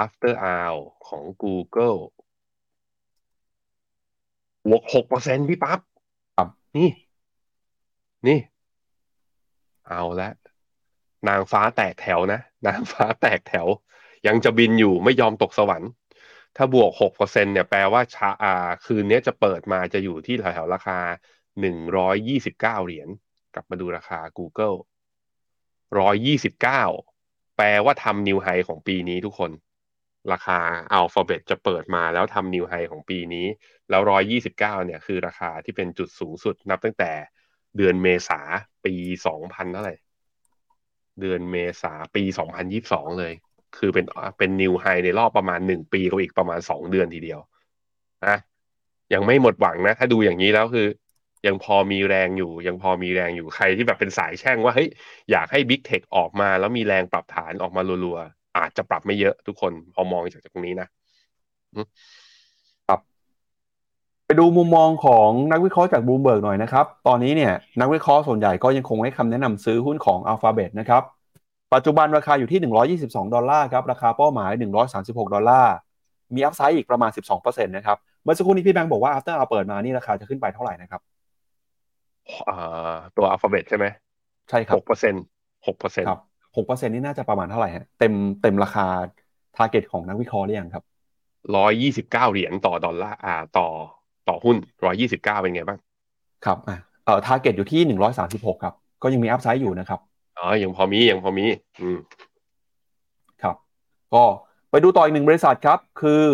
[0.00, 0.78] after hour
[1.08, 2.00] ของ Google
[4.68, 4.82] บวก
[5.16, 5.80] 6%พี่ปั๊บ
[6.36, 6.90] ครับนี่
[8.26, 8.38] นี่
[9.86, 10.30] เอาละ
[11.28, 13.66] นางฟ้าแตกแถวนะ นางฟ้าแตกแถว
[14.26, 15.90] ยังจะบินอยู่ไม่ยอมตกสวรรค์
[16.56, 20.98] ถ้าบวกหกเปอร์เซ็นเนี่ยแปลว่าชาอ่าคืนนี้จะเปิดมาจะอยู่ที่แถวๆราคา
[21.60, 23.08] หนึ่งร้อยยี่สิบเก้าเหรียญ
[23.54, 24.76] กลับมาดูราคา Google
[25.98, 26.84] ร้อยยี่สิบเก้า
[27.56, 29.50] แปลว่าทำนิวไฮของปีนี้ทุกคน
[30.32, 30.58] ราคา
[30.98, 33.46] Alphabet จะเปิดมาแล้วทำนิวไฮของปีนี้
[33.90, 37.12] แล้วร้อยยี่สิบเก้าเนี่ยคือราคาที่เป็นจุดสูงสุดนับตั้งแต่
[37.76, 38.40] เดือนเมษา
[38.84, 38.94] ปี
[39.26, 39.96] สองพันเท่าไหร่
[41.20, 43.32] เดือนเมษาปีสองพันยิบสองเลย
[43.78, 44.06] คือเป็น
[44.38, 47.40] เป็นนิวไฮในรอบประมาณหนึ่งปีกับอีกประมาณสองเดือนทีเดียว
[48.26, 48.36] นะ
[49.14, 50.86] ยังไม่หมดหวังนะ ถ้าดูอย่างนี้แล้วคือ
[51.46, 54.88] ยังพอมีแรงอยู่ ยังพอมีแรงอยู่ใครที่แบบเป็นสายแช่งว่าเฮ้ย
[55.30, 60.88] อยากให้ Big Tech ออกมา แล้วมีแรงปรับฐานออกมารัวๆอาจจะปรับไม่เยอะทุกคนพอมองจากตรงนี้นะ
[62.88, 63.00] ครับ
[64.26, 71.02] ไปดูมุมมองของนักวิเคราะห์จากบูมเบิร์กหน่อยนะครับ ตอนนี้เนี่ยนักวิเคราะห์ส่วนใหญ่ก็ยังคงให้คำแนะนำซื้อหุ้นของ Alphabet นะครับ
[71.74, 72.60] ปัจจุบันราคาอยู่ที่
[72.98, 74.50] 122 ดอลลาร์ครับราคาเป้าหมาย
[74.92, 75.74] 136 ดอลลาร์
[76.34, 81.00] มี upside อีกประมาณ 12%นะครับเมื่อสักครู่นี้พี่แบงค์บอกว่า after เอาเปิดมานี่ราคาจะขึ้นไปเท่าไหร่นะครับ
[82.48, 83.86] อ่าตัว Alphabet ใช่ไหม
[84.48, 85.22] ใช่ครับหกเปอร์เซ็นต์
[85.66, 86.20] หกเปอร์เซ็นต์ครับ
[86.54, 88.86] 6%นี่น่าจะประมาณเท่าไหร่ฮะเต็มเต็มราคา
[89.56, 90.84] target ของนักวิเคราะห์หรือยังครับ
[91.56, 93.68] ร้อยยี่สิบเก้าเหรียญต่อดอลลาร์อ่าต่อ
[94.28, 95.78] ต่อหุ้นร้อยยี่สิบเก้าเป็นไงบ้าง
[96.44, 100.00] ครับอ่าเอ่อ target อยู่ที่136ครับ ก็ยังมี upside อยู่นะครับ
[100.38, 101.44] อ๋อยังพอมียังพอมี
[101.80, 101.98] อืม
[103.42, 103.56] ครับ
[104.14, 104.24] ก็
[104.70, 106.24] ไปดูต่ออีกหนึ่งบริษัทครับ คือ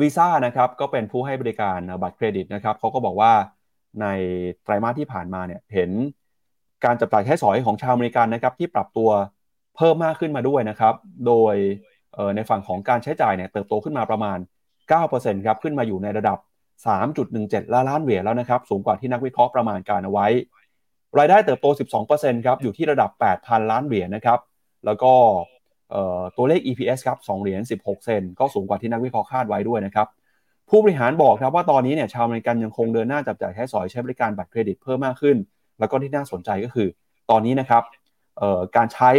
[0.00, 3.32] Visa นะครับ ก็เป็นผู้ให้บริการบัตรเครดิตนะครับเขาก็บอกว่า
[4.00, 4.06] ใน
[4.62, 5.90] ไตรมาสที่ผ่านมาเนี่ยเห็น
[6.84, 9.10] การจับจ่ายใช้สอยของชาวอเมริกันนะครับที่ปรับตัว
[9.76, 10.94] เพิ่มมากขึ้นมาด้วยนะครับ
[11.26, 11.54] โดย
[12.36, 14.38] ในฝั่งของการใช้จ่ายเนี่ยเติบโตขึ้นมาประมาณ
[14.90, 16.38] 9%ครับขึ้นมาอยู่ในระดับ
[17.06, 20.26] 3.17 ล้านล้านเหรียญแล้วนะครับสูงกว่าที่นักวิเคราะห์ประมาณการเอาไว้
[21.18, 21.66] รายได้เติบโต
[22.06, 23.10] 12%ครับอยู่ที่ระดับ
[23.40, 24.38] 8,000 ล้านเหรียญนะครับ
[24.86, 25.12] แล้วก็
[26.36, 30.08] ตัวเลข EPS ครับ2เหรียญ16 เซนก็สูงกว่าที่นักวิเคราะห์คาดไว้ด้วยนะครับ
[30.68, 35.36] ผู้บริหารบอกครับว่าตอนนี้เนี่ยชาวอเมริกันยังคงเดินหน้าจับจ่ายใช้สอยใช้บริการบัตรเครดิตเพิ่มมากขึ้น
[35.78, 36.88] แล้วก็ที่น่าสนใจก็คือ
[37.30, 37.82] ตอนนี้นะครับ
[38.76, 39.10] การใช้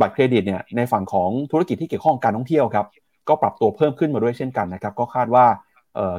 [0.00, 2.86] บัตรเครดิตเนี่ยในฝั่งของธุรกิจที่เกี่ยวข้องการท่องเที่ยวครับ
[3.28, 5.46] ก็ปรับตัวเพิ่มขึ้นมาด้วยเช่นกันนะครับก็คาดว่า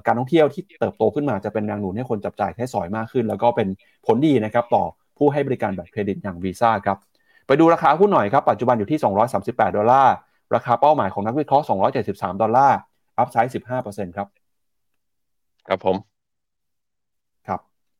[0.06, 3.68] การท่องเที่ยวที่เติบโตขึ้นมาจะเป็นแรงหนุนให้คนจับจ่ายใช้สอยมากขึ้น แล้วก็เป็น
[4.06, 4.84] ผลดีนะครับต่อ
[5.18, 6.98] ผู้ให้บริการบัตรเครดิตอย่างวีซ่าครับ
[7.48, 9.00] ไปดูราคาหุ้นหน่อยครับปัจจุบันอยู่ที่
[9.34, 10.14] 238 ดอลลาร์
[10.56, 11.66] ราคาเป้าหมายของนักวิเคราะห์
[12.04, 12.78] 273 ดอลลาร์
[13.20, 13.54] upside
[13.84, 14.28] 15%ครับ
[15.68, 15.98] ครับผม
[17.48, 17.60] ครับ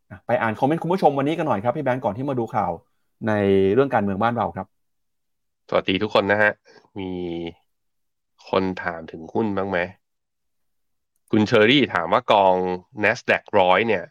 [0.10, 2.72] อะไปอ่านคอมเมนต์คุณผู้ชมวันนี้กันหน่อยครับพี่แบงก์ก่อนที่มาดูข่าว
[3.28, 3.34] ใน
[3.74, 4.68] เรื่องการเมืองบ้านเราครับ
[5.70, 6.52] สวัสดีทุกคนนะฮะ
[7.00, 7.12] มี
[8.50, 9.80] คนถามถึงหุ้นบ้างไหม
[11.32, 12.56] คุณเชอรี่ถามว่ากอง
[13.04, 14.04] NASDAQ ร้อยเนี่ย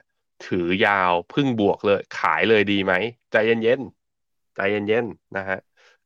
[0.46, 2.92] ถือยาวพึ่งบวกเลย ขายเลยดีไหม
[3.32, 5.58] ใจเย็นๆ ใจเย็นๆ นะฮะ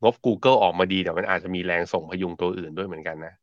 [0.03, 3.35] งบ Google ออกมาดีแต่มันอาจจะมีแรงส่งพยุงตัวอื่นด้วยเหมือนกันนะ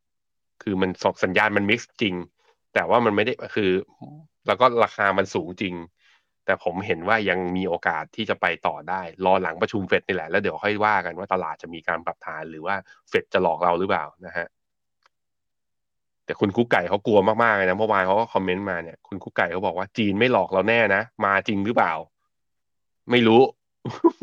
[0.61, 2.15] คือมันส่งสัญญาณมันมิกซ์จริง
[2.75, 3.71] แต่ว่ามันไม่ได้คือ
[4.47, 5.75] แล้วก็ราคามันสูงจริง
[6.45, 12.75] แต่ผมเห็นว่ายังมีโอกาสที่จะไปต่อได้ รอหลังประชุมเฟดนี่แหละ แล้วเดี๋ยวค่อยว่ากันว่าตลาดจะมีการปรับฐานหรือว่า
[13.09, 14.47] เฟดจะหลอกเราหรือเปล่านะฮะ
[16.25, 21.93] แต่คุณกุ๊กไก่เขากลัวมากๆเลยนะเมื่อวานเขาก็คอมเมนต์มาเนี่ยคุณกุ๊กไก่เขาบอกว่าจีนไม่หลอกเราแน่นะ มาจริงหรือเปล่า
[23.11, 23.41] ไม่รู้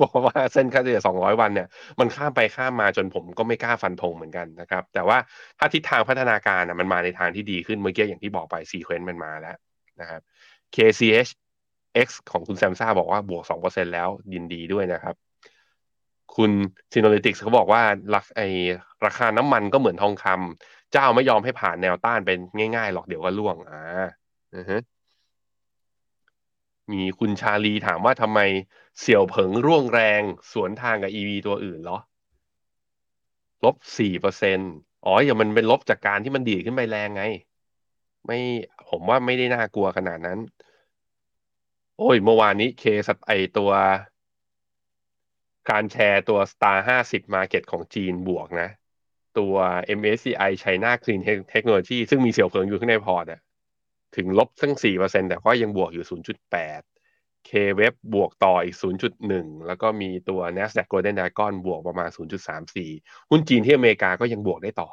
[0.03, 1.69] บอกว่าเส้นค่าเฉลี่ย 200 วันเนี่ย
[2.01, 5.19] มันข้ามไปข้ามมาจนผมก็ไม่กล้าฟันธงเหมือนกันนะครับ แต่ว่า
[5.59, 9.57] ถ้าทิศทางพัฒนาการนะมันมาในทางที่ดีขึ้นเมื่อกี้อย่างที่บอกไป sequence มันมาแล้ว
[10.01, 10.21] นะครับ
[10.75, 11.31] KCH
[12.07, 15.15] X ของคุณแซมซ่าบอกว่าบวก 2%แล้วยินดีด้วยนะครับ
[16.37, 16.51] คุณ
[16.93, 17.83] s y n o l y t i c s เขาบอกว่า
[18.15, 18.41] ราไอ
[19.07, 22.39] ราคาน้ำมันก็เหมือนทองคำเจ้าไม่ยอมให้ผ่านแนวต้านเป็น
[22.77, 23.79] ง่ายๆ หรอกเดี๋ยวก็ร่วงอ่า
[24.55, 24.81] อือฮะ
[26.91, 28.41] มีคุณชาลีถามว่าทำไม
[29.01, 30.23] เสี่ยวเผิงร่วงแรง
[30.53, 31.99] สวนทางกับ EV ตัวอื่นเหรอ
[33.65, 34.59] ลบสี่เปอร์เซ็น
[35.05, 37.23] อ๋ออย่ามันเป็นลบจากการที่มันดีดขึ้นไปแรงไง
[38.27, 38.39] ไม่
[38.89, 40.39] ผมว่าไม่ได้น่ากลัวขนาดนั้น
[41.99, 43.71] โอ้ยเมื่อวานนี้เคสไอตัว
[45.71, 48.69] การแชร์ตัว Star 50 Market ของจีนบวกนะ
[49.39, 49.55] ตัว
[49.99, 51.21] MSCI China Clean
[51.53, 53.41] Technology ซึ่งมีเสี่ยวเผิงอยู่ข้างในพอร์ตอะ
[54.17, 56.83] ถึงลบตั้งสี่เปอร์เซ็นแต่ก็ยังบวกอยู่ศูนย์จุดแปด
[57.49, 58.77] K-Web บวกต่ออีก
[59.21, 62.09] 0.1 แล้วก็มีตัว NASDAQ Golden Dragon บวกประมาณ
[62.69, 64.89] 0.34 หุ้นจีนที่อเมริกาก็ยังบวกได้ต่อ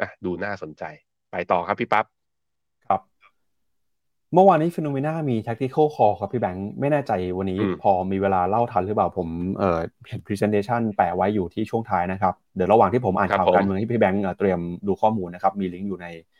[0.00, 0.84] อะดูน่าสนใจ
[1.30, 2.04] ไปต่อครับพี่ปับ๊บ
[2.88, 3.00] ครับ
[4.34, 16.33] เมื่อวานนี้ฟิโนเมนามี tactical call ครับพี่แบงค์ไม่แน่ใจวันนี้อืมพอมีเวลาเล่าทันหรือเปล่าผมเอ่อเห็น presentation แปะไว้อยู่ที่ช่วงท้ายนะครับ เดี๋ยวระหว่างที่ผมอ่านข่าวการเมืองที่พี่แบงค์เอ่อเตรียมดูข้อมูลนะครับ มีลิงก์อยู่ในเอ่อ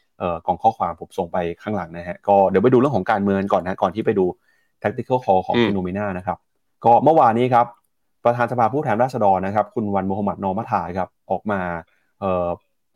[0.46, 4.24] กล่องข้อความผมส่งไปข้างหลังนะฮะก็เดี๋ยวไปดูเรื่องของการเมืองก่อนนะก่อนที่ไปดู
[4.82, 6.38] tactical call ของอืมฟิโนเมนานะครับ
[6.84, 7.66] ก็เมื่อวานนี้ครับ
[8.24, 11.60] ประธานสภาผู้แทนราษฎรนะครับ คุณวันโมฮัมหมัดนอมัทาครับออกมา
[12.20, 12.46] เอ่อ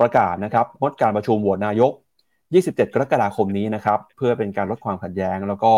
[0.01, 1.93] ประกาศนะครับงดการประชุมโหวตนายก
[2.39, 5.73] 27 กรกฎาคมนี้นะครับเพื่อเป็นการลดความขัดแย้ง แล้วก็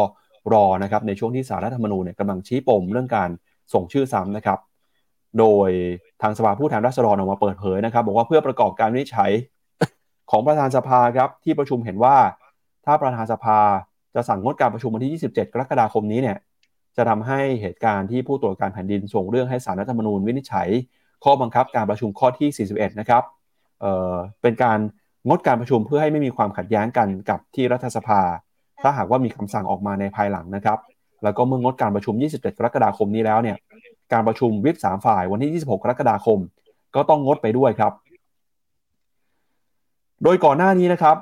[0.52, 3.30] รอนะครับในช่วงที่สารรัฐธรรมนูญเนี่ยกำลังชี้ปมเรื่องการ
[3.74, 4.58] ส่งชื่อซ้ำนะครับ
[5.38, 5.70] โดย
[6.22, 9.30] ทางสภาผู้แทนราษฎรออกมาเปิดเผยนะครับ บอกว่าเพื่อประกอบการวินิจฉัย
[10.30, 12.16] ของประธานสภาครับที่ประชุมเห็นว่า
[12.86, 13.58] ถ้าประธานสภา
[14.14, 16.36] จะสั่งงดการประชุมวันที่ 27 กรกฎาคมนี้เนี่ย
[16.96, 20.68] จะทำให้เหตุการณ์ที่ผู้ตรวจการแผ่นดินส่งเรื่องให้สารรัฐธรรมนูญวินิจฉัย
[21.24, 23.22] ข้อบังคับการประชุมข้อที่ 41 นะครับ
[23.80, 24.78] เเป็นการ
[25.28, 28.20] งดการประชุมเพื่อให้ไม่มีความขัดแย้งกันกับที่รัฐสภา
[28.82, 30.78] ถ้าหากว่ามีคำสั่งออกมาในภายหลังนะครับ
[31.22, 33.56] แล้วก็เมื่องดการประชุม 27 กรกฎาคมนี้แล้วเนี่ย
[34.12, 36.38] การประชุมวิปสามฝ่ายวันที่ 26 กรกฎาคม
[36.94, 37.92] ก็ต้องงดไปด้วยครับ
[40.22, 41.16] โดยก่อนหน้านี้นะครับ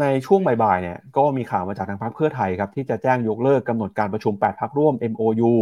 [0.00, 5.52] ในช่วงบ่ายๆเนี่ยก็มีข่าวมาจากทางพรรคเพื่อไทยครับที่จะแจ้งยกเลิกกำหนดการประชุม 8พักร่วม MOU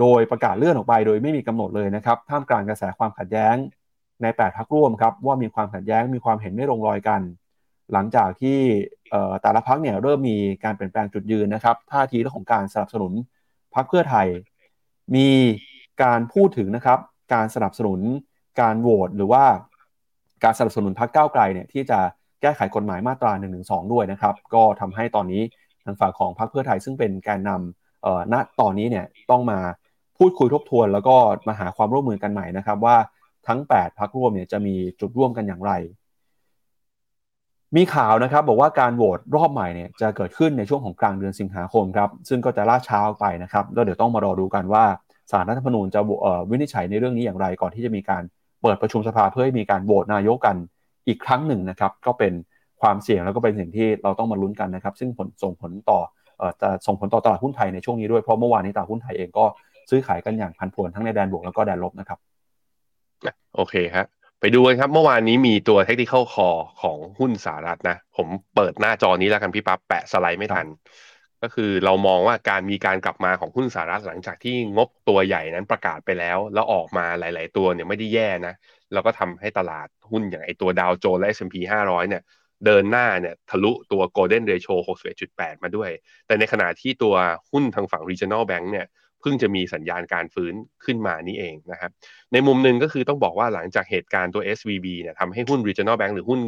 [0.00, 3.56] โดยประกาศเลื่อนออกไปโดยไม่มีกำหนดเลยนะครับท่ามกลางกระแสความขัดแย้ง
[4.22, 7.20] ใน 8พักร่วมครับว่ามีความขัดแย้งมีความเห็นไม่ลงรอยกัน
[7.92, 8.58] หลังจากที่
[9.42, 13.12] แต่ละพักเนี่ยเริ่มมีการเปลี่ยนแปลงจุดยืนนะครับท่าทีเรื่องของการสนับสนุน
[13.74, 14.26] พักเพื่อไทย
[15.16, 15.28] มี
[16.02, 16.98] การพูดถึงนะครับ
[17.34, 18.00] การสนับสนุน
[18.60, 19.44] การโหวตหรือว่า
[20.44, 21.98] การสนับสนุนพรรคก้าวไกลเนี่ยที่จะ
[22.42, 23.60] แก้ไขกฎหมายมาตรา1นึ
[23.92, 25.42] ด้วยนะครับ ก็ทำให้ตอนนี้
[25.84, 29.58] ทางฝั่งของพรรคเพื่อไทยซึ่งเป็นแกนนำเอ่อณตอนนี้เนี่ยต้องมา
[30.18, 31.16] พูดคุยทบทวน แล้วก็
[31.48, 32.96] มาหาความร่วมมือกันใหม่นะครับว่า
[33.48, 35.72] ทั้ง 8พรรคร่วมเนี่ยจะมีจุดร่วมกันอย่างไร
[37.76, 44.84] มีข่าวนะครับบอกว่าการโหวตรอบใหม่เนี่ยจะเกิดขึ้นในช่วงของกลางเดือนสิงหาคมครับซึ่งก็จะล่าช้าไปนะครับแล้วเดี๋ยวต้องมารอดูกันว่า
[45.30, 46.00] สารรัฐธรรมนูญจะ
[46.50, 48.22] วินิจฉัยในเรื่องนี้อย่างไรก่อนที่จะมีการ
[48.62, 50.56] เปิดประชุมสภาเพื่อให้มีการโหวตนายกกัน
[51.08, 52.32] อีกครั้งหนึ่งนะครับ ก็เป็น
[52.80, 55.98] ความเสี่ยงแล้วก็เป็นสิ่งที่เราต้องมาลุ้นกันนะครับ ซึ่งผลส่งผลต่อ
[56.38, 59.44] เอ่อจะส่งผลต่อตลาดหุ้นไทยในช่วงนี้ด้วยเพราะเมื่อวานนี้ตลาดหุ้นไทยเองก็
[59.90, 62.18] ซื้อขายกันอย่างพันผวนทั้งในแดนบวกแล้วก็แดนลบนะครับ
[63.54, 64.06] โอเคครับ
[64.40, 70.66] ไปดูกันครับเมื่อวานนี้มีตัว technical call ของหุ้นสหรัฐนะ ผมเปิดหน้าจอนี้แล้วกันพี่ปั๊บแปะสไลด์ไม่ทัน
[71.42, 78.54] ก็คือเรามองว่าการมีการกลับมาของหุ้นสหรัฐหลังจากที่งบตัวใหญ่นั้นประกาศไปแล้ว แล้วออกมาหลาย ๆ ตัวเนี่ยไม่ได้แย่นะ
[78.92, 82.22] แล้วก็ทำให้ตลาดหุ้นอย่างไอตัวดาวโจนส์และ S&P 500 เนี่ย
[82.66, 84.74] เดินหน้าเนี่ยทะลุตัว golden ratio
[85.18, 85.90] 61.8 มาด้วย
[86.26, 87.14] แต่ในขณะที่ตัว
[87.50, 88.86] หุ้นทางฝั่ง regional bank เนี่ย
[89.20, 91.90] เพิ่งจะมีสัญญาณการฟื้นขึ้นมานี่เองนะครับ
[92.32, 96.40] ในมุมหนึ่งก็คือต้องบอกว่าหลังจากเหตุการณ์ตัว SVB เนี่ยทำให้หุ้น regional bank หรือหุ้น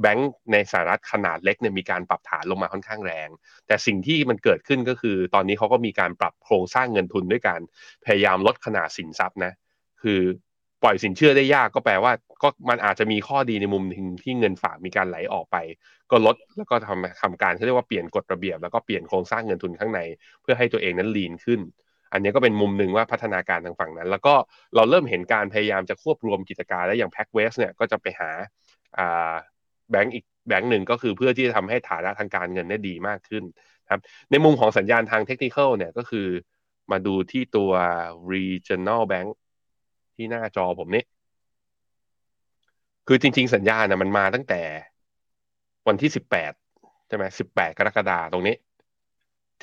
[0.00, 3.28] แบงก์ในสหรัฐขนาดเล็กเนี่ยมีการปรับฐานลงมาค่อนข้างแรง
[3.66, 7.60] แต่สิ่งที่มันเกิดขึ้นก็คือ ตอนนี้เขาก็มีการปรับโครงสร้างเงินทุนด้วยการ
[8.04, 9.52] พยายามลดขนาดสินทรัพย์นะ
[10.02, 10.20] คือ
[10.82, 15.56] ปล่อยสินเชื่อได้ยากก็แปลว่าก็มันอาจจะมีข้อดีในมุมหนึ่งที่เงินฝากมีการไหลออกไป
[16.10, 20.00] ก็ลดแล้วก็ทำทำการเขาเรียกว่าเปลี่ยนกฎระเบียบ แล้วก็เปลี่ยนโครงสร้างเงินทุนข้างใน
[20.42, 21.60] เพื่อให้ตัวเองนั้นลีนขึ้น
[22.12, 24.34] อันนี้ก็เป็นมุมหนึ่งว่าพัฒนาการทางฝั่งนั้น แล้วก็
[24.76, 28.30] เราเริ่มเห็นการพยายามจะควบรวมกิจการและอย่างแพ็กเวสเนี่ยก็จะไปหา
[29.90, 33.44] แบงก์อีกแบงก์หนึ่งก็คือเพื่อที่จะทำให้ฐานะทางการเงินได้ดีมากขึ้น
[33.90, 36.26] ครับ ในมุมของสัญญาณทางเทคนิคเนี่ยก็คือ
[36.90, 37.70] มาดูที่ตัว
[38.32, 39.28] regional bank
[40.14, 41.04] ที่หน้าจอผมนี่
[43.06, 44.62] คือจริง ๆ สัญญาณนะมันมาตั้งแต่
[45.88, 46.52] วันที่สิบแปด
[47.08, 48.56] ใช่ไหมสิบแปดกรกฎาตรงนี้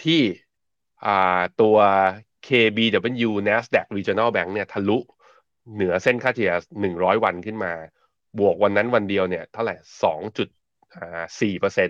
[0.03, 0.21] ที่
[1.61, 1.77] ตัว
[2.47, 4.97] KBW NASDAQ Regional Bank เนี่ยทะลุ
[5.73, 6.53] เหนือเส้นค่าเฉลี่ย
[6.89, 7.73] 100 วันขึ้นมา
[8.39, 9.75] บวกวันนั้นวันเดียวเนี่ยเท่าไหร่
[10.47, 11.89] 2.4เปอร์เซ็น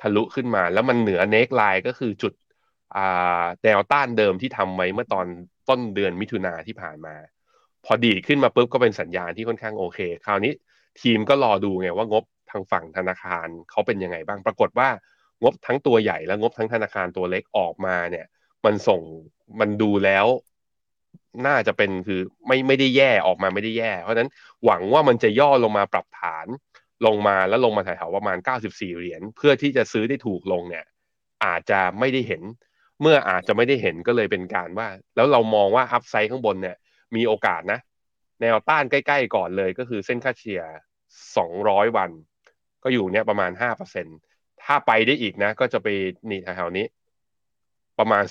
[0.00, 2.32] ทะลุขึ้นมา แล้วมันเหนือเนกไลน์ก็คือจุด
[3.64, 5.26] แนวต้านเดิมที่ทำไว้เมื่อตอน
[5.68, 7.14] ต้นเดือนมิถุนาที่ผ่านมา
[7.84, 10.52] พอดีขึ้นมาปุ๊บก็เป็นสัญญาณที่ค่อนข้างโอเค คราวนี้
[11.00, 14.88] ทีมก็รอดูไงว่างบทางฝั่งธนาคารเขาเป็นยังไงบ้างปรากฏว่า
[15.42, 18.26] งบทั้งตัวใหญ่และงบทั้งธนาคารตัวเล็กออกมาเนี่ย
[18.64, 19.00] มันส่ง
[19.60, 20.26] มันดูแล้ว
[21.46, 24.30] น่าจะเป็นคือไม่ไม่ได้แย่ออกมาไม่ได้แย่ เพราะนั้น
[24.64, 26.46] หวังว่ามันจะย่อลงมาปรับฐาน
[27.06, 30.84] ลงมาแล้วลงมาแถวๆประมาณ 94 เหรียญเพื่อที่จะซื้อได้ถูกลงเนี่ย
[31.44, 32.42] อาจจะไม่ได้เห็น
[33.00, 36.76] เมื่ออาจจะไม่ได้เห็นก็เลยเป็นการว่า แล้วเรามองว่าอัพไซด์ข้างบนเนี่ย
[37.16, 37.80] มีโอกาสนะ
[38.40, 40.62] แนวต้านใกล้ๆก่อนเลยก็คือเส้นค่าเฉลี่ย
[41.28, 42.10] 200 วัน
[42.82, 43.50] ก็อยู่เนี่ยประมาณ
[44.06, 45.88] 5%ถ้าไปได้อีกนะ ก็จะไป
[46.30, 46.86] นี่แถวๆนี้
[47.98, 48.24] ประมาณ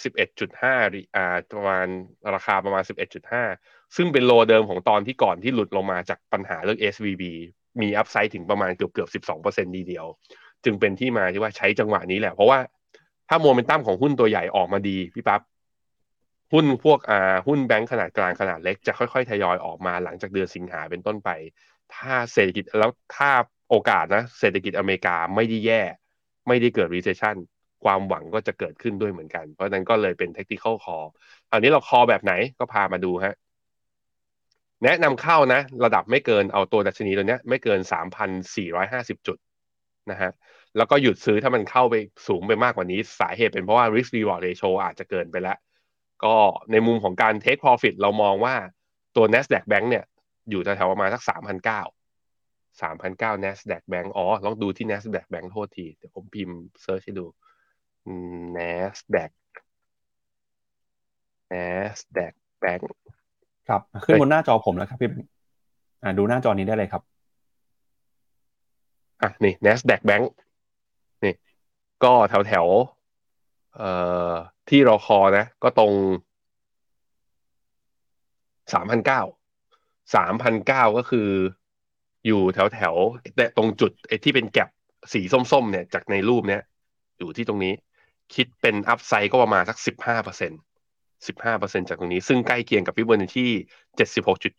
[0.54, 1.88] 11.5อ่าประมาณ
[2.34, 2.84] ราคาประมาณ
[3.40, 7.24] 11.5 ซึ่งเป็นโลเดิมของตอนที่ก่อนที่หลุดลงมาจากปัญหาเรื่อง SVB
[7.82, 10.06] มีอัพไซด์ถึงประมาณเกือบเกือบสิบสองเปอร์เซนต์ดีเดียว
[10.64, 12.60] จึงเป็นที่มาที่ว่าใช้จังหวะนี้แหละ เพราะว่า
[13.30, 15.42] ถ้าโมเมนตัมของหุ้นตัวใหญ่ออกมาดีพี่ปับ๊บ
[16.54, 21.30] หุ้นพวกอ่าหุ้นแบงก์ขนาดกลางขนาดเล็กจะค่อยๆ ทยอยออกมาหลังจากเดือนสิงหาเป็นต้นไป
[21.96, 23.32] ถ้าเศรษฐกิจแล้วถ้า
[23.70, 25.82] โอกาสนะ เศรษฐกิจอเมริกาไม่ได้แย่
[26.48, 27.36] ไม่ได้เกิด recession
[27.84, 31.08] ความหวังก็จะเกิดขึ้นด้วยเหมือนกัน เพราะนั้นก็เลยเป็น tactical call
[31.52, 33.36] อันนี้เราคอแบบไหนก็พามาดูฮะ
[34.84, 37.80] แนะนำเข้านะ ระดับไม่เกินเอาตัวดัชนีตัวนี้ไม่เกิน
[38.54, 39.38] 3,450 จุด
[40.12, 40.32] นะฮะ
[40.78, 41.96] แล้วก็หยุดซื้อถ้ามันเข้าไป
[42.28, 45.58] สูงไปมากกว่านี้ สาเหตุเป็นเพราะว่า risk reward ratio อาจจะเกินไปแล้ว
[46.24, 46.36] ก็
[46.72, 48.56] ในมุมของการ take profit เรามองว่า
[49.16, 50.06] ตัว NASDAQ Bank เนี่ย
[50.50, 57.26] อยู่แถวๆประมาณสัก 3,900 3,900 NASDAQ Bank อ๋อ ลองดูที่ NASDAQ Bank โทษที เดี๋ยวผมพิมพ์เซิร์ชให้ดู
[58.56, 59.32] NASDAQ
[61.52, 62.34] NASDAQ
[62.64, 62.82] Bank
[63.70, 65.10] ครับขึ้นบนหน้าจอผมแล้วครับพี่
[66.04, 67.02] อ่าดูหน้าจอนี้ได้เลยครับ
[69.22, 70.24] อะนี่ NASDAQ Bank
[71.24, 71.34] นี่
[72.04, 72.66] ก็แถวแถว
[73.76, 73.90] เอ่
[74.30, 74.32] อ
[74.70, 75.94] ที่รอคอนะ ก็ตรง
[78.74, 79.22] สามพันเก้า
[80.16, 81.30] สามพันเก้าก็คือ
[82.28, 82.96] อยู่แถวแถว
[83.36, 84.70] แต่ตรงจุดไอ้ที่เป็นแก็บ
[85.14, 85.22] สี
[85.52, 86.62] ส้มๆเนี่ย จากในรูปเนี้ย
[87.20, 87.74] อยู่ที่ตรงนี้
[88.36, 90.62] คิดเป็นอัพไซด์ก็ประมาณสักสิบห้าเปอร์เซ็นต์
[91.30, 93.50] 15%จากตรงนี้ ซึ่งใกล้เคียงกับฟิบเบอร์ที่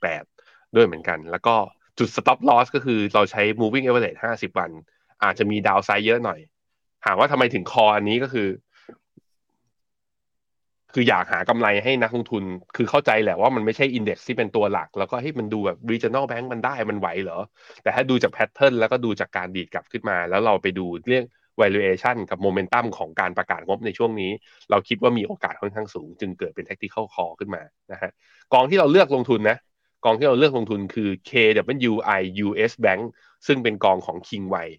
[0.02, 1.54] 76.8ด้วยเหมือนกัน แล้วก็
[1.98, 4.70] จุด stop loss ก็คือเราใช้ moving average 50วัน
[5.24, 6.40] อาจจะมีดาวไซด์เยอะหน่อย
[7.04, 8.48] ถามว่าทำไมถึงคออันนี้ก็คือ
[10.94, 12.44] คืออยากหากำไรให้นักลงทุน
[12.76, 17.38] คือเข้าใจแหละว่ามันไม่ใช่อินเด็กซ์ที่เป็นตัวหลัก แล้วก็ให้มันดูแบบ regional bank มันได้มันไหวเหรอ
[17.82, 21.24] แต่ถ้าดูจากแพทเทิร์นแล้วก็ดูจากการดีดกลับขึ้นมา แล้วเราไปดูเรื่อง
[21.61, 24.30] valuation กับ momentum ของการประกาศงบในช่วงนี้
[24.70, 28.11] เราคิดว่ามีโอกาสค่อนข้างสูง จึงเกิดเป็น tactical call ขึ้นมานะฮะ
[28.53, 29.59] กองที่เราเลือกลงทุนนะ
[30.05, 33.03] กองที่เราเลือกลงทุนคือ KWI US Bank
[33.46, 34.70] ซึ่งเป็นกองของ Kingway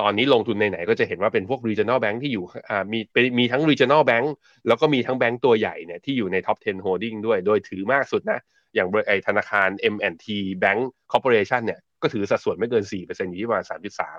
[0.00, 2.44] ตอนนี้ลงทุนในไหนก็จะเห็นว่าเป็นพวก regional bank ที่อยู่
[2.92, 2.98] มี
[3.38, 4.26] มีทั้ง regional bank
[4.66, 8.40] แล้วก็มีทั้งแบงก์ตัวใหญ่เนี่ยที่อยู่ใน top 10 holding ด้วย โดยถือมากสุดนะ
[8.74, 10.26] อย่างไอธนาคาร M&T
[10.62, 10.80] Bank
[11.12, 14.18] Corporation เนี่ย ก็ถือสัดส่วนไม่เกิน 4%อยู่ที่ประมาณ 3.3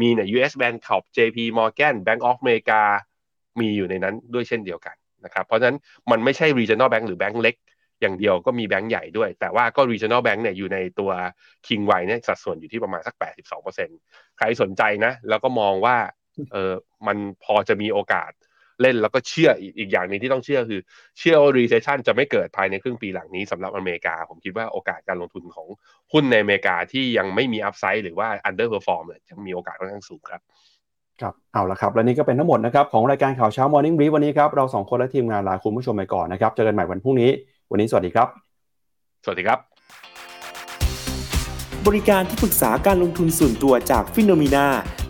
[0.00, 2.80] มีเนี่ย US Bank ขับ JP Morgan Bank of America
[3.60, 5.78] มีอยู่ในนั้นด้วยเช่นเดียวกันนะครับ เพราะฉะนั้น
[6.10, 7.54] มันไม่ใช่ regional bank หรือแบงก์เล็ก
[8.00, 11.10] อย่างเดียวก็มีแบงก์ใหญ่ด้วย แต่ว่าก็ regional bank เนี่ยอยู่ในตัว
[11.66, 13.14] King Y เนี่ยสัดส่วนอยู่ที่ประมาณสัก
[13.76, 13.98] 82%
[14.38, 15.96] ใครสนใจนะ แล้วก็มองว่า
[16.52, 16.72] เออ
[17.06, 18.30] มันพอจะมีโอกาส
[18.82, 20.80] เล่นแล้วก็เชื่ออีกอย่างนึงที่ต้องเชื่อคือ
[21.18, 25.66] เชื่อว่า recession จะไม่เกิดภายในครึ่งปีหลังนี้สำหรับอเมริกา ผมคิดว่าโอกาสการลงทุนของ
[26.12, 30.40] หุ้นในอเมริกาที่ยังไม่มี upside หรือว่า underperform เนี่ยจะมีโอกาสค่อนข้างสูงครับ
[31.20, 37.30] ครับเอาละครับและนี่ก็เป็นทั้งหมดนะครับของรายการข่าวเช้า Morning Brief วันนี้ครับเราสองคนและทีมงานลาคุณผู้ชมไปก่อนนะครับเจอกันใหม่วันพรุ่งนี้
[37.70, 38.28] วันนี้สวัสดีครับ
[39.24, 39.58] สวัสดีครับ
[41.86, 44.66] บริการที่ปรึกษาการลงทุนส่วนตัวจากฟิโนมีนา